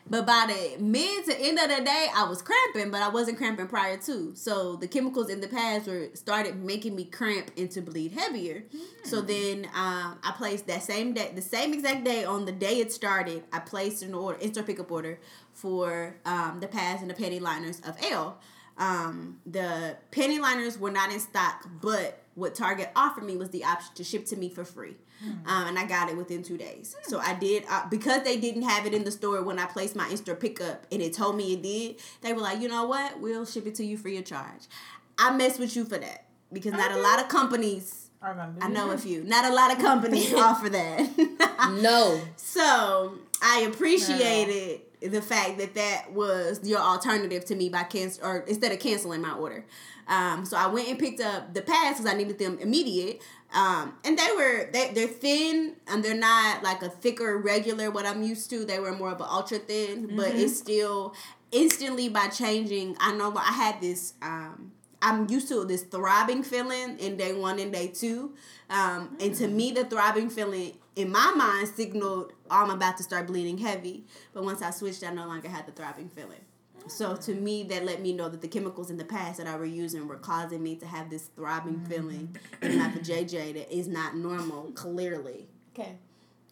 But 0.08 0.24
by 0.24 0.46
the 0.46 0.82
mid 0.82 1.24
to 1.24 1.36
end 1.38 1.58
of 1.58 1.68
the 1.68 1.82
day, 1.84 2.08
I 2.14 2.24
was 2.24 2.40
cramping, 2.40 2.92
but 2.92 3.02
I 3.02 3.08
wasn't 3.08 3.38
cramping 3.38 3.66
prior 3.66 3.96
to. 3.98 4.32
So 4.36 4.76
the 4.76 4.86
chemicals 4.86 5.28
in 5.28 5.40
the 5.40 5.48
pads 5.48 5.88
were 5.88 6.10
started 6.14 6.62
making 6.62 6.94
me 6.94 7.06
cramp 7.06 7.50
and 7.56 7.70
to 7.72 7.80
bleed 7.80 8.12
heavier. 8.12 8.64
Mm. 8.74 8.80
So 9.04 9.20
then 9.20 9.64
um, 9.74 10.18
I 10.22 10.32
placed 10.36 10.68
that 10.68 10.84
same 10.84 11.12
day, 11.12 11.32
the 11.34 11.42
same 11.42 11.74
exact 11.74 12.04
day 12.04 12.24
on 12.24 12.44
the 12.44 12.52
day 12.52 12.78
it 12.80 12.92
started. 12.92 13.42
I 13.52 13.58
placed 13.58 14.02
an 14.02 14.14
order, 14.14 14.38
in-store 14.38 14.62
pickup 14.62 14.90
order 14.92 15.18
for 15.52 16.16
um, 16.24 16.60
the 16.60 16.68
pads 16.68 17.02
and 17.02 17.10
the 17.10 17.14
panty 17.14 17.40
liners 17.40 17.80
of 17.80 17.96
Elle. 18.02 18.38
Um, 18.78 19.40
the 19.46 19.96
panty 20.12 20.38
liners 20.38 20.78
were 20.78 20.90
not 20.90 21.10
in 21.10 21.18
stock, 21.18 21.66
but 21.80 22.22
what 22.34 22.54
Target 22.54 22.90
offered 22.94 23.24
me 23.24 23.36
was 23.36 23.50
the 23.50 23.64
option 23.64 23.94
to 23.94 24.04
ship 24.04 24.26
to 24.26 24.36
me 24.36 24.50
for 24.50 24.64
free. 24.64 24.96
Mm. 25.24 25.48
Um, 25.48 25.68
and 25.68 25.78
I 25.78 25.86
got 25.86 26.10
it 26.10 26.16
within 26.16 26.42
two 26.42 26.58
days. 26.58 26.94
Mm. 27.00 27.10
So 27.10 27.18
I 27.18 27.34
did, 27.34 27.64
uh, 27.70 27.88
because 27.88 28.22
they 28.22 28.36
didn't 28.36 28.62
have 28.62 28.86
it 28.86 28.94
in 28.94 29.04
the 29.04 29.10
store 29.10 29.42
when 29.42 29.58
I 29.58 29.66
placed 29.66 29.96
my 29.96 30.08
in 30.08 30.16
store 30.16 30.34
pickup 30.34 30.86
and 30.92 31.00
it 31.00 31.14
told 31.14 31.36
me 31.36 31.54
it 31.54 31.62
did, 31.62 31.96
they 32.20 32.32
were 32.32 32.40
like, 32.40 32.60
you 32.60 32.68
know 32.68 32.86
what? 32.86 33.20
We'll 33.20 33.46
ship 33.46 33.66
it 33.66 33.74
to 33.76 33.84
you 33.84 33.96
free 33.96 34.18
of 34.18 34.24
charge. 34.24 34.62
I 35.18 35.34
mess 35.34 35.58
with 35.58 35.74
you 35.76 35.84
for 35.84 35.98
that 35.98 36.26
because 36.52 36.72
not 36.72 36.90
okay. 36.90 37.00
a 37.00 37.02
lot 37.02 37.20
of 37.20 37.28
companies. 37.28 38.10
I 38.22 38.68
know 38.68 38.90
a 38.90 38.98
few. 38.98 39.22
Not 39.22 39.44
a 39.44 39.54
lot 39.54 39.72
of 39.72 39.78
companies 39.78 40.34
offer 40.36 40.68
that. 40.68 41.78
no. 41.80 42.20
So 42.36 43.18
I 43.40 43.60
appreciated 43.60 44.80
no. 45.02 45.08
the 45.10 45.22
fact 45.22 45.58
that 45.58 45.74
that 45.74 46.12
was 46.12 46.60
your 46.64 46.80
alternative 46.80 47.44
to 47.46 47.54
me 47.54 47.68
by 47.68 47.84
cancel 47.84 48.26
or 48.26 48.38
instead 48.40 48.72
of 48.72 48.80
canceling 48.80 49.22
my 49.22 49.32
order. 49.32 49.64
Um, 50.08 50.44
so 50.44 50.56
I 50.56 50.66
went 50.68 50.88
and 50.88 50.98
picked 50.98 51.20
up 51.20 51.52
the 51.52 51.62
pads 51.62 51.98
because 51.98 52.12
I 52.12 52.16
needed 52.16 52.38
them 52.38 52.58
immediate. 52.60 53.22
Um, 53.56 53.94
and 54.04 54.18
they 54.18 54.28
were 54.36 54.68
they 54.70 54.90
they're 54.92 55.08
thin 55.08 55.76
and 55.88 56.04
they're 56.04 56.14
not 56.14 56.62
like 56.62 56.82
a 56.82 56.90
thicker 56.90 57.38
regular 57.38 57.90
what 57.90 58.04
I'm 58.04 58.22
used 58.22 58.50
to. 58.50 58.66
They 58.66 58.78
were 58.78 58.92
more 58.92 59.10
of 59.10 59.20
an 59.20 59.26
ultra 59.30 59.58
thin, 59.58 60.08
mm-hmm. 60.08 60.16
but 60.16 60.34
it's 60.34 60.58
still 60.58 61.14
instantly 61.50 62.10
by 62.10 62.28
changing. 62.28 62.96
I 63.00 63.14
know 63.14 63.34
I 63.34 63.52
had 63.52 63.80
this. 63.80 64.12
Um, 64.20 64.72
I'm 65.00 65.30
used 65.30 65.48
to 65.48 65.64
this 65.64 65.84
throbbing 65.84 66.42
feeling 66.42 66.98
in 66.98 67.16
day 67.16 67.32
one 67.32 67.58
and 67.58 67.72
day 67.72 67.88
two, 67.88 68.34
um, 68.68 69.08
mm-hmm. 69.08 69.14
and 69.20 69.34
to 69.36 69.48
me 69.48 69.72
the 69.72 69.84
throbbing 69.84 70.28
feeling 70.28 70.74
in 70.94 71.10
my 71.10 71.32
mind 71.34 71.68
signaled 71.68 72.34
oh, 72.50 72.64
I'm 72.64 72.70
about 72.70 72.98
to 72.98 73.02
start 73.02 73.26
bleeding 73.26 73.56
heavy. 73.56 74.04
But 74.34 74.44
once 74.44 74.60
I 74.60 74.70
switched, 74.70 75.02
I 75.02 75.14
no 75.14 75.26
longer 75.26 75.48
had 75.48 75.66
the 75.66 75.72
throbbing 75.72 76.10
feeling. 76.10 76.44
So 76.88 77.16
to 77.16 77.34
me, 77.34 77.64
that 77.64 77.84
let 77.84 78.00
me 78.00 78.12
know 78.12 78.28
that 78.28 78.40
the 78.40 78.48
chemicals 78.48 78.90
in 78.90 78.96
the 78.96 79.04
past 79.04 79.38
that 79.38 79.46
I 79.46 79.56
were 79.56 79.64
using 79.64 80.06
were 80.06 80.16
causing 80.16 80.62
me 80.62 80.76
to 80.76 80.86
have 80.86 81.10
this 81.10 81.28
throbbing 81.36 81.76
mm-hmm. 81.76 81.92
feeling 81.92 82.36
in 82.62 82.78
my 82.78 82.88
vajayjay 82.88 83.54
that 83.54 83.74
is 83.74 83.88
not 83.88 84.16
normal. 84.16 84.70
Clearly, 84.72 85.48
okay, 85.74 85.96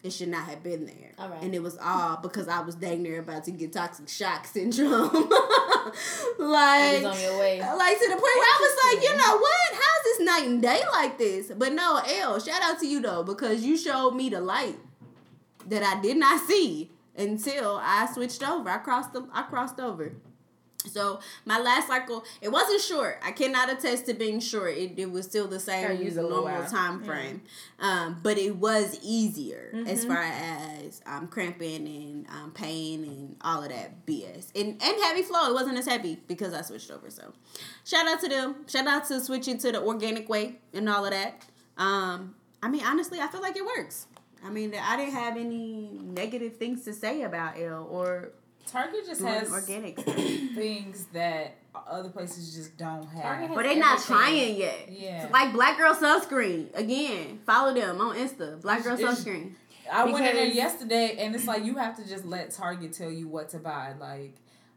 it 0.03 0.11
should 0.11 0.29
not 0.29 0.47
have 0.47 0.61
been 0.63 0.85
there. 0.85 1.13
All 1.17 1.29
right, 1.29 1.41
and 1.41 1.55
it 1.55 1.63
was 1.63 1.77
all 1.77 2.17
because 2.17 2.47
I 2.47 2.61
was 2.61 2.75
dang 2.75 3.03
near 3.03 3.19
about 3.19 3.45
to 3.45 3.51
get 3.51 3.73
toxic 3.73 4.09
shock 4.09 4.45
syndrome. 4.45 5.09
like, 6.39 7.03
on 7.03 7.19
your 7.19 7.39
way. 7.39 7.59
like 7.59 7.99
to 7.99 8.07
the 8.07 8.15
point 8.15 8.21
where 8.21 8.51
I 8.53 8.59
was 8.59 8.95
like, 8.95 9.03
you 9.03 9.17
know 9.17 9.37
what? 9.37 9.73
How's 9.73 10.03
this 10.03 10.19
night 10.19 10.45
and 10.47 10.61
day 10.61 10.81
like 10.91 11.17
this? 11.17 11.51
But 11.55 11.73
no, 11.73 12.01
Elle, 12.05 12.39
shout 12.39 12.61
out 12.61 12.79
to 12.79 12.87
you 12.87 13.01
though 13.01 13.23
because 13.23 13.63
you 13.63 13.77
showed 13.77 14.11
me 14.11 14.29
the 14.29 14.41
light 14.41 14.77
that 15.67 15.83
I 15.83 16.01
did 16.01 16.17
not 16.17 16.45
see 16.47 16.91
until 17.17 17.79
I 17.81 18.07
switched 18.13 18.47
over. 18.47 18.69
I 18.69 18.77
crossed 18.77 19.13
the 19.13 19.27
I 19.33 19.43
crossed 19.43 19.79
over. 19.79 20.13
So 20.87 21.19
my 21.45 21.59
last 21.59 21.87
cycle, 21.87 22.23
it 22.41 22.51
wasn't 22.51 22.81
short. 22.81 23.19
I 23.23 23.31
cannot 23.31 23.71
attest 23.71 24.05
to 24.07 24.13
being 24.13 24.39
short. 24.39 24.77
It, 24.77 24.97
it 24.97 25.11
was 25.11 25.25
still 25.25 25.47
the 25.47 25.59
same 25.59 26.15
normal 26.15 26.65
time 26.65 27.03
frame, 27.03 27.41
yeah. 27.79 28.03
um, 28.05 28.19
but 28.21 28.37
it 28.37 28.55
was 28.55 28.99
easier 29.01 29.71
mm-hmm. 29.73 29.87
as 29.87 30.05
far 30.05 30.21
as 30.21 31.01
um, 31.05 31.27
cramping 31.27 31.87
and 31.87 32.27
um, 32.29 32.51
pain 32.51 33.03
and 33.03 33.35
all 33.41 33.63
of 33.63 33.69
that 33.69 34.05
BS. 34.05 34.47
And 34.55 34.81
and 34.81 35.01
heavy 35.03 35.23
flow. 35.23 35.49
It 35.49 35.53
wasn't 35.53 35.77
as 35.77 35.87
heavy 35.87 36.19
because 36.27 36.53
I 36.53 36.61
switched 36.61 36.91
over. 36.91 37.09
So 37.09 37.33
shout 37.83 38.07
out 38.07 38.21
to 38.21 38.29
them. 38.29 38.55
Shout 38.67 38.87
out 38.87 39.07
to 39.07 39.19
switching 39.19 39.57
to 39.59 39.71
the 39.71 39.81
organic 39.81 40.29
way 40.29 40.59
and 40.73 40.87
all 40.89 41.05
of 41.05 41.11
that. 41.11 41.43
Um, 41.77 42.35
I 42.61 42.69
mean, 42.69 42.83
honestly, 42.85 43.19
I 43.19 43.27
feel 43.27 43.41
like 43.41 43.57
it 43.57 43.65
works. 43.65 44.07
I 44.45 44.49
mean, 44.49 44.73
I 44.79 44.95
didn't 44.95 45.13
have 45.13 45.37
any 45.37 45.89
negative 46.03 46.57
things 46.57 46.83
to 46.85 46.93
say 46.93 47.23
about 47.23 47.59
L 47.59 47.87
or 47.89 48.31
Target 48.67 49.05
just 49.05 49.21
has 49.21 49.51
organic 49.51 49.99
things 49.99 51.05
that 51.13 51.55
other 51.87 52.09
places 52.09 52.55
just 52.55 52.77
don't 52.77 53.07
have. 53.07 53.53
But 53.53 53.63
they're 53.63 53.77
not 53.77 54.01
trying 54.01 54.55
yet. 54.55 54.89
Yeah. 54.89 55.23
It's 55.23 55.31
like 55.31 55.53
Black 55.53 55.77
Girl 55.77 55.93
Sunscreen. 55.93 56.75
Again, 56.75 57.39
follow 57.45 57.73
them 57.73 58.01
on 58.01 58.15
Insta. 58.15 58.61
Black 58.61 58.83
Girl 58.83 58.97
Sunscreen. 58.97 59.53
I 59.91 60.05
because 60.05 60.19
went 60.19 60.27
in 60.27 60.35
there 60.35 60.45
yesterday 60.45 61.17
and 61.19 61.35
it's 61.35 61.45
like 61.45 61.63
you 61.63 61.75
have 61.75 61.95
to 61.97 62.07
just 62.07 62.25
let 62.25 62.51
Target 62.51 62.93
tell 62.93 63.11
you 63.11 63.27
what 63.27 63.49
to 63.49 63.59
buy. 63.59 63.93
Like 63.99 64.33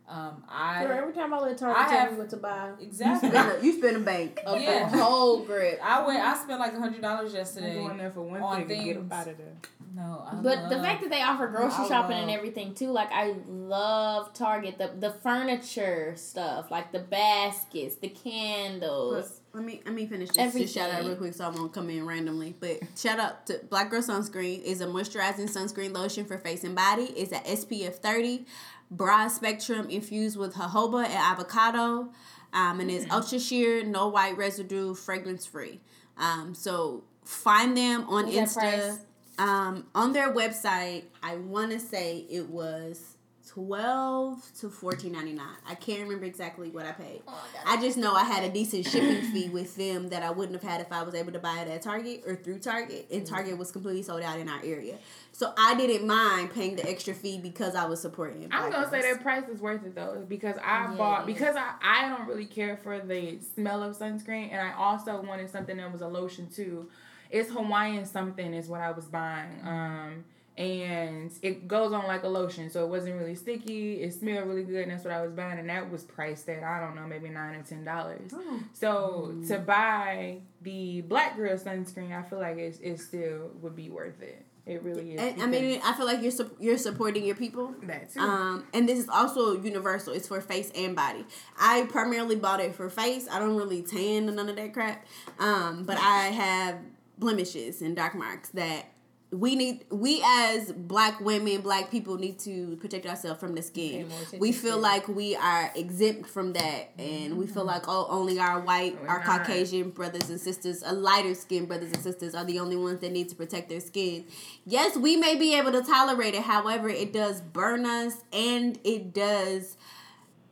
um, 0.08 0.42
I 0.48 0.84
Girl, 0.84 0.98
every 0.98 1.12
time 1.12 1.34
I 1.34 1.38
let 1.38 1.58
Target 1.58 1.76
I 1.82 1.88
tell 1.88 1.98
have, 1.98 2.12
me 2.12 2.18
what 2.18 2.30
to 2.30 2.36
buy, 2.38 2.70
exactly. 2.80 3.28
You 3.28 3.34
spend 3.34 3.62
a, 3.62 3.66
you 3.66 3.72
spend 3.78 3.96
a 3.96 4.00
bank. 4.00 4.40
A 4.46 4.58
yeah. 4.58 4.88
whole 4.88 5.40
grip. 5.44 5.78
I 5.82 6.06
went. 6.06 6.20
I 6.20 6.34
spent 6.36 6.58
like 6.58 6.72
a 6.72 6.78
hundred 6.78 7.02
dollars 7.02 7.34
yesterday. 7.34 7.78
I'm 7.78 7.86
going 7.86 7.98
there 7.98 8.10
for 8.10 8.22
one 8.22 8.40
on 8.40 8.66
thing. 8.66 8.68
Things. 8.68 9.08
Get 9.08 9.12
out 9.12 9.28
of 9.28 9.36
there. 9.38 9.54
No, 9.94 10.24
I 10.30 10.34
but 10.36 10.58
love, 10.58 10.70
the 10.70 10.76
fact 10.76 11.00
that 11.02 11.10
they 11.10 11.22
offer 11.22 11.46
grocery 11.48 11.84
I 11.84 11.88
shopping 11.88 12.16
love. 12.16 12.28
and 12.28 12.30
everything 12.30 12.74
too, 12.74 12.90
like 12.90 13.10
I 13.10 13.34
love 13.48 14.32
Target, 14.32 14.78
the 14.78 14.92
the 14.98 15.10
furniture 15.10 16.14
stuff, 16.16 16.70
like 16.70 16.92
the 16.92 17.00
baskets, 17.00 17.96
the 17.96 18.08
candles. 18.08 19.40
But 19.52 19.58
let 19.58 19.66
me 19.66 19.80
let 19.84 19.94
me 19.94 20.06
finish 20.06 20.28
this. 20.28 20.38
Everything. 20.38 20.68
Shout 20.68 20.90
out 20.90 21.04
real 21.04 21.16
quick, 21.16 21.34
so 21.34 21.44
I 21.44 21.48
won't 21.48 21.72
come 21.72 21.90
in 21.90 22.06
randomly. 22.06 22.54
But 22.58 22.80
shout 22.96 23.18
out 23.18 23.46
to 23.46 23.60
Black 23.68 23.90
Girl 23.90 24.02
Sunscreen 24.02 24.62
is 24.62 24.80
a 24.80 24.86
moisturizing 24.86 25.50
sunscreen 25.50 25.92
lotion 25.92 26.24
for 26.26 26.38
face 26.38 26.64
and 26.64 26.74
body. 26.74 27.04
It's 27.16 27.32
at 27.32 27.44
SPF 27.46 27.96
thirty, 27.96 28.46
broad 28.90 29.28
spectrum 29.28 29.88
infused 29.90 30.36
with 30.36 30.54
jojoba 30.54 31.04
and 31.04 31.14
avocado, 31.14 32.08
um, 32.52 32.80
and 32.80 32.90
it's 32.90 33.04
mm. 33.04 33.12
ultra 33.12 33.38
sheer, 33.38 33.84
no 33.84 34.08
white 34.08 34.36
residue, 34.36 34.94
fragrance 34.94 35.46
free. 35.46 35.80
Um, 36.16 36.54
so 36.54 37.04
find 37.24 37.76
them 37.76 38.08
on 38.08 38.30
Insta. 38.30 39.00
Um, 39.38 39.86
on 39.94 40.12
their 40.12 40.34
website, 40.34 41.04
I 41.22 41.36
want 41.36 41.70
to 41.70 41.78
say 41.78 42.26
it 42.28 42.48
was 42.48 43.17
twelve 43.48 44.42
to 44.60 44.68
fourteen 44.68 45.12
ninety 45.12 45.32
nine. 45.32 45.56
I 45.66 45.74
can't 45.74 46.02
remember 46.02 46.26
exactly 46.26 46.70
what 46.70 46.84
I 46.84 46.92
paid. 46.92 47.22
Oh, 47.26 47.46
I 47.66 47.80
just 47.80 47.96
know 47.96 48.14
I 48.14 48.24
had 48.24 48.44
a 48.44 48.50
decent 48.50 48.86
shipping 48.86 49.22
fee 49.32 49.48
with 49.48 49.74
them 49.76 50.08
that 50.08 50.22
I 50.22 50.30
wouldn't 50.30 50.60
have 50.60 50.70
had 50.70 50.80
if 50.80 50.92
I 50.92 51.02
was 51.02 51.14
able 51.14 51.32
to 51.32 51.38
buy 51.38 51.60
it 51.60 51.68
at 51.68 51.82
Target 51.82 52.24
or 52.26 52.36
through 52.36 52.58
Target. 52.58 53.06
And 53.10 53.22
mm-hmm. 53.22 53.34
Target 53.34 53.58
was 53.58 53.72
completely 53.72 54.02
sold 54.02 54.22
out 54.22 54.38
in 54.38 54.48
our 54.48 54.60
area, 54.62 54.98
so 55.32 55.52
I 55.56 55.74
didn't 55.74 56.06
mind 56.06 56.52
paying 56.52 56.76
the 56.76 56.88
extra 56.88 57.14
fee 57.14 57.38
because 57.38 57.74
I 57.74 57.86
was 57.86 58.00
supporting. 58.00 58.48
I'm 58.50 58.70
gonna 58.70 58.90
say 58.90 59.02
that 59.02 59.22
price 59.22 59.48
is 59.48 59.60
worth 59.60 59.84
it 59.84 59.94
though 59.94 60.24
because 60.28 60.56
I 60.58 60.90
yeah. 60.90 60.94
bought 60.96 61.26
because 61.26 61.56
I 61.56 61.74
I 61.80 62.08
don't 62.08 62.28
really 62.28 62.46
care 62.46 62.76
for 62.76 63.00
the 63.00 63.38
smell 63.54 63.82
of 63.82 63.96
sunscreen 63.96 64.52
and 64.52 64.60
I 64.60 64.74
also 64.74 65.20
wanted 65.22 65.50
something 65.50 65.76
that 65.78 65.90
was 65.90 66.02
a 66.02 66.08
lotion 66.08 66.48
too 66.48 66.88
it's 67.30 67.50
Hawaiian 67.50 68.04
something 68.04 68.54
is 68.54 68.68
what 68.68 68.80
I 68.80 68.90
was 68.90 69.06
buying. 69.06 69.60
Um, 69.64 70.24
and 70.58 71.30
it 71.40 71.68
goes 71.68 71.92
on 71.92 72.06
like 72.08 72.24
a 72.24 72.28
lotion, 72.28 72.68
so 72.68 72.84
it 72.84 72.88
wasn't 72.88 73.16
really 73.16 73.36
sticky. 73.36 74.02
It 74.02 74.12
smelled 74.12 74.48
really 74.48 74.64
good, 74.64 74.82
and 74.82 74.90
that's 74.90 75.04
what 75.04 75.14
I 75.14 75.22
was 75.22 75.30
buying, 75.30 75.58
and 75.60 75.68
that 75.70 75.90
was 75.90 76.02
priced 76.02 76.48
at 76.48 76.64
I 76.64 76.80
don't 76.80 76.96
know, 76.96 77.06
maybe 77.06 77.28
nine 77.28 77.54
or 77.54 77.62
ten 77.62 77.84
dollars. 77.84 78.32
Oh. 78.34 78.60
So 78.72 79.30
mm. 79.32 79.46
to 79.48 79.58
buy 79.60 80.38
the 80.62 81.02
Black 81.02 81.36
Girl 81.36 81.56
sunscreen, 81.56 82.12
I 82.12 82.28
feel 82.28 82.40
like 82.40 82.58
it 82.58 82.78
it 82.82 83.00
still 83.00 83.52
would 83.62 83.76
be 83.76 83.88
worth 83.88 84.20
it. 84.20 84.44
It 84.66 84.82
really 84.82 85.14
is. 85.14 85.20
And, 85.20 85.42
I 85.42 85.46
mean, 85.46 85.80
I 85.82 85.94
feel 85.94 86.04
like 86.04 86.20
you're 86.20 86.32
su- 86.32 86.54
you're 86.58 86.76
supporting 86.76 87.24
your 87.24 87.36
people. 87.36 87.74
That 87.84 88.12
too. 88.12 88.20
Um, 88.20 88.66
and 88.74 88.86
this 88.88 88.98
is 88.98 89.08
also 89.08 89.62
universal. 89.62 90.12
It's 90.12 90.28
for 90.28 90.40
face 90.40 90.70
and 90.74 90.94
body. 90.94 91.24
I 91.58 91.86
primarily 91.88 92.36
bought 92.36 92.60
it 92.60 92.74
for 92.74 92.90
face. 92.90 93.28
I 93.30 93.38
don't 93.38 93.56
really 93.56 93.82
tan 93.82 94.28
or 94.28 94.32
none 94.32 94.48
of 94.48 94.56
that 94.56 94.74
crap. 94.74 95.06
Um, 95.38 95.84
but 95.84 95.96
I 95.98 96.24
have 96.24 96.78
blemishes 97.16 97.80
and 97.80 97.96
dark 97.96 98.14
marks 98.14 98.50
that 98.50 98.86
we 99.30 99.54
need 99.56 99.84
we 99.90 100.22
as 100.24 100.72
black 100.72 101.20
women 101.20 101.60
black 101.60 101.90
people 101.90 102.16
need 102.16 102.38
to 102.38 102.76
protect 102.76 103.04
ourselves 103.04 103.38
from 103.38 103.54
the 103.54 103.60
skin. 103.60 104.10
We 104.38 104.52
feel 104.52 104.78
like 104.78 105.06
we 105.06 105.36
are 105.36 105.70
exempt 105.74 106.30
from 106.30 106.54
that 106.54 106.90
and 106.98 107.36
we 107.36 107.46
feel 107.46 107.64
like 107.64 107.84
oh 107.88 108.06
only 108.08 108.38
our 108.38 108.60
white 108.60 109.00
We're 109.02 109.08
our 109.08 109.18
not. 109.18 109.44
caucasian 109.44 109.90
brothers 109.90 110.30
and 110.30 110.40
sisters 110.40 110.82
a 110.84 110.94
lighter 110.94 111.34
skin 111.34 111.66
brothers 111.66 111.92
and 111.92 112.02
sisters 112.02 112.34
are 112.34 112.44
the 112.44 112.58
only 112.58 112.76
ones 112.76 113.00
that 113.00 113.12
need 113.12 113.28
to 113.28 113.34
protect 113.34 113.68
their 113.68 113.80
skin. 113.80 114.24
Yes 114.64 114.96
we 114.96 115.16
may 115.16 115.36
be 115.36 115.54
able 115.54 115.72
to 115.72 115.82
tolerate 115.82 116.34
it 116.34 116.42
however 116.42 116.88
it 116.88 117.12
does 117.12 117.42
burn 117.42 117.84
us 117.84 118.14
and 118.32 118.78
it 118.82 119.12
does 119.12 119.76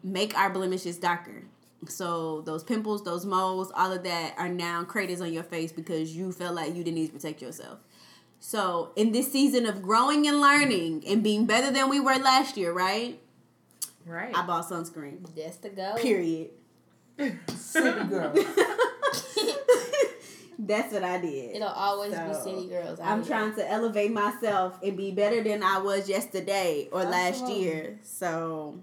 make 0.02 0.36
our 0.36 0.50
blemishes 0.50 0.98
darker. 0.98 1.44
So 1.88 2.42
those 2.42 2.64
pimples, 2.64 3.04
those 3.04 3.24
moles, 3.24 3.70
all 3.74 3.92
of 3.92 4.02
that 4.04 4.34
are 4.38 4.48
now 4.48 4.84
craters 4.84 5.20
on 5.20 5.32
your 5.32 5.42
face 5.44 5.72
because 5.72 6.14
you 6.16 6.32
felt 6.32 6.54
like 6.54 6.74
you 6.74 6.82
didn't 6.84 6.94
need 6.94 7.06
to 7.08 7.12
protect 7.12 7.40
yourself. 7.40 7.78
So 8.40 8.92
in 8.96 9.12
this 9.12 9.32
season 9.32 9.66
of 9.66 9.82
growing 9.82 10.26
and 10.26 10.40
learning 10.40 11.04
and 11.06 11.22
being 11.22 11.46
better 11.46 11.72
than 11.72 11.88
we 11.88 12.00
were 12.00 12.16
last 12.16 12.56
year, 12.56 12.72
right? 12.72 13.20
Right. 14.04 14.36
I 14.36 14.46
bought 14.46 14.68
sunscreen. 14.68 15.34
Just 15.34 15.62
to 15.62 15.68
go. 15.70 15.94
Period. 15.96 16.50
City 17.56 18.04
girl. 18.04 18.32
That's 20.58 20.92
what 20.92 21.04
I 21.04 21.20
did. 21.20 21.56
It'll 21.56 21.68
always 21.68 22.12
so, 22.14 22.28
be 22.28 22.34
city 22.34 22.68
girls. 22.68 22.98
I'm 23.00 23.22
here. 23.22 23.28
trying 23.28 23.54
to 23.56 23.70
elevate 23.70 24.12
myself 24.12 24.78
and 24.82 24.96
be 24.96 25.10
better 25.10 25.42
than 25.42 25.62
I 25.62 25.78
was 25.78 26.08
yesterday 26.08 26.88
or 26.92 27.02
Absolutely. 27.02 27.10
last 27.10 27.52
year. 27.52 27.98
So 28.02 28.80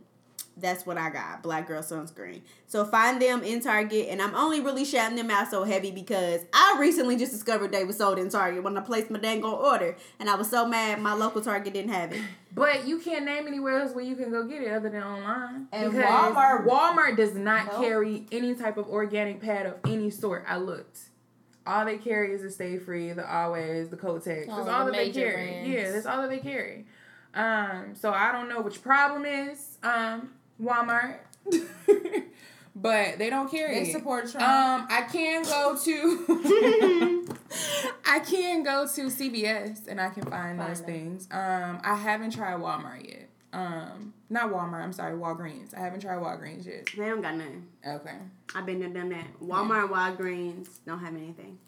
that's 0.64 0.86
what 0.86 0.98
I 0.98 1.10
got. 1.10 1.44
Black 1.44 1.68
girl 1.68 1.84
sunscreen. 1.84 2.42
So 2.68 2.86
find 2.86 3.22
them 3.22 3.44
in 3.44 3.62
Target, 3.62 4.08
and 4.10 4.22
I'm 4.22 4.34
only 4.34 4.62
really 4.62 4.86
shouting 4.86 5.18
them 5.18 5.30
out 5.30 5.52
so 5.52 5.66
heavy 5.66 5.92
because 5.92 6.42
I 6.54 6.78
recently 6.80 7.18
just 7.18 7.34
discovered 7.34 7.72
they 7.72 7.84
were 7.84 7.94
sold 7.94 8.18
in 8.18 8.30
Target 8.30 8.64
when 8.64 8.78
I 8.78 8.82
placed 8.82 9.12
my 9.12 9.20
dang 9.20 9.44
on 9.44 9.54
order, 9.54 9.96
and 10.20 10.30
I 10.30 10.36
was 10.36 10.50
so 10.50 10.66
mad 10.66 11.02
my 11.02 11.14
local 11.14 11.42
Target 11.42 11.74
didn't 11.74 11.92
have 11.92 12.14
it. 12.14 12.22
But 12.56 12.88
you 12.88 13.00
can't 13.00 13.26
name 13.26 13.48
anywhere 13.48 13.80
else 13.80 13.96
where 13.96 14.04
you 14.04 14.16
can 14.16 14.30
go 14.30 14.44
get 14.44 14.62
it 14.62 14.72
other 14.72 14.88
than 14.88 15.02
online. 15.02 15.68
And 15.72 15.92
because 15.92 16.06
Walmart, 16.06 16.68
Walmart 16.68 17.18
does 17.18 17.34
not 17.34 17.66
nope. 17.66 17.82
carry 17.82 18.28
any 18.32 18.54
type 18.54 18.78
of 18.78 18.88
organic 18.90 19.42
pad 19.42 19.66
of 19.66 19.78
any 19.88 20.12
sort. 20.12 20.46
I 20.48 20.58
looked. 20.58 21.00
All 21.66 21.84
they 21.84 21.98
carry 21.98 22.32
is 22.32 22.42
the 22.44 22.64
Stayfree, 22.64 23.16
the 23.16 23.28
Always, 23.28 23.90
the 23.90 23.98
Kotex. 23.98 24.46
That's 24.46 24.68
all 24.68 24.86
the 24.86 24.92
that 24.92 24.98
they 24.98 25.10
carry. 25.10 25.48
Brands. 25.48 25.70
Yeah, 25.70 25.92
that's 25.94 26.06
all 26.06 26.22
that 26.22 26.30
they 26.30 26.38
carry. 26.38 26.86
Um, 27.34 27.96
so 27.96 28.12
I 28.12 28.32
don't 28.32 28.48
know 28.48 28.62
which 28.62 28.84
problem 28.84 29.26
is. 29.26 29.78
Um, 29.82 30.34
Walmart. 30.62 31.20
but 32.76 33.18
they 33.18 33.30
don't 33.30 33.52
carry 33.52 33.84
they 33.84 33.92
support 33.92 34.32
Trump. 34.32 34.48
Um, 34.48 34.88
I 34.90 35.02
can 35.12 35.44
go 35.44 35.78
to 35.84 37.28
I 38.06 38.20
can 38.20 38.64
go 38.64 38.88
to 38.88 39.02
CVS 39.04 39.88
and 39.88 40.00
I 40.00 40.10
can 40.10 40.24
find, 40.24 40.58
find 40.58 40.60
those 40.60 40.82
them. 40.82 40.88
things. 40.88 41.28
Um, 41.32 41.80
I 41.84 41.96
haven't 41.96 42.32
tried 42.32 42.60
Walmart 42.60 43.08
yet. 43.08 43.30
Um, 43.52 44.14
not 44.30 44.52
Walmart. 44.52 44.84
I'm 44.84 44.94
sorry, 44.94 45.16
Walgreens. 45.16 45.76
I 45.76 45.82
haven't 45.82 46.00
tried 46.00 46.18
Walgreens 46.18 46.66
yet. 46.66 46.90
They 46.98 47.06
don't 47.06 47.22
got 47.22 47.36
nothing. 47.36 47.68
Okay. 47.86 48.18
I've 48.56 48.66
been 48.66 48.80
there, 48.80 48.90
done 48.90 49.10
that. 49.10 49.40
Walmart, 49.42 49.90
yeah. 49.90 50.16
Walgreens 50.16 50.80
don't 50.88 51.00
have 51.00 51.16
anything. 51.16 51.60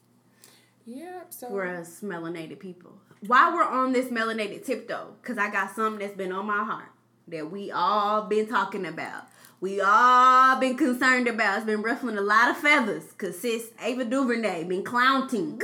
Yep. 0.88 1.28
So 1.30 1.50
for 1.50 1.68
us 1.68 2.02
melanated 2.02 2.60
people. 2.60 2.94
While 3.28 3.54
we're 3.54 3.64
on 3.64 3.94
this 3.94 4.08
melanated 4.08 4.66
tip 4.66 4.88
though, 4.88 5.14
because 5.22 5.38
I 5.38 5.52
got 5.52 5.76
something 5.76 6.00
that's 6.00 6.18
been 6.18 6.32
on 6.32 6.46
my 6.46 6.64
heart 6.64 6.90
that 7.28 7.52
we 7.52 7.72
all 7.72 8.24
been 8.24 8.48
talking 8.48 8.86
about. 8.86 9.28
We 9.62 9.82
all 9.82 10.60
been 10.60 10.78
concerned 10.78 11.28
about. 11.28 11.58
It's 11.58 11.66
been 11.66 11.82
ruffling 11.82 12.18
a 12.18 12.22
lot 12.22 12.52
of 12.52 12.58
feathers. 12.58 13.12
Cause 13.14 13.40
sis 13.40 13.70
Ava 13.82 14.06
DuVernay 14.06 14.66
been 14.66 14.84
clowning. 14.84 15.62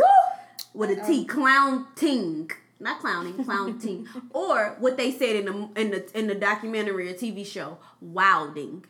With 0.74 0.90
a 0.90 1.06
T, 1.06 1.26
clowning. 1.26 2.50
Not 2.80 3.00
clowning, 3.00 3.44
clowning. 3.44 4.08
or 4.32 4.76
what 4.80 4.98
they 4.98 5.12
said 5.12 5.36
in 5.36 5.46
the 5.46 5.70
in 5.80 5.92
the 5.92 6.18
in 6.18 6.28
the 6.28 6.36
documentary 6.36 7.10
or 7.10 7.14
TV 7.14 7.46
show, 7.46 7.78
wilding. 8.00 8.86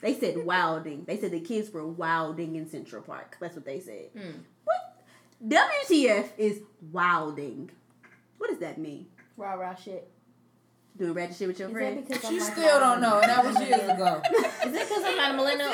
They 0.00 0.18
said 0.18 0.44
wilding. 0.44 1.04
They 1.06 1.18
said 1.18 1.30
the 1.30 1.40
kids 1.40 1.70
were 1.70 1.86
wilding 1.86 2.56
in 2.56 2.68
Central 2.68 3.02
Park. 3.02 3.36
That's 3.40 3.54
what 3.54 3.64
they 3.64 3.80
said. 3.80 4.12
Mm. 4.14 4.40
What? 4.64 5.06
WTF 5.46 6.30
is 6.36 6.60
wilding. 6.92 7.70
What 8.38 8.50
does 8.50 8.58
that 8.58 8.78
mean? 8.78 9.06
Rah 9.36 9.54
rah 9.54 9.74
shit 9.74 10.10
doing 10.96 11.12
ratchet 11.12 11.36
shit 11.36 11.48
with 11.48 11.58
your 11.58 11.68
friend? 11.70 12.06
You 12.08 12.40
still 12.40 12.80
don't 12.80 13.00
know, 13.00 13.20
and 13.20 13.30
that 13.30 13.44
was 13.44 13.58
years 13.60 13.82
ago. 13.82 14.22
Is 14.64 14.74
it 14.74 14.88
because 14.88 15.04
I'm 15.04 15.16
not 15.16 15.30
a 15.32 15.36
millennial? 15.36 15.72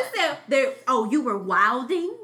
They 0.49 0.75
oh, 0.89 1.11
you 1.11 1.23
were 1.23 1.39
wilding. 1.39 2.17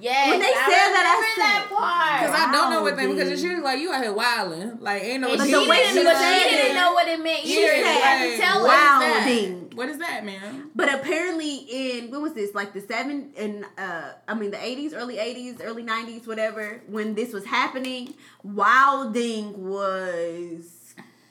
Yes, 0.00 0.30
when 0.30 0.38
they 0.38 0.46
I 0.46 0.52
said 0.54 0.88
that, 0.94 1.06
I 1.10 1.16
said 1.26 1.42
that 1.42 1.66
part. 1.74 2.20
Because 2.22 2.40
I 2.40 2.52
don't 2.52 2.70
know 2.70 2.82
what 2.82 2.96
they 2.96 3.06
because 3.06 3.40
she 3.40 3.48
was 3.48 3.64
like, 3.64 3.80
"You 3.80 3.92
out 3.92 4.02
here 4.02 4.12
wilding." 4.12 4.78
Like, 4.80 5.02
ain't 5.02 5.22
no. 5.22 5.32
And 5.32 5.42
she, 5.42 5.50
didn't, 5.50 5.74
she, 5.88 5.92
she 5.92 6.56
didn't 6.56 6.76
know 6.76 6.92
what 6.92 7.08
it 7.08 7.20
meant. 7.22 7.42
She 7.42 7.54
said, 7.54 7.82
"I 7.84 8.16
can 8.16 8.40
tell 8.40 8.64
wilding." 8.64 9.72
What 9.74 9.88
is 9.88 9.98
that, 9.98 10.24
man? 10.24 10.70
But 10.74 10.92
apparently, 10.92 11.54
in 11.56 12.10
what 12.10 12.20
was 12.20 12.32
this? 12.32 12.54
Like 12.54 12.72
the 12.74 12.80
seven 12.80 13.32
and 13.36 13.64
uh, 13.76 14.12
I 14.26 14.34
mean 14.34 14.50
the 14.50 14.64
eighties, 14.64 14.94
early 14.94 15.18
eighties, 15.18 15.60
early 15.60 15.82
nineties, 15.82 16.26
whatever. 16.26 16.80
When 16.86 17.14
this 17.14 17.32
was 17.32 17.44
happening, 17.44 18.14
wilding 18.42 19.68
was 19.68 20.77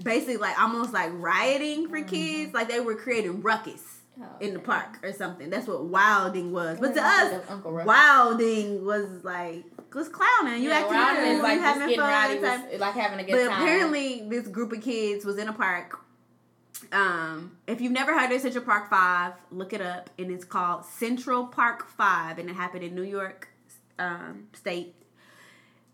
basically 0.01 0.37
like 0.37 0.59
almost 0.59 0.93
like 0.93 1.11
rioting 1.13 1.89
for 1.89 1.97
mm-hmm. 1.97 2.07
kids. 2.07 2.53
Like 2.53 2.69
they 2.69 2.79
were 2.79 2.95
creating 2.95 3.41
ruckus. 3.41 3.83
Oh, 4.19 4.25
in 4.39 4.55
the 4.55 4.59
park 4.59 4.97
or 5.03 5.13
something. 5.13 5.51
That's 5.51 5.67
what 5.67 5.85
wilding 5.85 6.51
was. 6.51 6.79
But 6.79 6.95
to 6.95 7.03
us, 7.03 7.39
wilding 7.63 8.83
was 8.83 9.23
like 9.23 9.63
was 9.93 10.09
clowning. 10.09 10.63
You 10.63 10.69
yeah, 10.69 10.79
acting 10.79 11.33
cool, 11.33 11.43
like 11.43 11.55
you 11.55 11.61
having 11.61 11.95
fun, 11.95 12.41
was, 12.41 12.79
like 12.79 12.95
having 12.95 13.19
a 13.19 13.23
good 13.23 13.31
but 13.31 13.37
time. 13.37 13.47
But 13.49 13.53
apparently, 13.53 14.27
this 14.27 14.47
group 14.47 14.71
of 14.71 14.81
kids 14.81 15.25
was 15.25 15.37
in 15.37 15.47
a 15.47 15.53
park. 15.53 15.99
Um, 16.91 17.57
if 17.65 17.81
you've 17.81 17.91
never 17.91 18.17
heard 18.17 18.31
of 18.31 18.41
Central 18.41 18.63
Park 18.63 18.89
Five, 18.89 19.33
look 19.51 19.73
it 19.73 19.81
up, 19.81 20.09
and 20.17 20.31
it's 20.31 20.45
called 20.45 20.85
Central 20.85 21.45
Park 21.45 21.87
Five, 21.87 22.39
and 22.39 22.49
it 22.49 22.55
happened 22.55 22.83
in 22.83 22.95
New 22.95 23.03
York 23.03 23.49
um, 23.99 24.47
State 24.53 24.95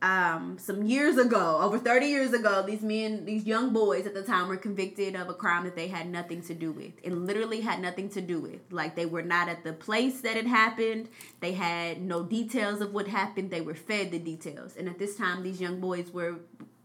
um, 0.03 0.57
some 0.59 0.83
years 0.83 1.17
ago, 1.17 1.59
over 1.61 1.79
30 1.79 2.07
years 2.07 2.33
ago, 2.33 2.61
these 2.61 2.81
men, 2.81 3.23
these 3.23 3.45
young 3.45 3.71
boys 3.71 4.05
at 4.05 4.13
the 4.13 4.21
time 4.21 4.49
were 4.49 4.57
convicted 4.57 5.15
of 5.15 5.29
a 5.29 5.33
crime 5.33 5.63
that 5.63 5.77
they 5.77 5.87
had 5.87 6.09
nothing 6.09 6.41
to 6.41 6.53
do 6.53 6.73
with 6.73 6.91
and 7.05 7.25
literally 7.25 7.61
had 7.61 7.79
nothing 7.79 8.09
to 8.09 8.19
do 8.19 8.41
with. 8.41 8.59
Like 8.69 8.97
they 8.97 9.05
were 9.05 9.21
not 9.21 9.47
at 9.47 9.63
the 9.63 9.71
place 9.71 10.19
that 10.19 10.35
it 10.35 10.45
happened. 10.45 11.07
They 11.39 11.53
had 11.53 12.01
no 12.01 12.21
details 12.21 12.81
of 12.81 12.93
what 12.93 13.07
happened. 13.07 13.49
They 13.49 13.61
were 13.61 13.75
fed 13.75 14.11
the 14.11 14.19
details. 14.19 14.75
And 14.75 14.89
at 14.89 14.99
this 14.99 15.15
time, 15.15 15.41
these 15.41 15.61
young 15.61 15.79
boys 15.79 16.11
were 16.11 16.35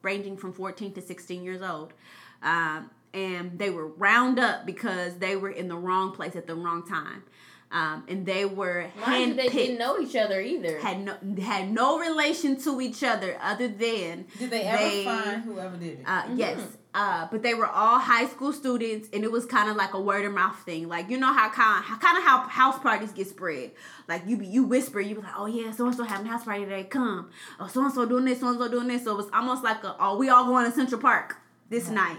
ranging 0.02 0.36
from 0.36 0.52
14 0.52 0.92
to 0.92 1.02
16 1.02 1.42
years 1.42 1.60
old. 1.60 1.94
Um, 2.40 2.88
and 3.12 3.58
they 3.58 3.70
were 3.70 3.88
round 3.88 4.38
up 4.38 4.64
because 4.64 5.18
they 5.18 5.34
were 5.34 5.50
in 5.50 5.66
the 5.66 5.76
wrong 5.76 6.12
place 6.12 6.36
at 6.36 6.46
the 6.46 6.54
wrong 6.54 6.86
time. 6.86 7.24
Um, 7.70 8.04
and 8.08 8.24
they 8.24 8.46
were 8.46 8.86
Mind 9.06 9.38
they 9.38 9.48
didn't 9.48 9.78
know 9.78 10.00
each 10.00 10.16
other 10.16 10.40
either. 10.40 10.78
Had 10.78 11.00
no 11.00 11.16
had 11.42 11.70
no 11.70 11.98
relation 11.98 12.58
to 12.62 12.80
each 12.80 13.02
other 13.04 13.36
other 13.42 13.68
than 13.68 14.24
did 14.38 14.50
they 14.50 14.62
ever 14.62 14.82
they, 14.82 15.04
find 15.04 15.42
whoever 15.42 15.76
did 15.76 15.98
it? 15.98 16.04
Uh, 16.06 16.22
mm-hmm. 16.22 16.38
Yes, 16.38 16.60
uh, 16.94 17.28
but 17.30 17.42
they 17.42 17.52
were 17.52 17.66
all 17.66 17.98
high 17.98 18.26
school 18.26 18.54
students, 18.54 19.08
and 19.12 19.22
it 19.22 19.30
was 19.30 19.44
kind 19.44 19.68
of 19.68 19.76
like 19.76 19.92
a 19.92 20.00
word 20.00 20.24
of 20.24 20.32
mouth 20.32 20.58
thing. 20.64 20.88
Like 20.88 21.10
you 21.10 21.18
know 21.18 21.32
how 21.32 21.50
kind 21.50 21.84
kind 22.00 22.16
of 22.16 22.24
how 22.24 22.48
house 22.48 22.78
parties 22.78 23.12
get 23.12 23.28
spread. 23.28 23.72
Like 24.08 24.22
you 24.26 24.38
be 24.38 24.46
you 24.46 24.64
whisper, 24.64 24.98
you 24.98 25.16
be 25.16 25.20
like, 25.20 25.34
oh 25.36 25.46
yeah, 25.46 25.70
so 25.70 25.86
and 25.86 25.94
so 25.94 26.04
having 26.04 26.26
a 26.26 26.30
house 26.30 26.44
party 26.44 26.64
today, 26.64 26.84
come. 26.84 27.30
Oh 27.60 27.66
so 27.66 27.84
and 27.84 27.92
so 27.92 28.06
doing 28.06 28.24
this, 28.24 28.40
so 28.40 28.48
and 28.48 28.58
so 28.58 28.68
doing 28.68 28.88
this. 28.88 29.04
So 29.04 29.12
it 29.12 29.18
was 29.18 29.28
almost 29.34 29.62
like 29.62 29.84
a 29.84 29.94
oh 30.00 30.16
we 30.16 30.30
all 30.30 30.46
going 30.46 30.64
to 30.64 30.72
Central 30.72 31.00
Park 31.00 31.36
this 31.68 31.84
mm-hmm. 31.84 31.96
night, 31.96 32.18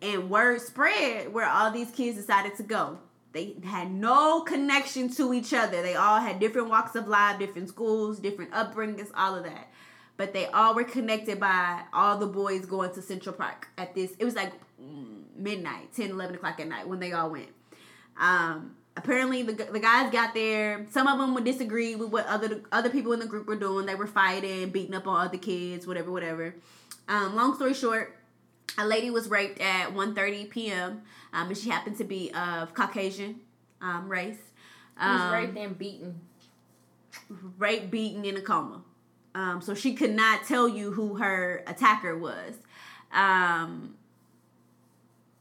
and 0.00 0.30
word 0.30 0.62
spread 0.62 1.34
where 1.34 1.46
all 1.46 1.70
these 1.70 1.90
kids 1.90 2.16
decided 2.16 2.56
to 2.56 2.62
go. 2.62 2.98
They 3.36 3.54
had 3.64 3.92
no 3.92 4.40
connection 4.40 5.10
to 5.10 5.34
each 5.34 5.52
other. 5.52 5.82
They 5.82 5.94
all 5.94 6.20
had 6.20 6.40
different 6.40 6.70
walks 6.70 6.96
of 6.96 7.06
life, 7.06 7.38
different 7.38 7.68
schools, 7.68 8.18
different 8.18 8.50
upbringings, 8.52 9.10
all 9.14 9.34
of 9.34 9.44
that. 9.44 9.70
But 10.16 10.32
they 10.32 10.46
all 10.46 10.74
were 10.74 10.84
connected 10.84 11.38
by 11.38 11.82
all 11.92 12.16
the 12.16 12.26
boys 12.26 12.64
going 12.64 12.94
to 12.94 13.02
Central 13.02 13.34
Park 13.34 13.68
at 13.76 13.94
this. 13.94 14.14
It 14.18 14.24
was 14.24 14.34
like 14.34 14.54
midnight, 15.36 15.92
10, 15.94 16.12
11 16.12 16.36
o'clock 16.36 16.60
at 16.60 16.66
night 16.66 16.88
when 16.88 16.98
they 16.98 17.12
all 17.12 17.28
went. 17.28 17.50
Um, 18.18 18.74
apparently 18.96 19.42
the, 19.42 19.52
the 19.52 19.80
guys 19.80 20.10
got 20.10 20.32
there. 20.32 20.86
Some 20.90 21.06
of 21.06 21.18
them 21.18 21.34
would 21.34 21.44
disagree 21.44 21.94
with 21.94 22.08
what 22.08 22.26
other 22.28 22.62
other 22.72 22.88
people 22.88 23.12
in 23.12 23.20
the 23.20 23.26
group 23.26 23.46
were 23.46 23.56
doing. 23.56 23.84
They 23.84 23.96
were 23.96 24.06
fighting, 24.06 24.70
beating 24.70 24.94
up 24.94 25.06
on 25.06 25.26
other 25.26 25.36
kids, 25.36 25.86
whatever, 25.86 26.10
whatever. 26.10 26.54
Um, 27.06 27.36
long 27.36 27.54
story 27.54 27.74
short, 27.74 28.16
a 28.78 28.86
lady 28.86 29.10
was 29.10 29.28
raped 29.28 29.60
at 29.60 29.94
1.30 29.94 30.50
p.m. 30.50 31.02
Um, 31.32 31.48
and 31.48 31.56
she 31.56 31.70
happened 31.70 31.96
to 31.98 32.04
be 32.04 32.32
of 32.32 32.74
Caucasian 32.74 33.40
um, 33.80 34.08
race. 34.08 34.38
Um, 34.98 35.20
was 35.20 35.32
raped 35.32 35.58
and 35.58 35.78
beaten. 35.78 36.20
Raped, 37.58 37.90
beaten, 37.90 38.24
in 38.24 38.36
a 38.36 38.40
coma. 38.40 38.82
Um, 39.34 39.60
so 39.60 39.74
she 39.74 39.94
could 39.94 40.14
not 40.14 40.44
tell 40.44 40.68
you 40.68 40.92
who 40.92 41.16
her 41.16 41.62
attacker 41.66 42.16
was. 42.16 42.54
Um, 43.12 43.96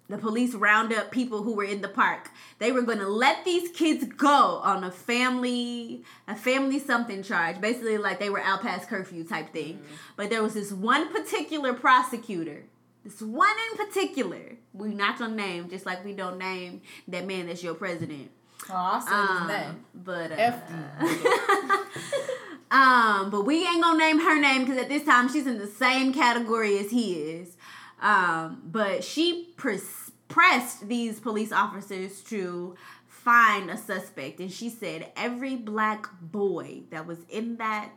the 0.07 0.17
police 0.17 0.53
round 0.53 0.93
up 0.93 1.11
people 1.11 1.41
who 1.43 1.53
were 1.53 1.63
in 1.63 1.81
the 1.81 1.87
park. 1.87 2.29
They 2.59 2.71
were 2.71 2.83
going 2.83 2.99
to 2.99 3.07
let 3.07 3.43
these 3.43 3.69
kids 3.69 4.05
go 4.05 4.61
on 4.63 4.83
a 4.83 4.91
family, 4.91 6.03
a 6.27 6.35
family 6.35 6.79
something 6.79 7.23
charge, 7.23 7.59
basically 7.59 7.97
like 7.97 8.19
they 8.19 8.29
were 8.29 8.41
out 8.41 8.61
past 8.61 8.87
curfew 8.87 9.23
type 9.23 9.51
thing. 9.51 9.75
Mm-hmm. 9.75 9.95
But 10.15 10.29
there 10.29 10.43
was 10.43 10.53
this 10.53 10.71
one 10.71 11.11
particular 11.11 11.73
prosecutor 11.73 12.65
this 13.05 13.21
one 13.21 13.55
in 13.71 13.85
particular, 13.85 14.57
we 14.73 14.89
not 14.89 15.19
gonna 15.19 15.35
name, 15.35 15.69
just 15.69 15.85
like 15.85 16.03
we 16.03 16.13
don't 16.13 16.39
name 16.39 16.81
that 17.07 17.27
man 17.27 17.47
that's 17.47 17.63
your 17.63 17.75
president. 17.75 18.31
Oh, 18.69 18.73
I 18.73 19.27
um, 19.27 19.47
his 19.47 19.57
name. 19.57 19.85
But 19.93 20.31
uh, 20.31 20.57
um, 22.75 23.29
but 23.29 23.45
we 23.45 23.65
ain't 23.65 23.81
gonna 23.81 23.99
name 23.99 24.19
her 24.19 24.41
name 24.41 24.65
because 24.65 24.81
at 24.81 24.89
this 24.89 25.03
time 25.03 25.31
she's 25.31 25.45
in 25.45 25.59
the 25.59 25.67
same 25.67 26.13
category 26.13 26.79
as 26.79 26.89
he 26.89 27.13
is. 27.13 27.57
Um, 28.01 28.63
but 28.65 29.03
she 29.03 29.53
pres- 29.55 30.11
pressed 30.27 30.87
these 30.87 31.19
police 31.19 31.51
officers 31.51 32.21
to 32.23 32.75
find 33.07 33.69
a 33.69 33.77
suspect, 33.77 34.39
and 34.39 34.51
she 34.51 34.69
said 34.69 35.11
every 35.15 35.55
black 35.55 36.07
boy 36.21 36.81
that 36.89 37.05
was 37.05 37.19
in 37.29 37.57
that 37.57 37.91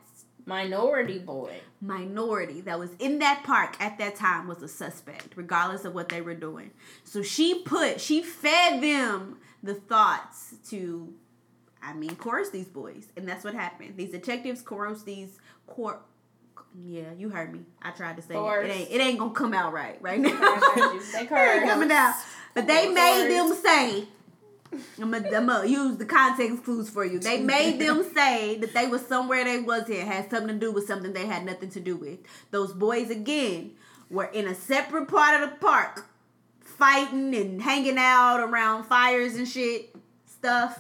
minority 0.49 1.19
boy 1.19 1.53
minority 1.81 2.61
that 2.61 2.79
was 2.79 2.91
in 2.99 3.19
that 3.19 3.43
park 3.45 3.77
at 3.81 3.99
that 3.99 4.17
time 4.17 4.49
was 4.49 4.63
a 4.63 4.69
suspect 4.69 5.35
regardless 5.37 5.85
of 5.85 5.95
what 5.95 6.09
they 6.09 6.21
were 6.21 6.35
doing 6.35 6.71
so 7.05 7.23
she 7.23 7.63
put 7.63 8.01
she 8.01 8.23
fed 8.23 8.83
them 8.83 9.37
the 9.63 9.75
thoughts 9.75 10.55
to 10.69 11.13
I 11.83 11.95
mean, 11.95 12.17
coerce 12.17 12.51
these 12.51 12.67
boys, 12.67 13.07
and 13.17 13.29
that's 13.29 13.45
what 13.45 13.55
happened. 13.55 13.95
These 13.97 14.11
detectives 14.11 14.63
coerce 14.63 15.03
these 15.03 15.39
court. 15.67 16.03
Yeah, 16.85 17.13
you 17.17 17.31
heard 17.31 17.53
me. 17.53 17.61
I 17.81 17.91
tried 17.93 18.17
to 18.17 18.23
say 18.23 18.35
it. 18.35 18.39
It 18.39 18.71
ain't, 18.71 18.91
it 18.91 19.01
ain't 19.01 19.19
gonna 19.19 19.33
come 19.33 19.55
out 19.55 19.73
right 19.73 20.01
right 20.03 20.21
now. 20.21 20.31
they 21.15 21.27
coming 21.27 21.91
out, 21.91 22.15
but 22.55 22.67
they 22.67 22.89
made 22.89 23.29
them 23.31 23.55
say. 23.55 24.05
I'm 25.01 25.11
gonna, 25.11 25.67
use 25.67 25.97
the 25.97 26.05
context 26.05 26.65
clues 26.65 26.91
for 26.91 27.05
you. 27.05 27.19
They 27.19 27.41
made 27.41 27.81
them 27.81 28.05
say 28.15 28.59
that 28.59 28.75
they 28.75 28.87
was 28.87 29.07
somewhere 29.07 29.45
they 29.45 29.61
wasn't 29.61 29.99
had 29.99 30.31
something 30.31 30.49
to 30.49 30.67
do 30.67 30.73
with 30.73 30.87
something 30.87 31.13
they 31.13 31.27
had 31.27 31.45
nothing 31.45 31.71
to 31.71 31.81
do 31.81 31.97
with. 31.97 32.19
Those 32.51 32.73
boys 32.73 33.11
again 33.11 33.73
were 34.11 34.27
in 34.27 34.47
a 34.47 34.55
separate 34.55 35.09
part 35.09 35.43
of 35.43 35.51
the 35.51 35.57
park, 35.57 36.07
fighting 36.61 37.35
and 37.35 37.63
hanging 37.63 37.99
out 37.99 38.41
around 38.41 38.85
fires 38.85 39.37
and 39.37 39.49
shit 39.49 39.95
stuff. 40.27 40.79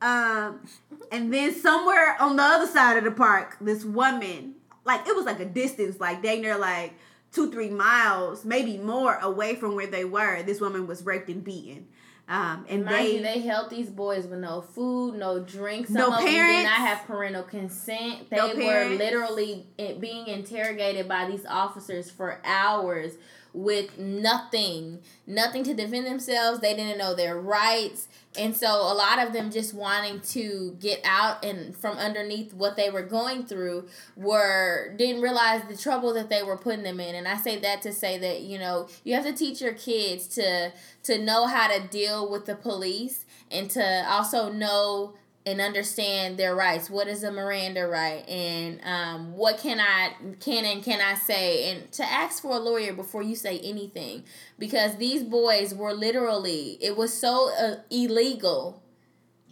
Um, 0.00 0.66
and 1.12 1.32
then 1.32 1.54
somewhere 1.54 2.16
on 2.20 2.36
the 2.36 2.42
other 2.42 2.66
side 2.66 2.96
of 2.96 3.04
the 3.04 3.12
park, 3.12 3.56
this 3.60 3.84
woman, 3.84 4.54
like 4.84 5.06
it 5.06 5.14
was 5.14 5.24
like 5.24 5.40
a 5.40 5.44
distance, 5.44 6.00
like 6.00 6.22
they 6.22 6.40
near 6.40 6.58
like 6.58 6.94
two, 7.32 7.50
three 7.50 7.70
miles, 7.70 8.44
maybe 8.44 8.78
more 8.78 9.16
away 9.16 9.54
from 9.54 9.74
where 9.74 9.86
they 9.86 10.04
were. 10.04 10.42
This 10.42 10.60
woman 10.60 10.86
was 10.86 11.04
raped 11.04 11.28
and 11.28 11.42
beaten. 11.42 11.86
Um, 12.28 12.64
and 12.68 12.84
Mind 12.84 12.98
they 12.98 13.16
you, 13.16 13.22
they 13.22 13.40
held 13.40 13.68
these 13.68 13.90
boys 13.90 14.26
with 14.26 14.38
no 14.38 14.60
food, 14.60 15.16
no 15.16 15.40
drinks. 15.40 15.90
Some 15.90 16.10
no 16.10 16.16
of 16.16 16.20
parents, 16.20 16.54
them 16.54 16.62
did 16.62 16.64
not 16.64 16.88
have 16.88 17.06
parental 17.06 17.42
consent. 17.42 18.30
They 18.30 18.36
no 18.36 18.54
were 18.54 18.96
literally 18.96 19.66
being 19.76 20.28
interrogated 20.28 21.08
by 21.08 21.28
these 21.28 21.44
officers 21.44 22.10
for 22.10 22.40
hours 22.44 23.14
with 23.54 23.98
nothing, 23.98 25.00
nothing 25.26 25.64
to 25.64 25.74
defend 25.74 26.06
themselves. 26.06 26.60
They 26.60 26.74
didn't 26.74 26.98
know 26.98 27.14
their 27.14 27.38
rights. 27.38 28.08
And 28.38 28.56
so 28.56 28.66
a 28.66 28.94
lot 28.94 29.18
of 29.18 29.34
them 29.34 29.50
just 29.50 29.74
wanting 29.74 30.20
to 30.20 30.76
get 30.80 31.00
out 31.04 31.44
and 31.44 31.76
from 31.76 31.98
underneath 31.98 32.54
what 32.54 32.76
they 32.76 32.88
were 32.88 33.02
going 33.02 33.44
through 33.44 33.88
were 34.16 34.94
didn't 34.96 35.20
realize 35.20 35.62
the 35.68 35.76
trouble 35.76 36.14
that 36.14 36.30
they 36.30 36.42
were 36.42 36.56
putting 36.56 36.82
them 36.82 36.98
in. 36.98 37.14
And 37.14 37.28
I 37.28 37.36
say 37.36 37.58
that 37.58 37.82
to 37.82 37.92
say 37.92 38.16
that, 38.18 38.40
you 38.40 38.58
know, 38.58 38.88
you 39.04 39.14
have 39.14 39.24
to 39.24 39.34
teach 39.34 39.60
your 39.60 39.74
kids 39.74 40.26
to 40.28 40.72
to 41.02 41.18
know 41.18 41.46
how 41.46 41.68
to 41.68 41.86
deal 41.88 42.30
with 42.30 42.46
the 42.46 42.54
police 42.54 43.26
and 43.50 43.70
to 43.72 44.04
also 44.08 44.50
know 44.50 45.12
and 45.44 45.60
understand 45.60 46.38
their 46.38 46.54
rights. 46.54 46.88
What 46.88 47.08
is 47.08 47.24
a 47.24 47.32
Miranda 47.32 47.86
right, 47.86 48.28
and 48.28 48.80
um, 48.84 49.32
what 49.32 49.58
can 49.58 49.80
I 49.80 50.14
can 50.40 50.64
and 50.64 50.82
can 50.82 51.00
I 51.00 51.14
say, 51.14 51.70
and 51.70 51.90
to 51.92 52.04
ask 52.04 52.42
for 52.42 52.52
a 52.52 52.60
lawyer 52.60 52.92
before 52.92 53.22
you 53.22 53.34
say 53.34 53.58
anything, 53.60 54.24
because 54.58 54.96
these 54.96 55.22
boys 55.22 55.74
were 55.74 55.92
literally 55.92 56.78
it 56.80 56.96
was 56.96 57.12
so 57.12 57.50
uh, 57.58 57.76
illegal. 57.90 58.82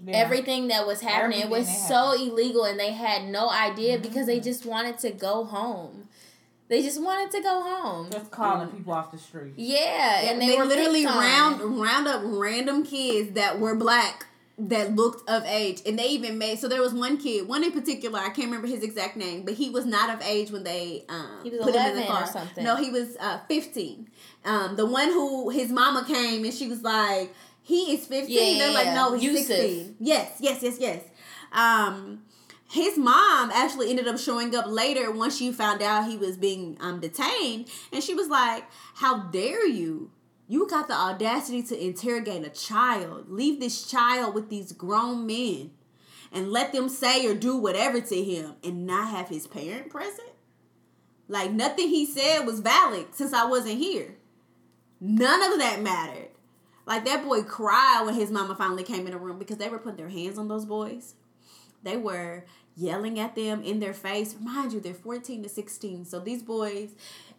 Yeah. 0.03 0.17
Everything 0.17 0.69
that 0.69 0.87
was 0.87 1.03
happening 1.03 1.43
Everything 1.43 1.63
it 1.65 1.69
was 1.69 1.89
so 1.89 2.13
illegal, 2.13 2.65
and 2.65 2.81
they 2.81 2.93
had 2.93 3.25
no 3.25 3.51
idea 3.51 3.95
mm-hmm. 3.95 4.03
because 4.03 4.27
they 4.27 4.41
just 4.41 4.65
wanted 4.65 4.99
to 5.01 5.11
go 5.11 5.45
home. 5.45 6.09
They 6.69 6.83
just 6.83 7.03
wanted 7.03 7.37
to 7.37 7.43
go 7.43 7.63
home. 7.63 8.11
Just 8.11 8.31
calling 8.31 8.69
mm. 8.69 8.77
people 8.79 8.93
off 8.93 9.11
the 9.11 9.19
street. 9.19 9.55
Yeah, 9.57 10.21
and 10.23 10.41
they, 10.41 10.47
they 10.47 10.63
literally 10.63 11.05
round 11.05 11.61
round 11.61 12.07
up 12.07 12.23
random 12.25 12.85
kids 12.85 13.33
that 13.33 13.59
were 13.59 13.75
black 13.75 14.27
that 14.69 14.95
looked 14.95 15.29
of 15.29 15.45
age 15.47 15.81
and 15.87 15.99
they 15.99 16.09
even 16.09 16.37
made 16.37 16.59
so 16.59 16.69
there 16.69 16.83
was 16.83 16.93
one 16.93 17.17
kid 17.17 17.49
one 17.49 17.65
in 17.65 17.73
particular 17.73 18.19
i 18.19 18.29
can't 18.29 18.47
remember 18.47 18.67
his 18.67 18.83
exact 18.83 19.17
name 19.17 19.43
but 19.43 19.55
he 19.55 19.71
was 19.71 19.87
not 19.87 20.11
of 20.11 20.21
age 20.23 20.51
when 20.51 20.63
they 20.65 21.03
um 21.09 21.41
put 21.43 21.75
him 21.75 21.87
in 21.87 21.97
the 21.97 22.07
car 22.07 22.25
or 22.25 22.27
something. 22.27 22.63
No 22.63 22.77
he 22.77 22.91
was 22.91 23.17
uh 23.19 23.39
15 23.49 24.11
um 24.45 24.77
the 24.77 24.85
one 24.85 25.09
who 25.09 25.49
his 25.49 25.71
mama 25.71 26.05
came 26.07 26.45
and 26.45 26.53
she 26.53 26.69
was 26.69 26.83
like 26.83 27.33
he 27.63 27.95
is 27.95 28.07
15 28.07 28.29
yeah, 28.29 28.59
they're 28.59 28.75
like 28.75 28.95
no 28.95 29.15
he's 29.15 29.23
Yusef. 29.23 29.47
16 29.47 29.97
yes 30.01 30.37
yes 30.41 30.63
yes 30.63 30.77
yes. 30.79 31.05
Um 31.53 32.23
his 32.71 32.97
mom 32.97 33.51
actually 33.53 33.91
ended 33.91 34.07
up 34.07 34.19
showing 34.19 34.55
up 34.55 34.67
later 34.69 35.11
once 35.11 35.37
she 35.37 35.51
found 35.53 35.83
out 35.83 36.09
he 36.09 36.17
was 36.17 36.37
being 36.37 36.77
um, 36.81 37.01
detained 37.01 37.69
and 37.93 38.03
she 38.03 38.15
was 38.15 38.29
like 38.29 38.65
how 38.95 39.25
dare 39.25 39.67
you 39.67 40.11
you 40.51 40.67
got 40.69 40.89
the 40.89 40.95
audacity 40.95 41.63
to 41.63 41.81
interrogate 41.81 42.45
a 42.45 42.51
child. 42.51 43.31
Leave 43.31 43.61
this 43.61 43.89
child 43.89 44.35
with 44.35 44.51
these 44.51 44.73
grown 44.73 45.25
men 45.25 45.71
and 46.33 46.51
let 46.51 46.73
them 46.73 46.89
say 46.89 47.25
or 47.25 47.37
do 47.37 47.57
whatever 47.57 48.01
to 48.01 48.25
him 48.25 48.55
and 48.65 48.85
not 48.85 49.11
have 49.11 49.29
his 49.29 49.47
parent 49.47 49.91
present? 49.91 50.31
Like 51.29 51.53
nothing 51.53 51.89
he 51.89 52.05
said 52.05 52.41
was 52.41 52.59
valid 52.59 53.15
since 53.15 53.33
I 53.33 53.47
wasn't 53.47 53.79
here. 53.79 54.17
None 55.01 55.53
of 55.53 55.61
that 55.61 55.83
mattered. 55.83 56.31
Like 56.85 57.05
that 57.05 57.25
boy 57.25 57.45
cried 57.45 58.03
when 58.05 58.17
his 58.17 58.33
mama 58.33 58.57
finally 58.57 58.83
came 58.83 59.07
in 59.07 59.13
the 59.13 59.19
room 59.19 59.39
because 59.39 59.59
they 59.59 59.69
were 59.69 59.79
putting 59.79 59.99
their 59.99 60.09
hands 60.09 60.37
on 60.37 60.49
those 60.49 60.65
boys. 60.65 61.15
They 61.83 61.97
were 61.97 62.45
yelling 62.77 63.19
at 63.19 63.35
them 63.35 63.63
in 63.63 63.81
their 63.81 63.95
face. 63.95 64.37
Mind 64.41 64.73
you, 64.73 64.81
they're 64.81 64.95
14 64.95 65.43
to 65.43 65.49
16. 65.49 66.05
So 66.05 66.21
these 66.21 66.43
boys, 66.43 66.91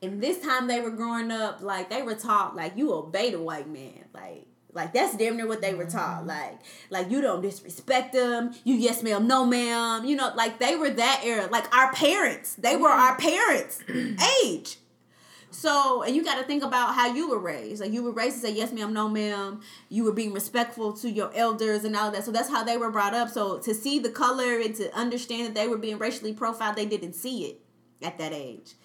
and 0.01 0.21
this 0.21 0.39
time 0.39 0.67
they 0.67 0.79
were 0.79 0.91
growing 0.91 1.31
up, 1.31 1.61
like 1.61 1.89
they 1.89 2.01
were 2.01 2.15
taught 2.15 2.55
like 2.55 2.77
you 2.77 2.93
obey 2.93 3.31
the 3.31 3.41
white 3.41 3.69
man. 3.69 4.05
Like 4.13 4.47
like 4.73 4.93
that's 4.93 5.17
damn 5.17 5.37
near 5.37 5.47
what 5.47 5.61
they 5.61 5.73
were 5.73 5.85
taught. 5.85 6.19
Mm-hmm. 6.19 6.27
Like 6.27 6.59
like 6.89 7.11
you 7.11 7.21
don't 7.21 7.41
disrespect 7.41 8.13
them. 8.13 8.53
You 8.63 8.75
yes 8.75 9.03
ma'am, 9.03 9.27
no 9.27 9.45
ma'am. 9.45 10.05
You 10.05 10.15
know, 10.15 10.31
like 10.35 10.59
they 10.59 10.75
were 10.75 10.89
that 10.89 11.21
era. 11.23 11.47
Like 11.51 11.73
our 11.75 11.91
parents. 11.93 12.55
They 12.55 12.77
were 12.77 12.89
our 12.89 13.17
parents' 13.17 13.79
age. 14.43 14.77
So, 15.51 16.01
and 16.01 16.15
you 16.15 16.23
got 16.23 16.37
to 16.39 16.43
think 16.45 16.63
about 16.63 16.95
how 16.95 17.13
you 17.13 17.29
were 17.29 17.37
raised. 17.37 17.81
Like 17.81 17.91
you 17.91 18.03
were 18.03 18.11
raised 18.11 18.37
to 18.37 18.47
say 18.47 18.53
yes, 18.53 18.71
ma'am, 18.71 18.93
no, 18.93 19.09
ma'am. 19.09 19.59
You 19.89 20.05
were 20.05 20.13
being 20.13 20.33
respectful 20.33 20.93
to 20.93 21.09
your 21.09 21.31
elders 21.35 21.83
and 21.83 21.95
all 21.95 22.09
that. 22.11 22.23
So 22.23 22.31
that's 22.31 22.49
how 22.49 22.63
they 22.63 22.77
were 22.77 22.89
brought 22.89 23.13
up. 23.13 23.29
So 23.29 23.59
to 23.59 23.73
see 23.73 23.99
the 23.99 24.09
color 24.09 24.59
and 24.59 24.73
to 24.75 24.95
understand 24.97 25.47
that 25.47 25.53
they 25.53 25.67
were 25.67 25.77
being 25.77 25.97
racially 25.97 26.33
profiled, 26.33 26.77
they 26.77 26.85
didn't 26.85 27.13
see 27.13 27.43
it 27.45 27.61
at 28.01 28.17
that 28.17 28.31
age. 28.31 28.75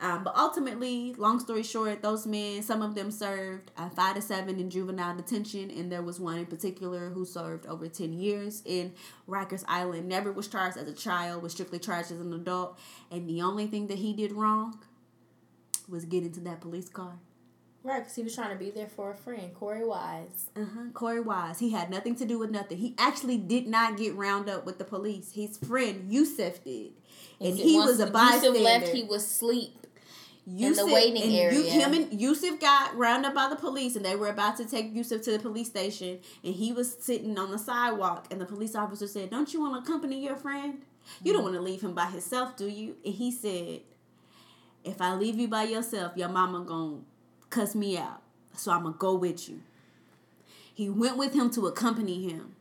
Um, 0.00 0.24
but 0.24 0.36
ultimately, 0.36 1.14
long 1.16 1.38
story 1.38 1.62
short, 1.62 2.02
those 2.02 2.26
men, 2.26 2.62
some 2.62 2.82
of 2.82 2.96
them 2.96 3.12
served 3.12 3.70
uh, 3.76 3.88
five 3.88 4.16
to 4.16 4.20
seven 4.20 4.58
in 4.58 4.68
juvenile 4.68 5.16
detention, 5.16 5.70
and 5.70 5.92
there 5.92 6.02
was 6.02 6.18
one 6.18 6.38
in 6.38 6.46
particular 6.46 7.10
who 7.10 7.24
served 7.24 7.66
over 7.66 7.86
10 7.86 8.12
years 8.12 8.62
in 8.64 8.94
Rikers 9.28 9.62
Island. 9.68 10.08
Never 10.08 10.32
was 10.32 10.48
charged 10.48 10.76
as 10.76 10.88
a 10.88 10.92
child, 10.92 11.40
was 11.40 11.52
strictly 11.52 11.78
charged 11.78 12.10
as 12.10 12.18
an 12.18 12.32
adult, 12.32 12.80
and 13.12 13.28
the 13.28 13.42
only 13.42 13.68
thing 13.68 13.86
that 13.86 13.98
he 13.98 14.12
did 14.12 14.32
wrong 14.32 14.76
was 15.88 16.04
get 16.04 16.22
into 16.22 16.40
that 16.40 16.60
police 16.60 16.88
car. 16.88 17.18
Right, 17.84 17.98
because 17.98 18.14
he 18.14 18.22
was 18.22 18.34
trying 18.34 18.50
to 18.50 18.64
be 18.64 18.70
there 18.70 18.86
for 18.86 19.10
a 19.10 19.16
friend, 19.16 19.52
Korey 19.54 19.86
Wise. 19.86 20.50
Uh 20.54 20.64
huh. 20.72 20.84
Korey 20.92 21.24
Wise. 21.24 21.58
He 21.58 21.70
had 21.70 21.90
nothing 21.90 22.14
to 22.16 22.24
do 22.24 22.38
with 22.38 22.50
nothing. 22.50 22.78
He 22.78 22.94
actually 22.96 23.38
did 23.38 23.66
not 23.66 23.96
get 23.96 24.14
round 24.14 24.48
up 24.48 24.64
with 24.64 24.78
the 24.78 24.84
police. 24.84 25.32
His 25.32 25.58
friend 25.58 26.12
Yusef 26.12 26.62
did, 26.62 26.92
and 27.40 27.58
he 27.58 27.78
was 27.78 27.98
a 27.98 28.06
bystander. 28.06 28.58
Yusef 28.58 28.62
left. 28.62 28.88
He 28.88 29.02
was 29.02 29.24
asleep. 29.24 29.86
Yusef, 30.46 30.82
in 30.82 30.86
the 30.86 30.94
waiting 30.94 31.22
and 31.22 31.32
area. 31.32 31.58
You, 31.58 31.70
him 31.70 31.92
and 31.92 32.20
Yusef 32.20 32.60
got 32.60 32.96
rounded 32.96 33.28
up 33.28 33.34
by 33.34 33.48
the 33.48 33.56
police, 33.56 33.96
and 33.96 34.04
they 34.04 34.16
were 34.16 34.28
about 34.28 34.56
to 34.58 34.64
take 34.64 34.94
Yusef 34.94 35.22
to 35.22 35.32
the 35.32 35.38
police 35.40 35.68
station, 35.68 36.20
and 36.44 36.54
he 36.54 36.72
was 36.72 36.96
sitting 37.00 37.36
on 37.36 37.50
the 37.50 37.58
sidewalk, 37.58 38.28
and 38.30 38.40
the 38.40 38.46
police 38.46 38.76
officer 38.76 39.08
said, 39.08 39.30
"Don't 39.30 39.52
you 39.52 39.60
want 39.60 39.84
to 39.84 39.90
accompany 39.90 40.22
your 40.22 40.36
friend? 40.36 40.82
You 41.24 41.32
don't 41.32 41.42
mm-hmm. 41.42 41.52
want 41.52 41.56
to 41.56 41.62
leave 41.62 41.80
him 41.80 41.94
by 41.94 42.06
himself, 42.06 42.56
do 42.56 42.68
you?" 42.68 42.94
And 43.04 43.14
he 43.14 43.32
said, 43.32 43.80
if 44.84 45.00
I 45.00 45.14
leave 45.14 45.38
you 45.38 45.48
by 45.48 45.64
yourself, 45.64 46.12
your 46.16 46.28
mama 46.28 46.64
gonna 46.64 46.98
cuss 47.50 47.74
me 47.74 47.96
out. 47.96 48.22
So 48.56 48.72
I'm 48.72 48.82
gonna 48.82 48.96
go 48.98 49.14
with 49.14 49.48
you. 49.48 49.60
He 50.74 50.88
went 50.88 51.16
with 51.16 51.34
him 51.34 51.50
to 51.50 51.66
accompany 51.66 52.28
him. 52.28 52.56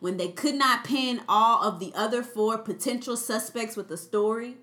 When 0.00 0.16
they 0.16 0.28
could 0.28 0.54
not 0.54 0.84
pin 0.84 1.22
all 1.28 1.62
of 1.62 1.80
the 1.80 1.92
other 1.94 2.22
four 2.22 2.58
potential 2.58 3.16
suspects 3.16 3.76
with 3.76 3.88
the 3.88 3.96
story, 3.96 4.56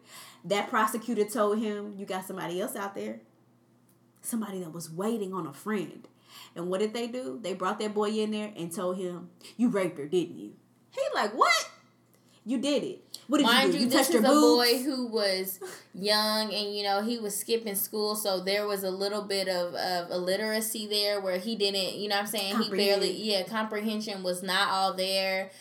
that 0.44 0.70
prosecutor 0.70 1.26
told 1.26 1.60
him, 1.60 1.96
You 1.98 2.06
got 2.06 2.26
somebody 2.26 2.62
else 2.62 2.76
out 2.76 2.96
there. 2.96 3.20
Somebody 4.22 4.60
that 4.60 4.74
was 4.74 4.92
waiting 4.92 5.34
on 5.34 5.48
a 5.48 5.54
friend. 5.54 6.08
And 6.56 6.70
what 6.70 6.80
did 6.80 6.94
they 6.94 7.08
do? 7.08 7.40
They 7.42 7.54
brought 7.54 7.80
that 7.80 7.94
boy 7.94 8.10
in 8.10 8.32
there 8.32 8.52
and 8.56 8.72
told 8.72 8.98
him, 8.98 9.30
You 9.58 9.70
raped 9.70 9.98
her, 9.98 10.06
didn't 10.06 10.38
you? 10.38 10.54
He 10.92 11.02
like, 11.14 11.34
What? 11.34 11.70
You 12.46 12.60
did 12.60 12.84
it. 12.84 13.15
What 13.28 13.40
did 13.40 13.46
Mind 13.46 13.68
you 13.68 13.72
do? 13.74 13.78
You, 13.80 13.84
you 13.86 13.90
this 13.90 14.10
is 14.10 14.16
a 14.16 14.22
boy 14.22 14.84
who 14.84 15.08
was 15.08 15.60
young 15.94 16.54
and 16.54 16.76
you 16.76 16.84
know 16.84 17.02
he 17.02 17.18
was 17.18 17.36
skipping 17.36 17.76
school, 17.76 18.16
so 18.16 18.40
there 18.40 18.68
was 18.68 18.84
a 18.84 18.92
little 18.92 19.24
bit 19.24 19.48
of, 19.48 19.74
of 19.74 20.12
illiteracy 20.12 20.88
there 20.88 21.20
where 21.20 21.38
he 21.38 21.56
didn't, 21.56 21.96
you 21.96 22.08
know, 22.10 22.16
what 22.16 22.22
I'm 22.22 22.28
saying? 22.28 22.62
He 22.62 22.70
barely, 22.70 23.12
yeah, 23.12 23.44
comprehension 23.44 24.24
was 24.24 24.44
not 24.44 24.70
all 24.70 24.94
there 24.94 25.52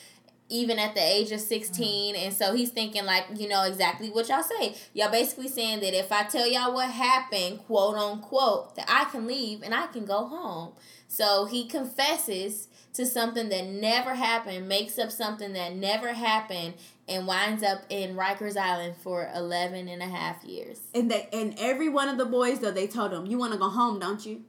even 0.50 0.78
at 0.78 0.94
the 0.94 1.00
age 1.00 1.32
of 1.32 1.40
16 1.40 2.14
mm. 2.14 2.18
and 2.18 2.34
so 2.34 2.54
he's 2.54 2.70
thinking 2.70 3.04
like 3.04 3.24
you 3.36 3.48
know 3.48 3.64
exactly 3.64 4.10
what 4.10 4.28
y'all 4.28 4.42
say. 4.42 4.76
Y'all 4.92 5.10
basically 5.10 5.48
saying 5.48 5.80
that 5.80 5.94
if 5.94 6.12
i 6.12 6.22
tell 6.24 6.46
y'all 6.46 6.74
what 6.74 6.90
happened 6.90 7.60
quote 7.60 7.96
unquote 7.96 8.76
that 8.76 8.84
i 8.88 9.04
can 9.10 9.26
leave 9.26 9.62
and 9.62 9.74
i 9.74 9.86
can 9.86 10.04
go 10.04 10.26
home 10.26 10.72
so 11.14 11.44
he 11.44 11.68
confesses 11.68 12.68
to 12.94 13.06
something 13.06 13.48
that 13.48 13.66
never 13.66 14.14
happened 14.14 14.68
makes 14.68 14.98
up 14.98 15.12
something 15.12 15.52
that 15.52 15.74
never 15.76 16.12
happened 16.12 16.74
and 17.08 17.26
winds 17.26 17.62
up 17.62 17.82
in 17.88 18.16
Rikers 18.16 18.56
Island 18.56 18.96
for 18.96 19.30
11 19.34 19.88
and 19.88 20.02
a 20.02 20.06
half 20.06 20.44
years. 20.44 20.80
And 20.92 21.08
they 21.10 21.28
and 21.32 21.54
every 21.58 21.88
one 21.88 22.08
of 22.08 22.18
the 22.18 22.24
boys 22.24 22.58
though 22.58 22.72
they 22.72 22.88
told 22.88 23.12
him, 23.12 23.26
"You 23.26 23.38
want 23.38 23.52
to 23.52 23.58
go 23.58 23.68
home, 23.68 24.00
don't 24.00 24.24
you?" 24.26 24.42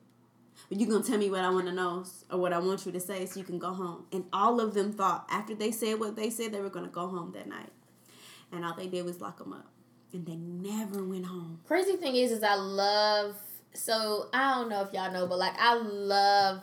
But 0.69 0.79
you 0.79 0.87
gonna 0.87 1.03
tell 1.03 1.19
me 1.19 1.29
what 1.29 1.41
I 1.41 1.51
want 1.51 1.67
to 1.67 1.71
know 1.71 2.03
or 2.31 2.39
what 2.39 2.51
I 2.51 2.57
want 2.57 2.85
you 2.85 2.91
to 2.91 2.99
say, 2.99 3.25
so 3.27 3.39
you 3.39 3.45
can 3.45 3.59
go 3.59 3.71
home. 3.71 4.05
And 4.11 4.25
all 4.33 4.59
of 4.59 4.73
them 4.73 4.91
thought 4.93 5.27
after 5.29 5.53
they 5.53 5.71
said 5.71 5.99
what 5.99 6.15
they 6.15 6.31
said, 6.31 6.51
they 6.51 6.61
were 6.61 6.71
gonna 6.71 6.87
go 6.87 7.07
home 7.07 7.31
that 7.33 7.47
night. 7.47 7.71
And 8.51 8.65
all 8.65 8.73
they 8.73 8.87
did 8.87 9.05
was 9.05 9.21
lock 9.21 9.37
them 9.37 9.53
up, 9.53 9.67
and 10.13 10.25
they 10.25 10.35
never 10.35 11.03
went 11.03 11.25
home. 11.25 11.59
Crazy 11.67 11.97
thing 11.97 12.15
is, 12.15 12.31
is 12.31 12.41
I 12.41 12.55
love. 12.55 13.35
So 13.75 14.27
I 14.33 14.55
don't 14.55 14.69
know 14.69 14.81
if 14.81 14.93
y'all 14.93 15.11
know, 15.11 15.27
but 15.27 15.37
like 15.37 15.55
I 15.59 15.75
love 15.75 16.61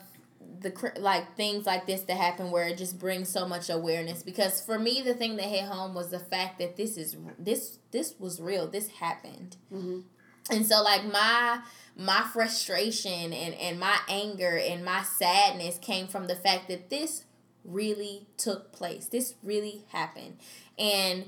the 0.61 0.93
like 0.99 1.37
things 1.37 1.67
like 1.67 1.87
this 1.87 2.03
to 2.05 2.15
happen 2.15 2.51
where 2.51 2.67
it 2.69 2.79
just 2.79 2.99
brings 2.99 3.29
so 3.29 3.47
much 3.47 3.71
awareness. 3.71 4.23
Because 4.23 4.61
for 4.61 4.79
me 4.79 5.03
the 5.03 5.15
thing 5.15 5.37
that 5.37 5.47
hit 5.47 5.65
home 5.65 5.95
was 5.95 6.11
the 6.11 6.19
fact 6.19 6.59
that 6.59 6.77
this 6.77 6.97
is 6.97 7.17
this 7.39 7.79
this 7.91 8.15
was 8.19 8.41
real. 8.41 8.67
This 8.67 8.89
happened. 8.89 9.57
Mm-hmm. 9.73 10.01
and 10.51 10.67
so 10.67 10.83
like 10.83 11.05
my 11.05 11.61
my 11.97 12.27
frustration 12.33 13.33
and 13.33 13.55
and 13.55 13.79
my 13.79 13.99
anger 14.09 14.57
and 14.59 14.85
my 14.85 15.03
sadness 15.03 15.79
came 15.79 16.07
from 16.07 16.27
the 16.27 16.37
fact 16.37 16.69
that 16.69 16.91
this 16.91 17.25
really 17.65 18.27
took 18.37 18.73
place. 18.73 19.07
This 19.07 19.35
really 19.43 19.85
happened. 19.91 20.39
And 20.79 21.27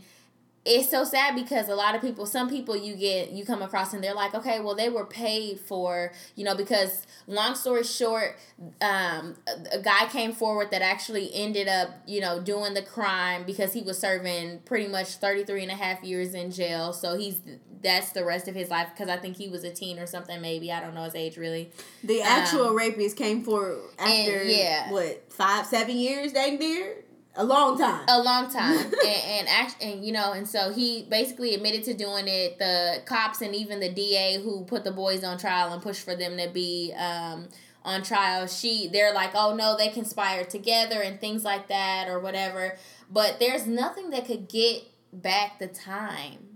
it's 0.64 0.90
so 0.90 1.04
sad 1.04 1.34
because 1.34 1.68
a 1.68 1.74
lot 1.74 1.94
of 1.94 2.00
people 2.00 2.24
some 2.24 2.48
people 2.48 2.76
you 2.76 2.94
get 2.94 3.30
you 3.30 3.44
come 3.44 3.62
across 3.62 3.92
and 3.92 4.02
they're 4.02 4.14
like 4.14 4.34
okay 4.34 4.60
well 4.60 4.74
they 4.74 4.88
were 4.88 5.04
paid 5.04 5.60
for 5.60 6.12
you 6.36 6.44
know 6.44 6.54
because 6.54 7.06
long 7.26 7.54
story 7.54 7.84
short 7.84 8.36
um, 8.80 9.34
a, 9.72 9.80
guy 9.80 10.06
came 10.06 10.32
forward 10.32 10.70
that 10.70 10.80
actually 10.80 11.30
ended 11.34 11.68
up 11.68 11.90
you 12.06 12.20
know 12.20 12.40
doing 12.40 12.74
the 12.74 12.82
crime 12.82 13.44
because 13.44 13.72
he 13.72 13.82
was 13.82 13.98
serving 13.98 14.60
pretty 14.60 14.88
much 14.88 15.14
33 15.16 15.62
and 15.62 15.72
a 15.72 15.74
half 15.74 16.02
years 16.04 16.34
in 16.34 16.50
jail. 16.50 16.92
So 16.92 17.16
he's 17.16 17.40
that's 17.82 18.12
the 18.12 18.24
rest 18.24 18.48
of 18.48 18.54
his 18.54 18.70
life 18.70 18.88
because 18.94 19.10
i 19.10 19.16
think 19.18 19.36
he 19.36 19.46
was 19.46 19.62
a 19.62 19.70
teen 19.70 19.98
or 19.98 20.06
something 20.06 20.40
maybe. 20.40 20.72
I 20.72 20.80
don't 20.80 20.94
know 20.94 21.04
his 21.04 21.14
age 21.14 21.36
really. 21.36 21.70
The 22.02 22.22
actual 22.22 22.68
um, 22.68 22.76
rapist 22.76 23.16
came 23.16 23.42
for 23.42 23.76
after 23.98 24.40
and, 24.40 24.50
yeah. 24.50 24.90
what 24.90 25.30
five 25.32 25.66
seven 25.66 25.96
years 25.96 26.32
dang 26.32 26.58
dear 26.58 26.96
a 27.36 27.44
long 27.44 27.78
time. 27.78 28.04
A 28.08 28.20
long 28.22 28.50
time, 28.50 28.78
and 28.78 28.94
and, 29.04 29.48
act, 29.48 29.82
and 29.82 30.04
you 30.04 30.12
know, 30.12 30.32
and 30.32 30.48
so 30.48 30.72
he 30.72 31.02
basically 31.02 31.54
admitted 31.54 31.84
to 31.84 31.94
doing 31.94 32.28
it. 32.28 32.58
The 32.58 33.02
cops 33.04 33.40
and 33.40 33.54
even 33.54 33.80
the 33.80 33.88
DA 33.88 34.40
who 34.42 34.64
put 34.64 34.84
the 34.84 34.92
boys 34.92 35.24
on 35.24 35.38
trial 35.38 35.72
and 35.72 35.82
pushed 35.82 36.04
for 36.04 36.14
them 36.14 36.36
to 36.38 36.48
be 36.48 36.92
um, 36.96 37.48
on 37.84 38.02
trial, 38.02 38.46
she 38.46 38.88
they're 38.88 39.12
like, 39.12 39.30
oh 39.34 39.54
no, 39.54 39.76
they 39.76 39.88
conspired 39.88 40.50
together 40.50 41.02
and 41.02 41.20
things 41.20 41.44
like 41.44 41.68
that 41.68 42.08
or 42.08 42.20
whatever. 42.20 42.76
But 43.10 43.38
there's 43.40 43.66
nothing 43.66 44.10
that 44.10 44.26
could 44.26 44.48
get 44.48 44.82
back 45.12 45.58
the 45.58 45.68
time 45.68 46.53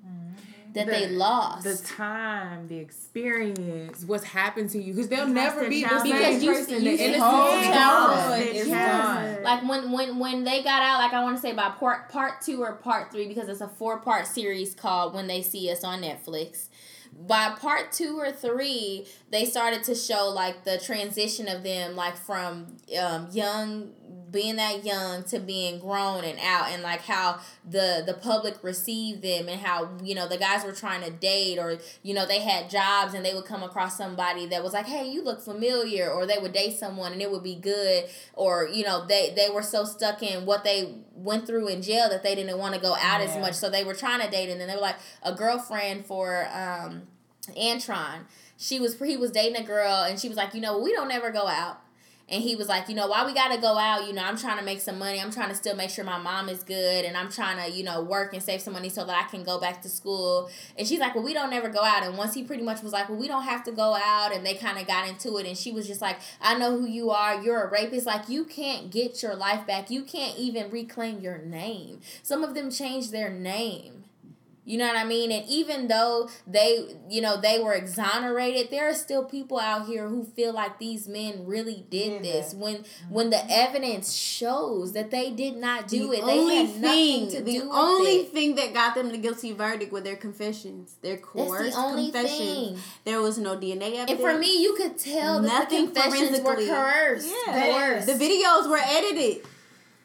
that 0.79 0.87
the, 0.87 0.93
they 0.93 1.09
lost. 1.09 1.65
The 1.65 1.77
time, 1.77 2.69
the 2.69 2.79
experience, 2.79 4.05
what's 4.05 4.25
happened 4.25 4.71
to 4.71 4.83
you, 4.83 4.95
because 4.95 5.09
they'll 5.09 5.29
never 5.29 5.69
be 5.69 5.83
the 5.83 6.01
same 6.01 6.47
person. 6.47 6.75
You, 6.75 6.97
the 6.97 7.05
innocent 7.05 8.57
is 8.57 8.69
gone. 8.69 9.43
Like 9.43 9.69
when 9.69 9.93
when 9.93 10.19
when 10.19 10.45
they 10.45 10.63
got 10.63 10.83
out, 10.83 10.99
like 10.99 11.13
I 11.13 11.23
want 11.23 11.37
to 11.37 11.43
say 11.43 11.53
by 11.53 11.71
part 11.71 12.09
part 12.09 12.41
two 12.41 12.63
or 12.63 12.73
part 12.73 13.13
three, 13.13 13.29
because 13.29 13.49
it's 13.49 13.61
a 13.61 13.69
four 13.69 13.99
part 13.99 14.27
series 14.27 14.75
called 14.75 15.15
When 15.15 15.27
They 15.27 15.43
See 15.43 15.71
Us 15.71 15.85
on 15.85 16.03
Netflix 16.03 16.69
by 17.27 17.51
part 17.59 17.93
two 17.93 18.19
or 18.19 18.31
three, 18.31 19.07
they 19.31 19.45
started 19.45 19.83
to 19.85 19.95
show 19.95 20.29
like 20.29 20.65
the 20.65 20.79
transition 20.79 21.49
of 21.49 21.63
them, 21.63 21.97
like 21.97 22.17
from 22.17 22.77
um, 23.01 23.29
young 23.33 23.93
being 24.31 24.57
that 24.57 24.85
young 24.85 25.23
to 25.25 25.39
being 25.39 25.79
grown 25.79 26.25
and 26.25 26.39
out 26.41 26.69
and 26.71 26.83
like 26.83 27.03
how 27.03 27.39
the 27.69 28.03
the 28.07 28.15
public 28.15 28.63
received 28.63 29.23
them 29.23 29.49
and 29.49 29.61
how 29.61 29.89
you 30.03 30.15
know 30.15 30.29
the 30.29 30.39
guys 30.39 30.65
were 30.65 30.73
trying 30.73 31.03
to 31.03 31.11
date 31.11 31.59
or 31.59 31.79
you 32.03 32.15
know 32.15 32.27
they 32.27 32.41
had 32.41 32.69
jobs 32.69 33.15
and 33.15 33.25
they 33.25 33.35
would 33.35 33.45
come 33.45 33.63
across 33.63 33.97
somebody 33.97 34.47
that 34.47 34.63
was 34.63 34.73
like 34.73 34.87
hey 34.87 35.09
you 35.09 35.23
look 35.23 35.41
familiar 35.41 36.11
or 36.11 36.27
they 36.27 36.39
would 36.39 36.53
date 36.53 36.77
someone 36.79 37.13
and 37.13 37.23
it 37.23 37.31
would 37.31 37.43
be 37.43 37.55
good 37.55 38.05
or 38.35 38.69
you 38.73 38.85
know 38.85 39.07
they 39.07 39.33
they 39.35 39.49
were 39.49 39.63
so 39.63 39.85
stuck 39.85 40.23
in 40.23 40.45
what 40.47 40.65
they 40.65 40.95
went 41.19 41.47
through 41.47 41.69
in 41.69 41.83
jail 41.83 42.09
that 42.09 42.23
they 42.23 42.35
didn't 42.35 42.59
want 42.59 42.75
to 42.75 42.81
go 42.81 42.95
out 42.95 43.21
yeah. 43.21 43.27
as 43.27 43.37
much. 43.39 43.55
So 43.55 43.69
they 43.69 43.85
were 43.85 43.95
trying 43.95 44.21
to 44.21 44.31
date 44.31 44.49
and 44.49 44.61
then 44.61 44.69
they 44.69 44.75
were 44.75 44.81
like 44.81 44.99
a 45.23 45.35
girlfriend 45.35 46.07
for 46.07 46.49
um 46.53 47.03
Antron. 47.57 48.25
She 48.57 48.81
was 48.81 48.99
he 49.01 49.17
was 49.17 49.31
dating 49.31 49.63
a 49.63 49.67
girl 49.67 50.03
and 50.03 50.19
she 50.19 50.29
was 50.29 50.37
like 50.37 50.55
you 50.55 50.61
know 50.61 50.79
we 50.79 50.93
don't 50.93 51.11
ever 51.11 51.31
go 51.31 51.47
out 51.47 51.81
and 52.31 52.43
he 52.43 52.57
was 52.57 52.69
like, 52.69 52.89
you 52.89 52.95
know, 52.95 53.07
why 53.07 53.25
we 53.25 53.33
gotta 53.33 53.59
go 53.59 53.79
out? 53.79 54.07
You 54.07 54.13
know, 54.13 54.23
I'm 54.23 54.37
trying 54.37 54.59
to 54.59 54.65
make 54.65 54.81
some 54.81 54.99
money. 54.99 55.21
I'm 55.21 55.31
trying 55.31 55.49
to 55.49 55.55
still 55.55 55.75
make 55.75 55.91
sure 55.91 56.05
my 56.05 56.19
mom 56.19 56.49
is 56.49 56.63
good, 56.63 57.05
and 57.05 57.17
I'm 57.17 57.31
trying 57.31 57.65
to, 57.65 57.77
you 57.77 57.85
know, 57.85 58.03
work 58.03 58.35
and 58.35 58.43
save 58.43 58.61
some 58.61 58.75
money 58.75 58.91
so 58.91 59.05
that 59.05 59.25
I 59.25 59.29
can 59.29 59.45
go 59.45 59.59
back 59.59 59.81
to 59.83 59.89
school. 59.89 60.51
And 60.77 60.87
she's 60.87 61.01
like, 61.01 61.15
well, 61.15 61.25
we 61.25 61.33
don't 61.33 61.53
ever 61.53 61.69
go 61.69 61.83
out. 61.83 62.03
And 62.03 62.19
once 62.19 62.35
he 62.35 62.43
pretty 62.43 62.63
much 62.63 62.83
was 62.83 62.93
like, 62.93 63.09
well, 63.09 63.19
we 63.19 63.29
don't 63.29 63.45
have 63.45 63.65
to 63.65 63.73
go 63.73 63.95
out, 63.95 64.35
and 64.35 64.45
they 64.45 64.55
kind 64.55 64.79
of 64.79 64.87
got 64.87 65.09
into 65.09 65.39
it. 65.39 65.47
And 65.47 65.57
she 65.57 65.73
was 65.73 65.87
just 65.87 66.03
like, 66.03 66.19
I 66.41 66.59
know 66.59 66.79
who 66.79 66.87
you 66.87 67.11
are. 67.11 67.41
You're 67.43 67.63
a 67.63 67.71
rapist. 67.71 68.07
Like 68.07 68.29
you 68.29 68.45
can't 68.45 68.91
get 68.91 69.23
your 69.23 69.35
life 69.35 69.67
back. 69.67 69.91
You 69.91 70.03
can't 70.03 70.39
even 70.39 70.71
reclaim 70.71 71.21
your 71.21 71.39
name. 71.39 72.01
Some 72.23 72.45
of 72.45 72.55
them 72.55 72.71
changed 72.71 73.11
their 73.13 73.31
name 73.31 73.98
you 74.69 74.77
know 74.77 74.87
what 74.87 74.97
I 74.97 75.05
mean? 75.05 75.33
And 75.33 75.49
even 75.49 75.89
though 75.89 76.29
they, 76.47 76.95
you 77.09 77.23
know, 77.23 77.41
they 77.41 77.59
were 77.59 77.73
exonerated, 77.73 78.71
there 78.71 78.91
are 78.91 78.95
still 78.95 79.25
people 79.25 79.59
out 79.59 79.87
here 79.87 80.07
who 80.07 80.25
feel 80.25 80.53
like 80.53 80.79
these 80.79 81.09
men 81.09 81.47
really 81.47 81.87
did 81.89 82.23
this. 82.23 82.53
When 82.53 82.77
mm-hmm. 82.77 83.15
when 83.15 83.31
the 83.31 83.41
evidence 83.51 84.13
shows 84.13 84.93
that 84.93 85.11
they 85.11 85.31
did 85.31 85.57
not 85.57 85.89
do 85.89 86.09
the 86.09 86.19
it, 86.19 86.27
they 86.27 86.55
had 86.55 86.69
thing, 86.69 86.81
nothing 86.83 87.31
to 87.31 87.43
the 87.43 87.53
do 87.61 87.69
with 87.69 87.79
only 87.79 88.25
thing 88.25 88.57
that 88.57 88.75
got 88.75 88.95
them 88.95 89.09
the 89.09 89.17
guilty 89.17 89.53
verdict 89.53 89.91
were 89.91 90.03
their 90.03 90.17
confessions, 90.17 90.97
their 91.01 91.17
coerced 91.17 91.75
the 91.75 92.11
confessions. 92.11 92.39
Thing. 92.39 92.79
There 93.07 93.23
was 93.23 93.39
no 93.39 93.57
DNA 93.57 93.95
evidence. 93.95 94.11
And 94.11 94.21
for 94.21 94.37
me, 94.37 94.63
you 94.63 94.75
could 94.75 94.99
tell 94.99 95.41
that 95.41 95.71
the 95.71 95.77
confessions 95.77 96.41
were 96.41 96.57
coerced. 96.57 97.33
Yeah. 97.47 97.73
Coerced. 97.73 98.07
The 98.07 98.13
videos 98.13 98.69
were 98.69 98.77
edited 98.77 99.47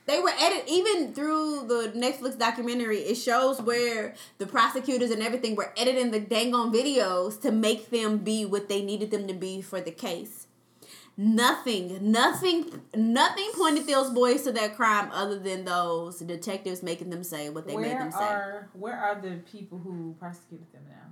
they 0.06 0.20
were 0.20 0.32
edited 0.40 0.68
even 0.70 1.14
through 1.14 1.68
the 1.68 1.92
Netflix 1.96 2.38
documentary. 2.38 3.00
It 3.00 3.16
shows 3.16 3.62
where 3.62 4.16
the 4.38 4.46
prosecutors 4.46 5.12
and 5.12 5.22
everything 5.22 5.56
were 5.56 5.74
editing 5.78 6.12
the 6.12 6.20
dang 6.20 6.54
on 6.54 6.74
videos 6.74 7.40
to 7.42 7.52
make 7.52 7.90
them 7.90 8.18
be 8.18 8.46
what 8.46 8.68
they 8.68 8.84
needed 8.84 9.12
them 9.12 9.28
to 9.28 9.34
be 9.34 9.62
for 9.62 9.80
the 9.80 9.92
case. 9.92 10.48
Nothing, 11.16 12.12
nothing, 12.12 12.82
nothing 12.96 13.52
pointed 13.54 13.86
those 13.86 14.10
boys 14.10 14.42
to 14.44 14.52
that 14.54 14.76
crime 14.76 15.12
other 15.14 15.38
than 15.38 15.64
those 15.64 16.20
detectives 16.20 16.82
making 16.82 17.12
them 17.12 17.24
say 17.24 17.50
what 17.50 17.68
they 17.68 17.76
where 17.76 17.84
made 17.84 18.00
them 18.00 18.12
say. 18.12 18.24
Are, 18.24 18.70
where 18.74 18.98
are 18.98 19.22
the 19.22 19.38
people 19.52 19.78
who 19.78 20.16
prosecuted 20.20 20.66
them 20.74 20.82
now? 20.90 21.03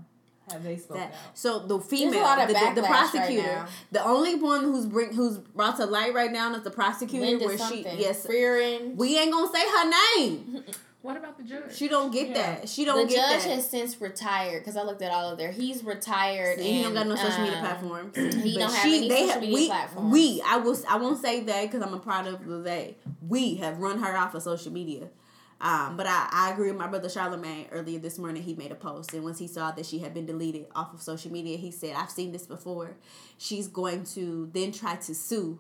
Have 0.50 0.64
they 0.64 0.78
spoke 0.78 0.98
that, 0.98 1.12
out? 1.12 1.18
So 1.34 1.60
the 1.60 1.80
female, 1.80 2.36
the, 2.36 2.48
the, 2.48 2.82
the, 2.82 2.88
prosecutor, 2.88 3.48
right 3.48 3.68
the 3.92 4.04
only 4.04 4.36
one 4.36 4.64
who's 4.64 4.86
bring 4.86 5.14
who's 5.14 5.38
brought 5.38 5.78
to 5.78 5.86
light 5.86 6.14
right 6.14 6.32
now 6.32 6.54
is 6.56 6.64
the 6.64 6.72
prosecutor. 6.72 7.26
Linda 7.26 7.46
where 7.46 7.58
something. 7.58 7.84
she 7.84 8.02
yes, 8.02 8.26
Fearing. 8.26 8.98
we 8.98 9.18
ain't 9.18 9.32
gonna 9.32 9.52
say 9.52 9.62
her 9.62 10.18
name. 10.18 10.64
What 11.02 11.18
about 11.18 11.36
the 11.36 11.44
judge? 11.44 11.76
She 11.76 11.88
don't 11.88 12.12
get 12.12 12.28
yeah. 12.28 12.34
that. 12.34 12.70
She 12.70 12.86
don't. 12.86 13.08
The 13.08 13.14
get 13.14 13.28
judge 13.28 13.44
that. 13.44 13.56
has 13.56 13.68
since 13.68 14.00
retired 14.00 14.62
because 14.62 14.78
I 14.78 14.84
looked 14.84 15.02
at 15.02 15.12
all 15.12 15.32
of 15.32 15.38
their. 15.40 15.52
He's 15.52 15.84
retired. 15.84 16.60
See, 16.60 16.68
and, 16.68 16.78
he 16.78 16.84
don't 16.84 16.94
got 16.94 17.08
no 17.08 17.16
social 17.16 17.40
um, 17.40 17.44
media 17.44 17.60
platforms. 17.60 18.18
He 18.42 18.54
but 18.54 18.60
don't 18.60 18.72
have 18.72 18.84
she, 18.84 18.98
any 18.98 19.10
they 19.10 19.28
social 19.28 19.42
media 19.42 19.56
we, 19.56 19.68
platforms. 19.68 20.14
We, 20.14 20.44
I 20.46 20.58
will, 20.58 20.78
I 20.88 20.98
won't 20.98 21.20
say 21.20 21.40
that 21.42 21.64
because 21.64 21.82
I'm 21.82 21.94
a 21.96 22.00
part 22.00 22.28
of 22.28 22.46
the 22.46 22.60
they. 22.60 22.98
We 23.28 23.56
have 23.56 23.80
run 23.80 23.98
her 24.00 24.16
off 24.16 24.36
of 24.36 24.44
social 24.44 24.72
media. 24.72 25.10
Um, 25.62 25.96
but 25.96 26.08
I, 26.08 26.28
I 26.32 26.52
agree 26.52 26.70
with 26.72 26.80
my 26.80 26.88
brother 26.88 27.08
Charlemagne 27.08 27.68
earlier 27.72 28.00
this 28.00 28.18
morning. 28.18 28.42
He 28.42 28.56
made 28.56 28.72
a 28.72 28.76
post, 28.76 29.14
and 29.14 29.24
once 29.24 29.38
he 29.38 29.48
saw 29.48 29.72
that 29.72 29.86
she 29.86 30.00
had 30.00 30.14
been 30.14 30.26
deleted 30.26 30.66
off 30.76 30.94
of 30.94 31.02
social 31.02 31.32
media, 31.32 31.56
he 31.58 31.70
said, 31.72 31.96
I've 31.96 32.10
seen 32.10 32.32
this 32.32 32.48
before. 32.48 32.98
She's 33.38 33.68
going 33.68 34.04
to 34.16 34.50
then 34.54 34.72
try 34.72 34.96
to 34.96 35.14
sue 35.14 35.60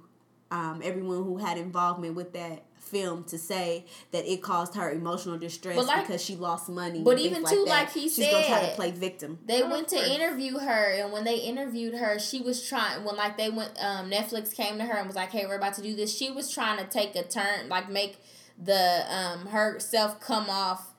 um, 0.49 0.81
everyone 0.83 1.23
who 1.23 1.37
had 1.37 1.57
involvement 1.57 2.15
with 2.15 2.33
that 2.33 2.65
film 2.75 3.23
to 3.23 3.37
say 3.37 3.85
that 4.11 4.25
it 4.25 4.41
caused 4.41 4.75
her 4.75 4.91
emotional 4.91 5.37
distress 5.37 5.77
like, 5.77 6.05
because 6.05 6.21
she 6.21 6.35
lost 6.35 6.67
money. 6.67 7.01
But 7.01 7.19
even 7.19 7.45
too, 7.45 7.63
like, 7.65 7.85
like 7.85 7.91
he 7.91 8.01
she's 8.01 8.15
said, 8.15 8.31
gonna 8.31 8.47
try 8.47 8.69
to 8.69 8.75
play 8.75 8.91
victim. 8.91 9.39
They 9.45 9.63
went 9.63 9.87
to 9.89 10.13
interview 10.13 10.57
her, 10.57 10.91
and 10.91 11.13
when 11.13 11.23
they 11.23 11.37
interviewed 11.37 11.93
her, 11.93 12.19
she 12.19 12.41
was 12.41 12.67
trying. 12.67 13.05
When 13.05 13.15
like 13.15 13.37
they 13.37 13.49
went, 13.49 13.71
um, 13.81 14.09
Netflix 14.09 14.53
came 14.53 14.77
to 14.79 14.83
her 14.83 14.97
and 14.97 15.07
was 15.07 15.15
like, 15.15 15.31
"Hey, 15.31 15.45
we're 15.45 15.55
about 15.55 15.75
to 15.75 15.81
do 15.81 15.95
this." 15.95 16.15
She 16.15 16.31
was 16.31 16.51
trying 16.51 16.79
to 16.79 16.85
take 16.85 17.15
a 17.15 17.23
turn, 17.23 17.69
like 17.69 17.89
make 17.89 18.17
the 18.63 19.05
um 19.09 19.47
herself 19.47 20.19
come 20.19 20.49
off 20.49 20.91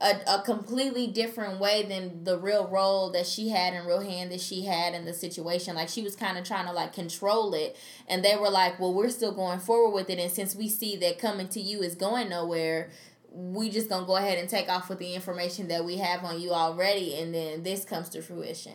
a, 0.00 0.20
a 0.26 0.42
completely 0.42 1.06
different 1.06 1.60
way 1.60 1.84
than 1.84 2.24
the 2.24 2.38
real 2.38 2.66
role 2.68 3.10
that 3.12 3.26
she 3.26 3.48
had 3.48 3.72
and 3.72 3.86
real 3.86 4.00
hand 4.00 4.32
that 4.32 4.40
she 4.40 4.64
had 4.64 4.92
in 4.92 5.04
the 5.04 5.14
situation. 5.14 5.74
Like 5.74 5.88
she 5.88 6.02
was 6.02 6.16
kind 6.16 6.36
of 6.36 6.44
trying 6.44 6.66
to 6.66 6.72
like 6.72 6.92
control 6.92 7.54
it, 7.54 7.76
and 8.08 8.24
they 8.24 8.36
were 8.36 8.50
like, 8.50 8.78
"Well, 8.78 8.92
we're 8.92 9.10
still 9.10 9.32
going 9.32 9.60
forward 9.60 9.94
with 9.94 10.10
it, 10.10 10.18
and 10.18 10.30
since 10.30 10.54
we 10.54 10.68
see 10.68 10.96
that 10.96 11.18
coming 11.18 11.48
to 11.48 11.60
you 11.60 11.82
is 11.82 11.94
going 11.94 12.28
nowhere." 12.28 12.90
We 13.36 13.68
just 13.68 13.88
gonna 13.88 14.06
go 14.06 14.14
ahead 14.14 14.38
and 14.38 14.48
take 14.48 14.68
off 14.68 14.88
with 14.88 15.00
the 15.00 15.12
information 15.12 15.66
that 15.66 15.84
we 15.84 15.96
have 15.96 16.22
on 16.22 16.40
you 16.40 16.52
already, 16.52 17.16
and 17.18 17.34
then 17.34 17.64
this 17.64 17.84
comes 17.84 18.08
to 18.10 18.22
fruition. 18.22 18.74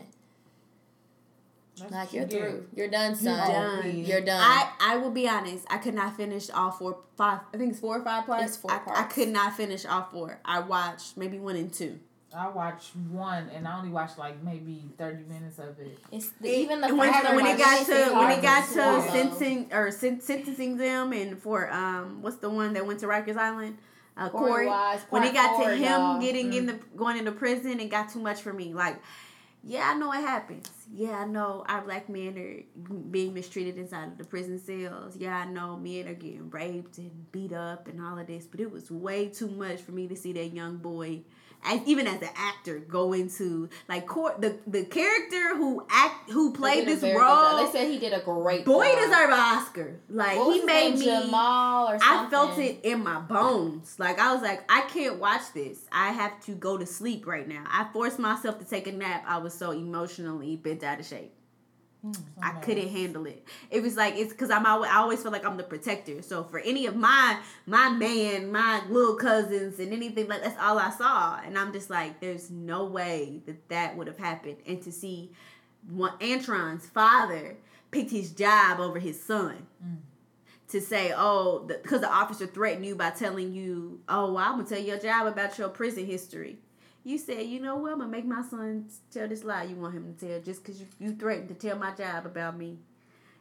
That's 1.80 1.92
like 1.92 2.14
you're 2.14 2.28
through. 2.28 2.68
You're 2.76 2.90
done, 2.90 3.16
son. 3.16 3.26
You're 3.26 3.82
done. 3.82 4.06
You're 4.06 4.22
done. 4.22 4.42
I, 4.42 4.72
I 4.80 4.98
will 4.98 5.12
be 5.12 5.28
honest. 5.28 5.66
I 5.70 5.78
could 5.78 5.94
not 5.94 6.16
finish 6.18 6.50
all 6.50 6.72
four, 6.72 7.00
five. 7.16 7.42
I 7.54 7.58
think 7.58 7.72
it's 7.72 7.80
four 7.80 7.98
or 7.98 8.04
five 8.04 8.26
parts. 8.26 8.46
It's 8.46 8.58
four 8.58 8.72
I, 8.72 8.80
parts. 8.80 9.00
I 9.00 9.04
could 9.04 9.30
not 9.30 9.56
finish 9.56 9.86
all 9.86 10.08
four. 10.12 10.40
I 10.46 10.60
watched 10.60 11.18
maybe 11.18 11.40
one 11.40 11.56
and 11.56 11.74
two. 11.74 12.00
I 12.36 12.48
watched 12.48 12.96
one, 12.96 13.50
and 13.56 13.68
I 13.68 13.78
only 13.78 13.90
watched 13.90 14.20
like 14.20 14.44
maybe 14.44 14.84
thirty 14.98 15.24
minutes 15.24 15.58
of 15.58 15.80
it. 15.80 15.98
It's 16.12 16.30
the, 16.42 16.50
even 16.50 16.82
the 16.82 16.96
when, 16.96 17.12
when 17.36 17.46
it 17.48 17.58
got 17.58 17.86
to 17.88 18.14
when 18.14 18.32
it 18.38 18.42
got 18.42 18.68
to 18.68 19.12
sentencing 19.12 19.74
or 19.74 19.90
sen- 19.90 20.22
sentencing 20.22 20.78
them 20.78 21.12
and 21.12 21.42
for 21.42 21.72
um 21.72 22.22
what's 22.22 22.38
the 22.38 22.50
one 22.50 22.74
that 22.74 22.86
went 22.86 23.00
to 23.00 23.08
Rikers 23.08 23.38
Island. 23.38 23.78
Uh, 24.16 24.30
Korey 24.30 24.50
Korey, 24.50 24.68
Wise, 24.68 25.00
when 25.10 25.24
it 25.24 25.34
part 25.34 25.58
got 25.58 25.64
to 25.70 25.76
him 25.76 25.84
y'all. 25.84 26.20
getting 26.20 26.54
in 26.54 26.66
the 26.66 26.74
going 26.98 27.18
into 27.18 27.32
prison, 27.32 27.80
it 27.80 27.90
got 27.90 28.10
too 28.10 28.20
much 28.20 28.42
for 28.42 28.52
me. 28.52 28.74
Like, 28.74 28.98
yeah, 29.64 29.92
I 29.92 29.94
know 29.96 30.12
it 30.14 30.22
happens. 30.22 30.70
Yeah, 30.92 31.18
I 31.18 31.26
know 31.26 31.64
our 31.68 31.82
black 31.82 32.10
men 32.10 32.38
are 32.38 32.92
being 33.12 33.34
mistreated 33.34 33.78
inside 33.78 34.08
of 34.08 34.18
the 34.18 34.24
prison 34.24 34.58
cells. 34.58 35.18
Yeah, 35.18 35.38
I 35.38 35.46
know 35.46 35.76
men 35.76 36.08
are 36.08 36.14
getting 36.14 36.50
raped 36.50 36.98
and 36.98 37.32
beat 37.32 37.54
up 37.54 37.88
and 37.88 38.02
all 38.02 38.18
of 38.18 38.28
this. 38.28 38.46
But 38.46 38.62
it 38.62 38.72
was 38.72 38.90
way 38.90 39.28
too 39.28 39.50
much 39.50 39.82
for 39.82 39.92
me 39.92 40.08
to 40.08 40.16
see 40.16 40.34
that 40.34 40.54
young 40.54 40.78
boy, 40.78 41.22
as, 41.64 41.82
even 41.86 42.08
as 42.08 42.22
an 42.22 42.30
actor, 42.36 42.80
go 42.80 43.14
into 43.14 43.70
like 43.88 44.08
Cor- 44.08 44.36
the 44.40 44.58
the 44.66 44.86
character 44.86 45.56
who 45.56 45.86
act 45.90 46.30
who 46.30 46.54
played 46.54 46.88
this 46.88 47.02
role. 47.04 47.66
They 47.66 47.72
said 47.72 47.90
he 47.90 48.00
did 48.00 48.14
a 48.14 48.22
great. 48.22 48.66
Boy 48.66 48.86
job. 48.86 49.00
deserved 49.00 49.34
an 49.34 49.40
Oscar. 49.40 50.00
Like 50.10 50.38
he 50.38 50.64
made 50.64 50.98
me. 50.98 51.06
Jamal 51.06 51.90
or 51.90 52.00
something. 52.00 52.28
I 52.28 52.30
felt 52.30 52.58
it 52.60 52.80
in 52.84 53.04
my 53.04 53.20
bones. 53.20 53.96
Like 53.98 54.20
I 54.20 54.34
was 54.34 54.42
like, 54.42 54.64
I 54.72 54.82
can't 54.82 55.20
watch 55.20 55.54
this. 55.54 55.80
I 55.92 56.12
have 56.12 56.40
to 56.46 56.54
go 56.54 56.78
to 56.78 56.86
sleep 56.86 57.28
right 57.28 57.48
now. 57.48 57.64
I 57.68 57.88
forced 57.92 58.20
myself 58.20 58.60
to 58.60 58.66
take 58.66 58.88
a 58.88 58.92
nap. 58.92 59.24
I 59.28 59.38
was 59.38 59.54
so 59.54 59.72
emotionally 59.72 60.56
bent 60.56 60.84
out 60.84 61.00
of 61.00 61.06
shape. 61.06 61.34
Mm, 62.06 62.18
I 62.42 62.52
couldn't 62.62 62.88
handle 62.90 63.26
it. 63.26 63.46
It 63.70 63.84
was 63.84 63.98
like 63.98 64.16
it's 64.16 64.32
because 64.32 64.50
I'm 64.50 64.66
always, 64.66 64.90
I 64.90 64.98
always 64.98 65.22
feel 65.22 65.34
like 65.34 65.46
I'm 65.46 65.58
the 65.58 65.64
protector. 65.64 66.22
So 66.22 66.46
for 66.46 66.60
any 66.60 66.86
of 66.86 66.96
my 66.96 67.40
my 67.66 67.90
man, 67.90 68.52
my 68.52 68.82
little 68.90 69.16
cousins, 69.16 69.80
and 69.80 69.92
anything 69.92 70.30
like 70.30 70.42
that's 70.42 70.58
all 70.62 70.80
I 70.80 70.92
saw, 70.92 71.42
and 71.46 71.58
I'm 71.58 71.74
just 71.74 71.90
like, 71.90 72.22
there's 72.22 72.50
no 72.50 72.86
way 72.86 73.42
that 73.46 73.68
that 73.68 73.98
would 73.98 74.08
have 74.08 74.18
happened. 74.18 74.58
And 74.66 74.82
to 74.84 74.94
see 74.94 75.32
one 75.90 76.18
Antron's 76.20 76.86
father 76.86 77.58
picked 77.92 78.12
his 78.12 78.32
job 78.32 78.80
over 78.80 79.00
his 79.00 79.22
son 79.22 79.68
mm. 79.86 79.98
to 80.70 80.80
say, 80.80 81.12
oh, 81.16 81.66
because 81.68 82.02
the, 82.02 82.10
officer 82.10 82.48
threatened 82.48 82.86
you 82.86 82.96
by 82.96 83.10
telling 83.10 83.54
you, 83.54 84.00
oh, 84.08 84.34
well, 84.34 84.44
I'm 84.44 84.58
gonna 84.58 84.70
tell 84.70 84.80
your 84.80 85.00
job 85.00 85.28
about 85.28 85.58
your 85.58 85.70
prison 85.70 86.06
history. 86.06 86.60
You 87.04 87.18
said, 87.18 87.46
you 87.46 87.60
know 87.60 87.78
what, 87.78 87.94
I'm 87.94 88.00
gonna 88.00 88.12
make 88.12 88.26
my 88.26 88.44
son 88.44 88.86
tell 89.12 89.28
this 89.28 89.44
lie 89.44 89.64
you 89.64 89.76
want 89.76 89.96
him 89.96 90.14
to 90.14 90.28
tell 90.28 90.42
just 90.42 90.64
because 90.64 90.80
you, 90.80 90.88
you 91.00 91.12
threatened 91.14 91.50
to 91.50 91.56
tell 91.56 91.78
my 91.78 91.96
job 91.96 92.26
about 92.26 92.58
me. 92.58 92.78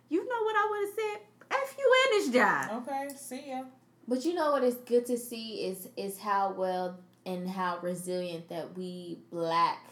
You 0.08 0.26
know 0.26 0.42
what 0.42 0.56
I 0.56 0.66
would 0.70 0.88
have 0.88 0.94
said? 0.94 1.28
F 1.50 1.76
you 1.78 1.94
in 2.04 2.18
this 2.18 2.34
job. 2.34 2.86
Okay, 2.88 3.08
see 3.16 3.50
ya. 3.50 3.62
But 4.06 4.24
you 4.24 4.34
know 4.34 4.52
what 4.52 4.62
is 4.62 4.76
good 4.86 5.06
to 5.06 5.18
see 5.18 5.66
is 5.66 5.88
is 5.96 6.18
how 6.18 6.52
well 6.52 6.98
and 7.26 7.48
how 7.48 7.78
resilient 7.82 8.48
that 8.48 8.76
we 8.76 9.18
black 9.30 9.84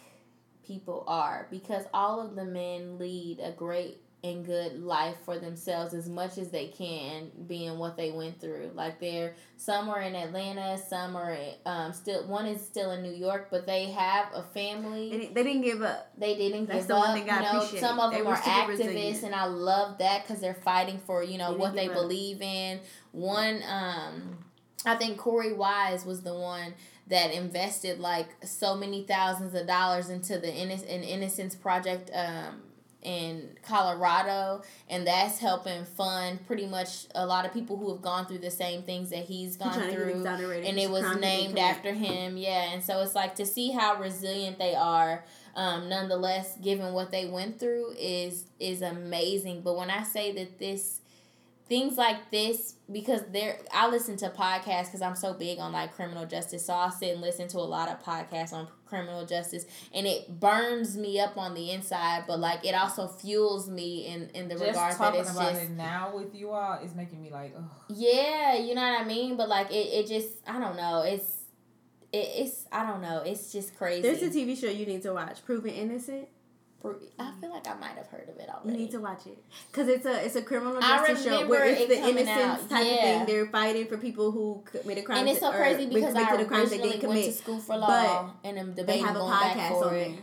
people 0.67 1.05
are 1.07 1.47
because 1.51 1.85
all 1.93 2.21
of 2.21 2.35
the 2.35 2.45
men 2.45 2.99
lead 2.99 3.41
a 3.41 3.53
great 3.53 4.01
and 4.27 4.45
good 4.45 4.83
life 4.83 5.17
for 5.25 5.39
themselves 5.39 5.95
as 5.95 6.09
much 6.09 6.37
as 6.39 6.51
they 6.51 6.67
can 6.69 7.31
being 7.47 7.79
what 7.79 7.97
they 7.97 8.11
went 8.11 8.41
through 8.41 8.71
like 8.75 8.99
they're 9.01 9.35
some 9.57 9.89
are 9.89 10.01
in 10.01 10.15
atlanta 10.15 10.77
some 10.77 11.15
are 11.17 11.37
um, 11.65 11.93
still 11.93 12.27
one 12.27 12.47
is 12.47 12.61
still 12.61 12.91
in 12.91 13.03
new 13.03 13.13
york 13.13 13.49
but 13.51 13.67
they 13.67 13.87
have 13.87 14.27
a 14.35 14.43
family 14.43 15.11
They, 15.11 15.19
didn't- 15.19 15.35
they 15.35 15.43
didn't 15.45 15.63
give 15.63 15.83
up. 15.83 16.11
they 16.19 16.35
didn't 16.37 16.67
That's 16.67 16.81
give 16.81 16.89
the 16.89 16.95
one 16.97 17.09
up. 17.11 17.15
thing 17.17 17.27
You 17.27 17.41
know, 17.41 17.59
appreciate. 17.59 17.81
some 17.81 18.01
of 18.01 18.11
They 18.13 18.19
them 18.19 18.27
are 18.27 18.37
activists, 18.37 18.69
resilient. 18.69 19.23
and 19.23 19.35
I 19.35 19.47
love 19.47 19.99
that 19.99 20.23
because 20.27 20.41
they're 20.41 20.55
fighting 20.55 20.99
for 21.07 21.23
you 21.23 21.39
know 21.39 21.53
They 21.53 21.59
what 21.59 21.75
they 21.75 21.89
up. 21.89 21.95
believe 21.95 22.43
in. 22.43 22.81
One, 23.13 23.63
um, 23.69 24.39
I 24.85 24.95
think 24.97 25.19
Korey 25.19 25.57
Wise 25.57 26.05
was 26.05 26.23
the 26.23 26.35
one 26.35 26.75
that 27.09 27.33
invested 27.33 27.99
like 28.01 28.29
so 28.45 28.77
many 28.77 29.05
thousands 29.05 29.55
of 29.55 29.67
dollars 29.67 30.11
into 30.11 30.39
the 30.39 30.49
Inno- 30.49 30.83
an 30.95 31.03
Innocence 31.03 31.55
Project. 31.55 32.11
Um, 32.15 32.63
in 33.07 33.51
Colorado, 33.63 34.63
and 34.91 35.07
that's 35.07 35.39
helping 35.39 35.85
fund 35.85 36.45
pretty 36.45 36.67
much 36.67 37.07
a 37.15 37.25
lot 37.25 37.47
of 37.47 37.53
people 37.53 37.77
who 37.77 37.93
have 37.93 38.03
gone 38.03 38.27
through 38.27 38.39
the 38.39 38.51
same 38.51 38.83
things 38.83 39.11
that 39.11 39.25
he's 39.25 39.57
gone 39.57 39.73
trying 39.73 39.91
to 39.91 39.97
get 39.97 40.39
through 40.39 40.53
and 40.53 40.79
it 40.79 40.91
was 40.91 41.03
crimes 41.03 41.21
that 41.21 41.21
they 41.21 41.47
named 41.47 41.59
after 41.59 41.93
him 41.93 42.37
yeah. 42.37 42.73
And 42.73 42.83
so 42.83 43.01
it's 43.01 43.15
like 43.15 43.37
to 43.37 43.47
see 43.47 43.71
how 43.71 44.01
resilient 44.01 44.59
they 44.59 44.75
are 44.75 45.25
um, 45.55 45.89
nonetheless 45.89 46.57
given 46.57 46.93
what 46.93 47.13
they 47.13 47.27
went 47.27 47.61
through 47.61 47.95
is 47.99 48.45
is 48.59 48.83
amazing. 48.83 49.63
But 49.63 49.77
when 49.77 49.89
i 49.89 50.03
say 50.03 50.33
that 50.33 50.59
this 50.59 51.01
things 51.69 51.97
like 51.97 52.31
this 52.31 52.75
because 52.93 53.23
there 53.33 53.59
i 53.73 53.89
listen 53.89 54.17
to 54.17 54.29
podcasts 54.29 54.87
because 54.87 55.03
i'm 55.03 55.17
so 55.17 55.35
big 55.35 55.59
on 55.59 55.73
like 55.73 55.93
criminal 55.95 56.25
justice 56.25 56.65
so 56.65 56.73
i'll 56.73 56.91
sit 56.91 57.13
and 57.13 57.21
listen 57.21 57.49
to 57.49 57.59
a 57.59 57.59
lot 57.59 57.89
of 57.89 58.01
podcasts 58.03 58.53
on 58.53 58.69
criminal 58.87 59.27
justice 59.27 59.67
and 59.93 60.07
it 60.07 60.39
burns 60.39 60.97
me 60.97 61.19
up 61.19 61.37
on 61.37 61.55
the 61.55 61.73
inside 61.73 62.23
but 62.29 62.39
like 62.39 62.65
it 62.65 62.75
also 62.75 63.09
fuels 63.09 63.69
me 63.69 64.07
in 64.07 64.31
in 64.31 64.49
the 64.49 64.55
Just 64.55 64.67
regard 64.67 64.77
that 64.77 64.91
it's 64.91 65.01
like 65.01 65.13
talking 65.13 65.21
about 65.21 65.53
just 65.53 65.63
it 65.65 65.71
now 65.71 66.13
with 66.15 66.35
you 66.35 66.51
all 66.51 66.79
is 66.83 66.95
making 66.95 67.21
me 67.23 67.31
like, 67.31 67.55
oh, 67.59 67.71
yeah, 67.89 68.57
you 68.57 68.75
know 68.75 68.83
what 68.83 69.01
I 69.01 69.05
mean? 69.05 69.37
But 69.37 69.49
like 69.49 69.71
it, 69.71 69.89
it 69.89 70.07
just 70.07 70.29
I 70.47 70.59
don't 70.59 70.77
know. 70.77 71.03
It's 71.03 71.25
it, 72.13 72.29
it's 72.37 72.67
I 72.73 72.87
don't 72.87 73.03
know. 73.03 73.23
It's 73.25 73.53
just 73.53 73.77
crazy. 73.77 74.03
There's 74.03 74.23
a 74.23 74.31
TV 74.31 74.59
show 74.59 74.69
you 74.69 74.87
need 74.87 75.03
to 75.03 75.13
watch, 75.13 75.45
Proven 75.45 75.71
Innocent. 75.71 76.29
I 77.19 77.33
feel 77.41 77.51
like 77.51 77.67
I 77.67 77.75
might 77.75 77.97
have 77.97 78.07
heard 78.07 78.29
of 78.29 78.37
it 78.39 78.49
You 78.65 78.73
need 78.73 78.91
to 78.93 78.99
watch 78.99 79.27
it 79.27 79.39
because 79.73 79.89
it's 79.89 80.07
a 80.07 80.25
it's 80.25 80.37
a 80.37 80.43
criminal 80.43 80.81
justice 80.81 81.25
show 81.25 81.47
where 81.49 81.65
it's 81.65 81.81
it 81.81 81.89
the 81.89 81.97
innocence 82.09 82.29
out, 82.29 82.71
type 82.71 82.83
of 82.87 83.01
thing. 83.01 83.27
They're 83.27 83.47
fighting 83.47 83.87
for 83.87 83.97
people 83.99 84.31
who 84.31 84.63
committed 84.65 85.05
crimes, 85.05 85.21
and 85.21 85.29
it's 85.29 85.41
so 85.41 85.51
crazy 85.53 85.87
because 85.87 86.15
I 86.15 86.37
convicted 86.37 86.41
of 86.43 86.51
they 86.51 86.57
originally 86.77 86.93
didn't 86.93 87.09
went 87.09 87.25
to 87.25 87.33
school 87.33 87.59
for 87.59 87.73
but 87.73 87.81
law 87.81 88.31
and 88.45 88.59
am 88.59 88.75
They 88.75 88.99
have 88.99 89.17
a 89.17 89.19
going 89.19 89.33
podcast 89.33 89.83
on 89.83 89.95
it. 89.95 90.09
there. 90.09 90.19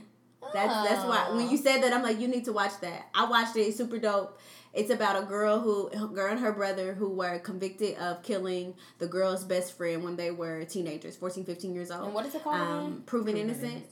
That's 0.53 0.89
that's 0.89 1.05
why 1.05 1.31
when 1.35 1.49
you 1.49 1.57
said 1.57 1.81
that 1.83 1.91
I'm 1.93 2.03
like 2.03 2.19
you 2.19 2.27
need 2.27 2.45
to 2.45 2.53
watch 2.53 2.79
that. 2.81 3.07
I 3.13 3.29
watched 3.29 3.55
it. 3.57 3.61
It's 3.61 3.77
super 3.77 3.97
dope. 3.97 4.39
It's 4.73 4.89
about 4.89 5.21
a 5.21 5.25
girl 5.25 5.59
who 5.59 5.87
a 5.89 6.07
girl 6.07 6.31
and 6.31 6.39
her 6.39 6.51
brother 6.51 6.93
who 6.93 7.09
were 7.09 7.39
convicted 7.39 7.97
of 7.97 8.23
killing 8.23 8.73
the 8.99 9.07
girl's 9.07 9.43
best 9.43 9.75
friend 9.77 10.03
when 10.03 10.15
they 10.15 10.31
were 10.31 10.63
teenagers, 10.65 11.15
14, 11.15 11.45
15 11.45 11.75
years 11.75 11.91
old. 11.91 12.05
And 12.05 12.13
what 12.13 12.25
is 12.25 12.33
it 12.35 12.43
called 12.43 12.55
Um, 12.55 12.77
again? 12.79 13.03
proven 13.05 13.37
innocent. 13.37 13.85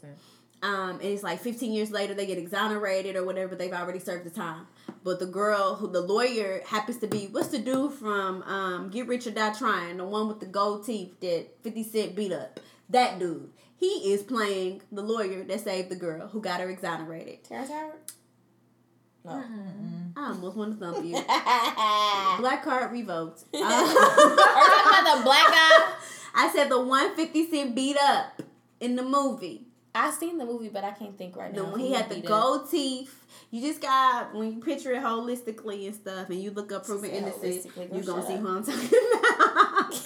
Um, 0.63 0.91
and 0.91 1.03
it's 1.03 1.23
like 1.23 1.39
15 1.39 1.71
years 1.71 1.91
later 1.91 2.13
they 2.13 2.25
get 2.25 2.37
exonerated 2.37 3.15
or 3.15 3.25
whatever. 3.25 3.55
They've 3.55 3.73
already 3.73 3.99
served 3.99 4.25
the 4.25 4.29
time. 4.29 4.67
But 5.03 5.19
the 5.19 5.25
girl 5.25 5.75
who 5.75 5.87
the 5.87 6.01
lawyer 6.01 6.61
happens 6.65 6.97
to 6.97 7.07
be 7.07 7.27
what's 7.31 7.47
the 7.47 7.57
dude 7.57 7.93
from 7.93 8.43
um, 8.43 8.89
Get 8.89 9.07
Rich 9.07 9.25
or 9.27 9.31
Die 9.31 9.53
Trying, 9.53 9.97
the 9.97 10.05
one 10.05 10.27
with 10.27 10.39
the 10.39 10.45
gold 10.45 10.85
teeth 10.85 11.19
that 11.21 11.47
50 11.63 11.83
Cent 11.83 12.15
beat 12.15 12.31
up. 12.31 12.59
That 12.89 13.17
dude. 13.19 13.49
He 13.77 14.13
is 14.13 14.21
playing 14.21 14.83
the 14.91 15.01
lawyer 15.01 15.43
that 15.43 15.61
saved 15.61 15.89
the 15.89 15.95
girl 15.95 16.27
who 16.27 16.39
got 16.39 16.61
her 16.61 16.69
exonerated. 16.69 17.43
Terrence 17.43 17.71
Howard? 17.71 17.95
No. 19.25 19.43
I 20.15 20.27
almost 20.27 20.55
want 20.55 20.79
to 20.79 20.85
thump 20.85 21.05
you. 21.05 21.13
Black 22.39 22.63
card 22.63 22.91
revoked. 22.91 23.43
Uh, 23.53 23.59
you 23.59 23.63
talking 23.63 24.99
about 24.99 25.17
the 25.17 25.23
black 25.23 25.47
guy? 25.47 25.93
I 26.35 26.51
said 26.53 26.69
the 26.69 26.79
150 26.79 27.49
Cent 27.49 27.75
beat 27.75 27.97
up 27.97 28.41
in 28.79 28.95
the 28.95 29.03
movie. 29.03 29.67
I've 29.93 30.13
seen 30.13 30.37
the 30.37 30.45
movie, 30.45 30.69
but 30.69 30.83
I 30.83 30.91
can't 30.91 31.17
think 31.17 31.35
right 31.35 31.53
now. 31.53 31.75
he 31.75 31.91
had 31.91 32.09
the 32.09 32.21
gold 32.21 32.69
teeth. 32.69 33.17
You 33.49 33.61
just 33.61 33.81
got 33.81 34.33
when 34.33 34.53
you 34.53 34.61
picture 34.61 34.93
it 34.93 35.01
holistically 35.01 35.85
and 35.87 35.95
stuff, 35.95 36.29
and 36.29 36.41
you 36.41 36.51
look 36.51 36.71
up 36.71 36.85
proven 36.85 37.09
innocent, 37.09 37.65
you 37.91 38.01
gonna 38.01 38.25
see 38.25 38.35
up. 38.35 38.39
who 38.39 38.47
I'm 38.47 38.63
talking 38.63 38.89
about. 39.29 40.05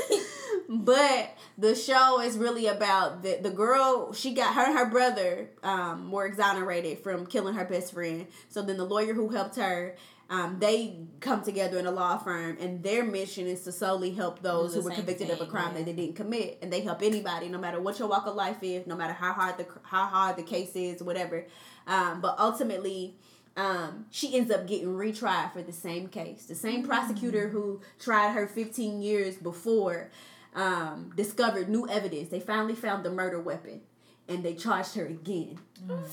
but 0.70 1.38
the 1.58 1.76
show 1.76 2.20
is 2.22 2.38
really 2.38 2.68
about 2.68 3.22
the 3.22 3.38
the 3.42 3.52
girl. 3.52 4.14
She 4.14 4.34
got 4.34 4.56
her 4.56 4.66
and 4.66 4.78
her 4.78 4.90
brother 4.90 5.50
um, 5.62 6.12
were 6.12 6.26
exonerated 6.26 7.00
from 7.00 7.28
killing 7.28 7.54
her 7.54 7.66
best 7.66 7.94
friend. 7.94 8.26
So 8.50 8.64
then 8.64 8.78
the 8.78 8.86
lawyer 8.86 9.14
who 9.14 9.30
helped 9.30 9.58
her. 9.58 9.96
Um, 10.30 10.58
they 10.60 10.98
come 11.20 11.44
together 11.44 11.78
in 11.78 11.86
a 11.86 11.92
law 11.92 12.18
firm, 12.18 12.58
and 12.60 12.82
their 12.82 13.04
mission 13.04 13.46
is 13.46 13.62
to 13.64 13.72
solely 13.72 14.12
help 14.12 14.42
those 14.42 14.74
who 14.74 14.82
were 14.82 14.90
convicted 14.90 15.30
of 15.30 15.40
a 15.40 15.46
crime 15.46 15.74
yeah. 15.74 15.80
that 15.80 15.86
they 15.86 15.94
didn't 15.94 16.16
commit, 16.16 16.58
and 16.62 16.74
they 16.74 16.82
help 16.82 17.04
anybody, 17.04 17.48
no 17.48 17.60
matter 17.60 17.80
what 17.80 18.00
your 18.00 18.08
walk 18.08 18.26
of 18.26 18.36
life 18.36 18.64
is, 18.64 18.88
no 18.88 18.96
matter 18.96 19.14
how 19.14 19.34
hard 19.34 19.58
the 19.58 19.68
how 19.84 20.06
hard 20.08 20.36
the 20.36 20.44
case 20.44 20.76
is, 20.76 21.04
whatever. 21.04 21.46
Um, 21.86 22.22
but 22.22 22.40
ultimately, 22.40 23.18
um, 23.56 24.08
she 24.10 24.36
ends 24.36 24.52
up 24.52 24.68
getting 24.68 24.90
retried 24.90 25.54
for 25.54 25.62
the 25.62 25.72
same 25.72 26.08
case. 26.08 26.46
The 26.46 26.56
same 26.56 26.84
prosecutor 26.84 27.50
who 27.50 27.82
tried 28.00 28.32
her 28.32 28.48
15 28.48 29.02
years 29.02 29.36
before 29.38 30.10
um, 30.56 31.12
discovered 31.16 31.70
new 31.70 31.88
evidence. 31.88 32.30
They 32.30 32.40
finally 32.40 32.76
found 32.76 33.06
the 33.06 33.12
murder 33.12 33.40
weapon. 33.40 33.82
And 34.28 34.44
they 34.44 34.56
charged 34.56 34.96
her 34.96 35.06
again, 35.06 35.60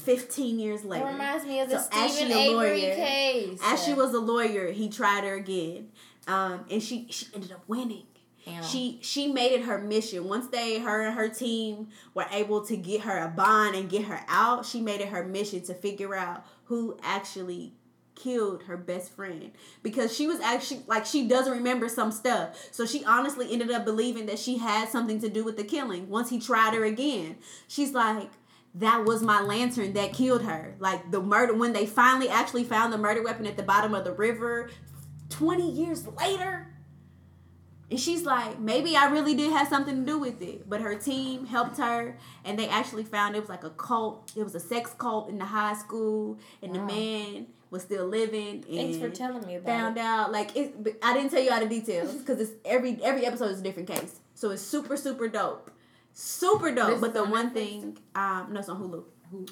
fifteen 0.04 0.58
years 0.58 0.82
It 0.82 0.88
later. 0.88 1.06
reminds 1.06 1.46
me 1.46 1.60
of 1.60 1.70
the 1.70 1.78
So 1.80 1.88
as 1.92 2.12
Steven 2.14 2.30
she 2.32 2.38
a 2.38 2.42
Avery 2.42 2.80
lawyer- 2.82 2.94
case. 2.94 3.60
As 3.64 3.82
she 3.82 3.94
was 3.94 4.12
a 4.12 4.20
lawyer, 4.20 4.70
he 4.70 4.90
tried 4.90 5.24
her 5.24 5.34
again, 5.34 5.88
um, 6.26 6.66
and 6.70 6.82
she 6.82 7.06
she 7.10 7.26
ended 7.34 7.52
up 7.52 7.62
winning. 7.66 8.04
Damn. 8.44 8.62
She 8.64 8.98
she 9.02 9.28
made 9.32 9.52
it 9.52 9.62
her 9.62 9.78
mission. 9.78 10.28
Once 10.28 10.48
they 10.48 10.78
her 10.78 11.00
and 11.06 11.14
her 11.14 11.28
team 11.30 11.88
were 12.12 12.26
able 12.30 12.60
to 12.66 12.76
get 12.76 13.02
her 13.02 13.16
a 13.18 13.28
bond 13.28 13.76
and 13.76 13.88
get 13.88 14.04
her 14.04 14.20
out, 14.28 14.66
she 14.66 14.80
made 14.82 15.00
it 15.00 15.08
her 15.08 15.24
mission 15.24 15.62
to 15.62 15.74
figure 15.74 16.14
out 16.14 16.44
who 16.64 16.98
actually 17.02 17.72
killed 18.22 18.64
her 18.64 18.76
best 18.76 19.12
friend 19.12 19.50
because 19.82 20.14
she 20.14 20.26
was 20.26 20.40
actually 20.40 20.82
like 20.86 21.04
she 21.04 21.26
doesn't 21.26 21.52
remember 21.52 21.88
some 21.88 22.12
stuff. 22.12 22.68
So 22.70 22.86
she 22.86 23.04
honestly 23.04 23.52
ended 23.52 23.70
up 23.70 23.84
believing 23.84 24.26
that 24.26 24.38
she 24.38 24.58
had 24.58 24.88
something 24.88 25.20
to 25.20 25.28
do 25.28 25.44
with 25.44 25.56
the 25.56 25.64
killing. 25.64 26.08
Once 26.08 26.30
he 26.30 26.38
tried 26.38 26.74
her 26.74 26.84
again, 26.84 27.36
she's 27.66 27.92
like, 27.92 28.30
that 28.74 29.04
was 29.04 29.22
my 29.22 29.40
lantern 29.40 29.92
that 29.94 30.12
killed 30.12 30.42
her. 30.42 30.74
Like 30.78 31.10
the 31.10 31.20
murder 31.20 31.54
when 31.54 31.72
they 31.72 31.86
finally 31.86 32.28
actually 32.28 32.64
found 32.64 32.92
the 32.92 32.98
murder 32.98 33.22
weapon 33.22 33.46
at 33.46 33.56
the 33.56 33.62
bottom 33.62 33.94
of 33.94 34.04
the 34.04 34.12
river 34.12 34.70
20 35.30 35.70
years 35.70 36.06
later. 36.06 36.68
And 37.90 38.00
she's 38.00 38.22
like, 38.22 38.58
maybe 38.58 38.96
I 38.96 39.10
really 39.10 39.34
did 39.34 39.52
have 39.52 39.68
something 39.68 39.96
to 39.96 40.06
do 40.06 40.18
with 40.18 40.40
it. 40.40 40.70
But 40.70 40.80
her 40.80 40.94
team 40.94 41.44
helped 41.44 41.76
her 41.76 42.16
and 42.44 42.58
they 42.58 42.68
actually 42.68 43.04
found 43.04 43.36
it 43.36 43.40
was 43.40 43.50
like 43.50 43.64
a 43.64 43.70
cult. 43.70 44.32
It 44.34 44.44
was 44.44 44.54
a 44.54 44.60
sex 44.60 44.94
cult 44.96 45.28
in 45.28 45.38
the 45.38 45.44
high 45.44 45.74
school 45.74 46.38
and 46.62 46.72
wow. 46.72 46.78
the 46.78 46.92
man 46.94 47.46
was 47.72 47.82
still 47.82 48.06
living. 48.06 48.62
Thanks 48.62 48.98
for 48.98 49.08
telling 49.08 49.44
me 49.46 49.56
about 49.56 49.66
found 49.66 49.96
it. 49.96 50.00
out 50.00 50.30
like 50.30 50.54
it. 50.54 50.98
I 51.02 51.14
didn't 51.14 51.30
tell 51.30 51.42
you 51.42 51.50
all 51.50 51.58
the 51.58 51.66
details 51.66 52.14
because 52.14 52.38
it's 52.38 52.52
every 52.64 53.02
every 53.02 53.26
episode 53.26 53.50
is 53.50 53.60
a 53.60 53.62
different 53.62 53.88
case. 53.88 54.20
So 54.34 54.50
it's 54.50 54.62
super 54.62 54.96
super 54.96 55.26
dope, 55.26 55.70
super 56.12 56.72
dope. 56.72 56.90
This 56.90 57.00
but 57.00 57.14
the 57.14 57.24
one 57.24 57.50
thing, 57.50 57.98
um, 58.14 58.48
no, 58.52 58.60
it's 58.60 58.68
on 58.68 58.80
Hulu. 58.80 59.04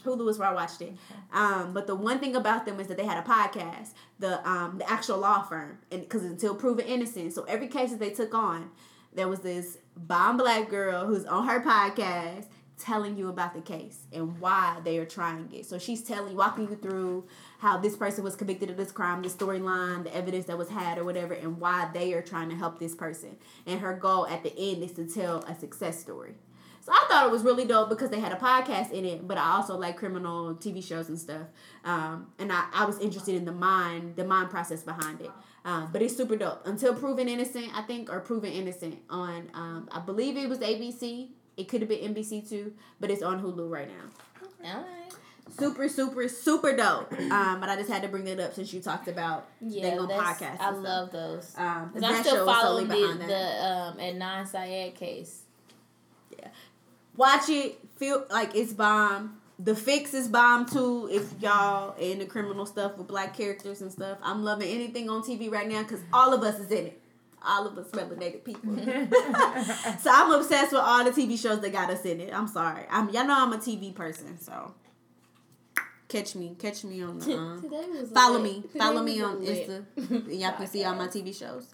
Hulu 0.04 0.28
is 0.28 0.38
where 0.38 0.50
I 0.50 0.52
watched 0.52 0.82
it. 0.82 0.92
Um, 1.32 1.72
but 1.72 1.86
the 1.86 1.94
one 1.94 2.18
thing 2.18 2.36
about 2.36 2.66
them 2.66 2.78
is 2.78 2.88
that 2.88 2.98
they 2.98 3.06
had 3.06 3.16
a 3.16 3.26
podcast, 3.26 3.94
the 4.18 4.46
um, 4.48 4.76
the 4.76 4.88
actual 4.88 5.16
law 5.16 5.42
firm, 5.42 5.78
and 5.90 6.02
because 6.02 6.22
until 6.22 6.54
proven 6.54 6.84
innocent, 6.84 7.32
so 7.32 7.44
every 7.44 7.68
case 7.68 7.90
that 7.90 7.98
they 7.98 8.10
took 8.10 8.34
on, 8.34 8.70
there 9.14 9.28
was 9.28 9.40
this 9.40 9.78
bomb 9.96 10.36
black 10.36 10.68
girl 10.68 11.06
who's 11.06 11.24
on 11.24 11.48
her 11.48 11.60
podcast 11.62 12.44
telling 12.82 13.16
you 13.16 13.28
about 13.28 13.54
the 13.54 13.60
case 13.60 14.06
and 14.12 14.40
why 14.40 14.78
they 14.84 14.98
are 14.98 15.04
trying 15.04 15.48
it. 15.52 15.66
So 15.66 15.78
she's 15.78 16.02
telling, 16.02 16.36
walking 16.36 16.68
you 16.68 16.76
through 16.76 17.24
how 17.58 17.78
this 17.78 17.96
person 17.96 18.24
was 18.24 18.36
convicted 18.36 18.70
of 18.70 18.76
this 18.76 18.92
crime, 18.92 19.22
the 19.22 19.28
storyline, 19.28 20.04
the 20.04 20.14
evidence 20.14 20.46
that 20.46 20.58
was 20.58 20.68
had 20.68 20.98
or 20.98 21.04
whatever, 21.04 21.34
and 21.34 21.60
why 21.60 21.90
they 21.92 22.12
are 22.12 22.22
trying 22.22 22.48
to 22.50 22.56
help 22.56 22.78
this 22.78 22.94
person. 22.94 23.36
And 23.66 23.80
her 23.80 23.94
goal 23.94 24.26
at 24.26 24.42
the 24.42 24.56
end 24.58 24.82
is 24.82 24.92
to 24.92 25.06
tell 25.06 25.38
a 25.44 25.54
success 25.54 26.00
story. 26.00 26.34
So 26.82 26.92
I 26.92 27.06
thought 27.08 27.26
it 27.26 27.30
was 27.30 27.42
really 27.42 27.66
dope 27.66 27.90
because 27.90 28.08
they 28.08 28.20
had 28.20 28.32
a 28.32 28.36
podcast 28.36 28.90
in 28.90 29.04
it, 29.04 29.28
but 29.28 29.36
I 29.36 29.52
also 29.52 29.76
like 29.76 29.96
criminal 29.96 30.54
TV 30.54 30.82
shows 30.82 31.08
and 31.08 31.18
stuff. 31.18 31.46
Um, 31.84 32.28
and 32.38 32.50
I, 32.50 32.64
I 32.72 32.84
was 32.86 32.98
interested 33.00 33.34
in 33.34 33.44
the 33.44 33.52
mind, 33.52 34.16
the 34.16 34.24
mind 34.24 34.48
process 34.48 34.82
behind 34.82 35.20
it. 35.20 35.30
Um, 35.64 35.90
but 35.92 36.00
it's 36.00 36.16
super 36.16 36.36
dope. 36.36 36.66
Until 36.66 36.94
Proven 36.94 37.28
Innocent, 37.28 37.68
I 37.74 37.82
think, 37.82 38.10
or 38.10 38.20
Proven 38.20 38.50
Innocent 38.50 38.98
on, 39.10 39.50
um, 39.52 39.88
I 39.92 40.00
believe 40.00 40.38
it 40.38 40.48
was 40.48 40.60
ABC. 40.60 41.28
It 41.57 41.68
could 41.68 41.80
have 41.80 41.88
been 41.88 42.14
NBC 42.14 42.48
too, 42.48 42.72
but 42.98 43.11
it's 43.11 43.22
on 43.22 43.42
Hulu 43.42 43.70
right 43.70 43.88
now. 43.88 44.74
All 44.74 44.82
right 44.82 45.01
super, 45.59 45.88
super, 45.88 46.28
super 46.28 46.76
dope. 46.76 47.12
Um, 47.30 47.61
but 47.61 47.68
I 47.68 47.76
just 47.76 47.88
had 47.88 48.03
to 48.03 48.09
bring 48.09 48.26
it 48.26 48.40
up 48.40 48.55
since 48.55 48.72
you 48.72 48.80
talked 48.80 49.07
about 49.07 49.46
yeah, 49.61 49.96
on 49.96 50.09
podcast. 50.09 50.59
I 50.59 50.70
love 50.70 51.12
those. 51.12 51.55
Um, 51.57 51.92
I'm 52.03 52.24
still 52.24 52.44
following 52.44 52.88
the, 52.88 53.24
the 53.26 53.64
um 53.64 53.96
Adnan 53.98 54.48
Syed 54.48 54.96
case. 54.96 55.42
Yeah, 56.36 56.48
watch 57.16 57.48
it. 57.48 57.78
Feel 57.96 58.26
like 58.30 58.57
it's 58.57 58.72
bomb. 58.72 59.40
The 59.61 59.76
fix 59.76 60.12
is 60.12 60.26
bomb 60.26 60.66
too. 60.66 61.09
If 61.12 61.40
y'all 61.40 61.94
into 61.98 62.26
criminal 62.26 62.66
stuff 62.66 62.98
with 62.98 63.07
black 63.07 63.36
characters 63.36 63.80
and 63.80 63.92
stuff, 63.92 64.18
I'm 64.22 64.42
loving 64.42 64.68
anything 64.68 65.09
on 65.09 65.22
TV 65.22 65.51
right 65.51 65.68
now 65.68 65.82
because 65.82 66.01
all 66.12 66.34
of 66.34 66.42
us 66.42 66.59
is 66.59 66.70
in 66.72 66.86
it. 66.88 66.99
All 67.43 67.66
of 67.66 67.78
us 67.78 67.91
melanated 67.93 68.45
people. 68.45 68.76
so 70.01 70.11
I'm 70.12 70.30
obsessed 70.32 70.72
with 70.72 70.82
all 70.82 71.05
the 71.05 71.11
TV 71.11 71.38
shows 71.38 71.61
that 71.61 71.72
got 71.72 71.91
us 71.91 72.05
in 72.05 72.20
it. 72.20 72.34
I'm 72.34 72.49
sorry. 72.49 72.84
I'm 72.91 73.09
y'all 73.11 73.26
know 73.26 73.34
I'm 73.34 73.53
a 73.53 73.59
TV 73.59 73.95
person, 73.95 74.38
so 74.38 74.74
Catch 76.11 76.34
me, 76.34 76.57
catch 76.59 76.82
me 76.82 77.03
on 77.05 77.20
the. 77.20 77.36
Um, 77.36 78.11
follow 78.12 78.43
me, 78.43 78.64
follow 78.76 79.01
me 79.01 79.22
on 79.22 79.47
Insta. 79.47 79.84
y'all 80.41 80.57
can 80.57 80.66
see 80.66 80.82
all 80.82 80.97
my 80.97 81.07
TV 81.07 81.32
shows. 81.32 81.68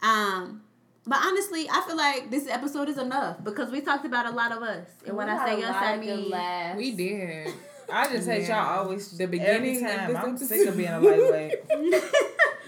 Um, 0.00 0.62
but 1.04 1.18
honestly, 1.20 1.68
I 1.68 1.82
feel 1.84 1.96
like 1.96 2.30
this 2.30 2.46
episode 2.46 2.88
is 2.88 2.98
enough 2.98 3.42
because 3.42 3.72
we 3.72 3.80
talked 3.80 4.06
about 4.06 4.26
a 4.26 4.30
lot 4.30 4.52
of 4.52 4.62
us. 4.62 4.86
And 5.04 5.16
when 5.16 5.28
I 5.28 5.44
say 5.44 5.64
us, 5.64 5.74
I 5.74 5.96
mean 5.96 6.32
we 6.76 6.92
did. 6.92 7.52
I 7.92 8.12
just 8.12 8.28
hate 8.28 8.42
yeah. 8.42 8.64
y'all 8.64 8.84
always 8.84 9.10
the 9.10 9.26
beginning 9.26 9.80
time. 9.80 10.16
I'm 10.16 10.38
sick 10.38 10.68
of 10.68 10.76
being 10.76 10.88
a 10.88 11.00
lightweight. 11.00 11.56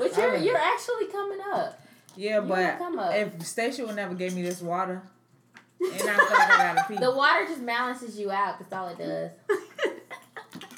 but 0.00 0.16
you're 0.16 0.36
you're 0.38 0.58
actually 0.58 1.06
coming 1.06 1.38
up. 1.52 1.80
Yeah, 2.16 2.42
you 2.42 2.48
but 2.48 3.16
if 3.16 3.42
Stacia 3.46 3.86
would 3.86 3.96
never 3.96 4.14
gave 4.14 4.34
me 4.34 4.42
this 4.42 4.60
water, 4.60 5.02
and 5.80 5.92
I 5.92 5.96
feel 5.96 6.10
I 6.10 6.74
gotta 6.74 6.84
pee. 6.88 6.98
The 6.98 7.10
water 7.10 7.44
just 7.46 7.64
balances 7.64 8.18
you 8.18 8.30
out. 8.30 8.58
That's 8.58 8.72
all 8.72 8.88
it 8.88 8.98
does. 8.98 9.30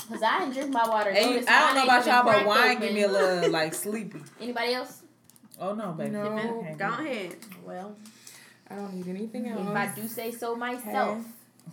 Cause 0.09 0.23
I 0.23 0.41
didn't 0.41 0.55
drink 0.55 0.71
my 0.71 0.87
water. 0.87 1.13
Hey, 1.13 1.43
I 1.47 1.61
don't 1.61 1.75
know 1.77 1.85
about 1.85 2.07
y'all, 2.07 2.25
but 2.25 2.45
wine 2.45 2.79
give 2.79 2.93
me 2.93 3.03
a 3.03 3.09
little 3.09 3.51
like 3.51 3.73
sleepy. 3.73 4.21
Anybody 4.41 4.75
else? 4.75 5.03
Oh 5.59 5.75
no, 5.75 5.93
baby. 5.93 6.11
No, 6.11 6.75
go 6.79 6.85
ahead. 6.87 7.37
Well, 7.65 7.97
I 8.69 8.77
don't 8.77 8.95
need 8.95 9.09
anything 9.09 9.49
else. 9.49 9.63
If 9.63 9.75
I 9.75 9.95
do 9.95 10.07
say 10.07 10.31
so 10.31 10.55
myself. 10.57 11.25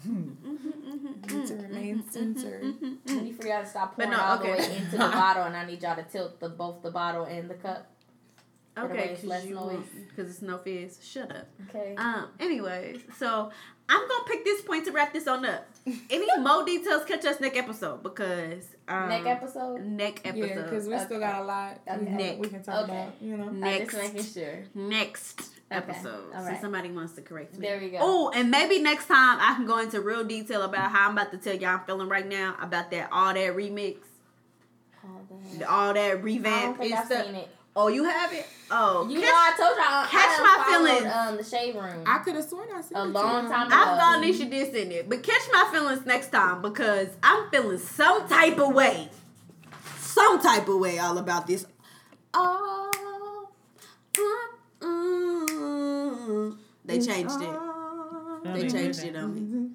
need 0.05 1.47
to 1.47 1.55
remain 1.55 2.09
censored. 2.09 2.73
I 3.07 3.13
need 3.15 3.35
for 3.35 3.47
y'all 3.47 3.63
to 3.63 3.67
stop 3.67 3.95
pouring 3.95 4.11
no, 4.11 4.21
all 4.21 4.39
okay. 4.39 4.51
the 4.53 4.57
way 4.57 4.77
into 4.77 4.91
the 4.91 4.97
bottle, 4.99 5.43
and 5.43 5.57
I 5.57 5.65
need 5.65 5.81
y'all 5.83 5.97
to 5.97 6.03
tilt 6.03 6.39
the 6.39 6.47
both 6.47 6.81
the 6.81 6.91
bottle 6.91 7.25
and 7.25 7.49
the 7.49 7.55
cup. 7.55 7.91
Okay, 8.85 9.17
because 9.19 10.29
it's 10.29 10.41
no 10.41 10.57
fizz. 10.57 10.99
Shut 11.03 11.31
up. 11.31 11.47
Okay. 11.69 11.95
Um. 11.97 12.27
Anyways, 12.39 13.01
so 13.17 13.51
I'm 13.89 14.07
gonna 14.07 14.23
pick 14.25 14.45
this 14.45 14.61
point 14.61 14.85
to 14.85 14.91
wrap 14.91 15.11
this 15.11 15.27
on 15.27 15.45
up. 15.45 15.67
Any 16.09 16.27
more 16.39 16.63
details? 16.65 17.03
Catch 17.05 17.25
us 17.25 17.39
next 17.41 17.57
episode 17.57 18.03
because 18.03 18.63
um, 18.87 19.09
next 19.09 19.27
episode. 19.27 19.81
Next 19.85 20.25
episode. 20.25 20.47
Yeah, 20.47 20.61
because 20.61 20.87
we 20.87 20.95
okay. 20.95 21.05
still 21.05 21.19
got 21.19 21.41
a 21.41 21.43
lot. 21.43 21.79
Okay. 21.87 22.11
Next. 22.11 22.39
We 22.39 22.47
can 22.47 22.63
talk 22.63 22.83
okay. 22.83 22.93
about. 22.93 23.13
You 23.19 23.37
know. 23.37 23.49
Next. 23.49 23.93
I'm 23.93 24.01
just 24.01 24.13
making 24.13 24.31
sure. 24.31 24.63
Next 24.73 25.49
episode. 25.69 26.29
Okay. 26.29 26.37
Right. 26.37 26.55
So 26.55 26.61
somebody 26.61 26.91
wants 26.91 27.13
to 27.13 27.21
correct 27.21 27.57
me. 27.57 27.67
There 27.67 27.79
we 27.79 27.89
go. 27.89 27.97
Oh, 27.99 28.31
and 28.33 28.49
maybe 28.49 28.79
next 28.79 29.07
time 29.07 29.39
I 29.41 29.55
can 29.55 29.65
go 29.65 29.79
into 29.79 29.99
real 30.01 30.23
detail 30.23 30.61
about 30.63 30.91
how 30.91 31.07
I'm 31.09 31.17
about 31.17 31.31
to 31.31 31.37
tell 31.37 31.55
y'all 31.55 31.79
I'm 31.79 31.85
feeling 31.85 32.07
right 32.07 32.27
now 32.27 32.55
about 32.61 32.91
that 32.91 33.09
all 33.11 33.33
that 33.33 33.55
remix. 33.55 33.97
All 35.03 35.27
that, 35.57 35.69
all 35.69 35.93
that 35.93 36.23
revamp. 36.23 36.55
I 36.55 36.61
don't 36.61 36.77
think 36.77 36.93
I've 36.93 37.05
stuff. 37.07 37.25
seen 37.25 37.35
it. 37.35 37.49
Oh, 37.75 37.87
you 37.87 38.03
have 38.03 38.33
it. 38.33 38.45
Oh, 38.69 39.07
you 39.09 39.19
catch, 39.21 39.29
know 39.29 39.33
I 39.33 39.53
told 39.57 39.77
y'all. 39.77 40.05
Catch 40.05 40.39
I 40.39 40.43
my 40.43 40.63
feelings. 40.71 41.13
Um, 41.13 41.37
the 41.37 41.43
shade 41.43 41.75
room. 41.75 42.03
I 42.05 42.17
could 42.19 42.35
have 42.35 42.43
sworn 42.43 42.67
I 42.73 42.81
seen 42.81 42.97
a 42.97 43.05
long 43.05 43.49
time 43.49 43.67
ago. 43.67 43.75
I 43.75 43.97
thought 43.97 44.21
Nisha 44.21 44.49
did 44.49 44.73
send 44.73 44.91
it, 44.91 45.09
but 45.09 45.23
catch 45.23 45.41
my 45.53 45.69
feelings 45.71 46.05
next 46.05 46.31
time 46.31 46.61
because 46.61 47.07
I'm 47.23 47.49
feeling 47.49 47.77
some 47.77 48.27
type 48.27 48.59
of 48.59 48.73
way, 48.73 49.09
some 49.99 50.41
type 50.41 50.67
of 50.67 50.79
way 50.79 50.99
all 50.99 51.17
about 51.17 51.47
this. 51.47 51.65
Oh, 52.33 53.47
mm, 54.81 56.57
they 56.83 56.99
changed 56.99 57.41
it. 57.41 57.59
They 58.53 58.67
changed 58.67 59.03
it 59.03 59.15
on 59.15 59.33
me. 59.33 59.69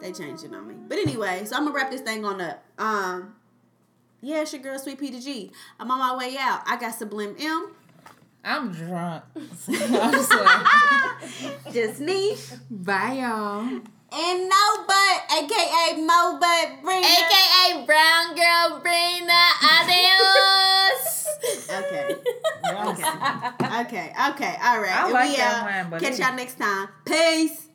They 0.00 0.12
changed 0.12 0.44
it 0.44 0.54
on 0.54 0.68
me. 0.68 0.74
But 0.88 0.98
anyway, 0.98 1.44
so 1.44 1.56
I'm 1.56 1.64
gonna 1.64 1.74
wrap 1.74 1.90
this 1.90 2.02
thing 2.02 2.24
on 2.24 2.40
up. 2.40 2.62
Um. 2.78 3.34
Yeah, 4.26 4.42
it's 4.42 4.52
your 4.52 4.60
girl, 4.60 4.76
Sweet 4.76 4.98
P 4.98 5.12
to 5.12 5.20
G. 5.20 5.52
I'm 5.78 5.88
on 5.88 6.00
my 6.00 6.16
way 6.16 6.36
out. 6.36 6.62
I 6.66 6.76
got 6.80 6.96
Sublime 6.96 7.36
M. 7.38 7.70
I'm 8.42 8.72
drunk. 8.72 9.22
Just 11.72 12.00
niche. 12.00 12.50
Bye, 12.68 13.18
y'all. 13.20 13.60
And 13.60 14.48
no 14.48 14.84
but, 14.84 15.30
aka 15.30 16.02
Mo 16.02 16.38
Butt 16.40 16.82
Brina. 16.82 17.04
AKA 17.04 17.84
Brown 17.86 18.34
Girl 18.34 18.80
Brina. 18.82 19.52
Adios. 19.78 21.28
okay. 21.70 22.16
Okay. 22.66 23.04
Okay. 23.80 24.12
Okay. 24.30 24.54
All 24.60 24.80
right. 24.80 24.92
I 24.92 25.08
like 25.12 25.30
we, 25.30 25.36
that 25.36 25.62
uh, 25.62 25.66
one, 25.82 25.90
but 25.90 26.00
Catch 26.02 26.18
y'all 26.18 26.34
next 26.34 26.58
time. 26.58 26.88
Peace. 27.04 27.65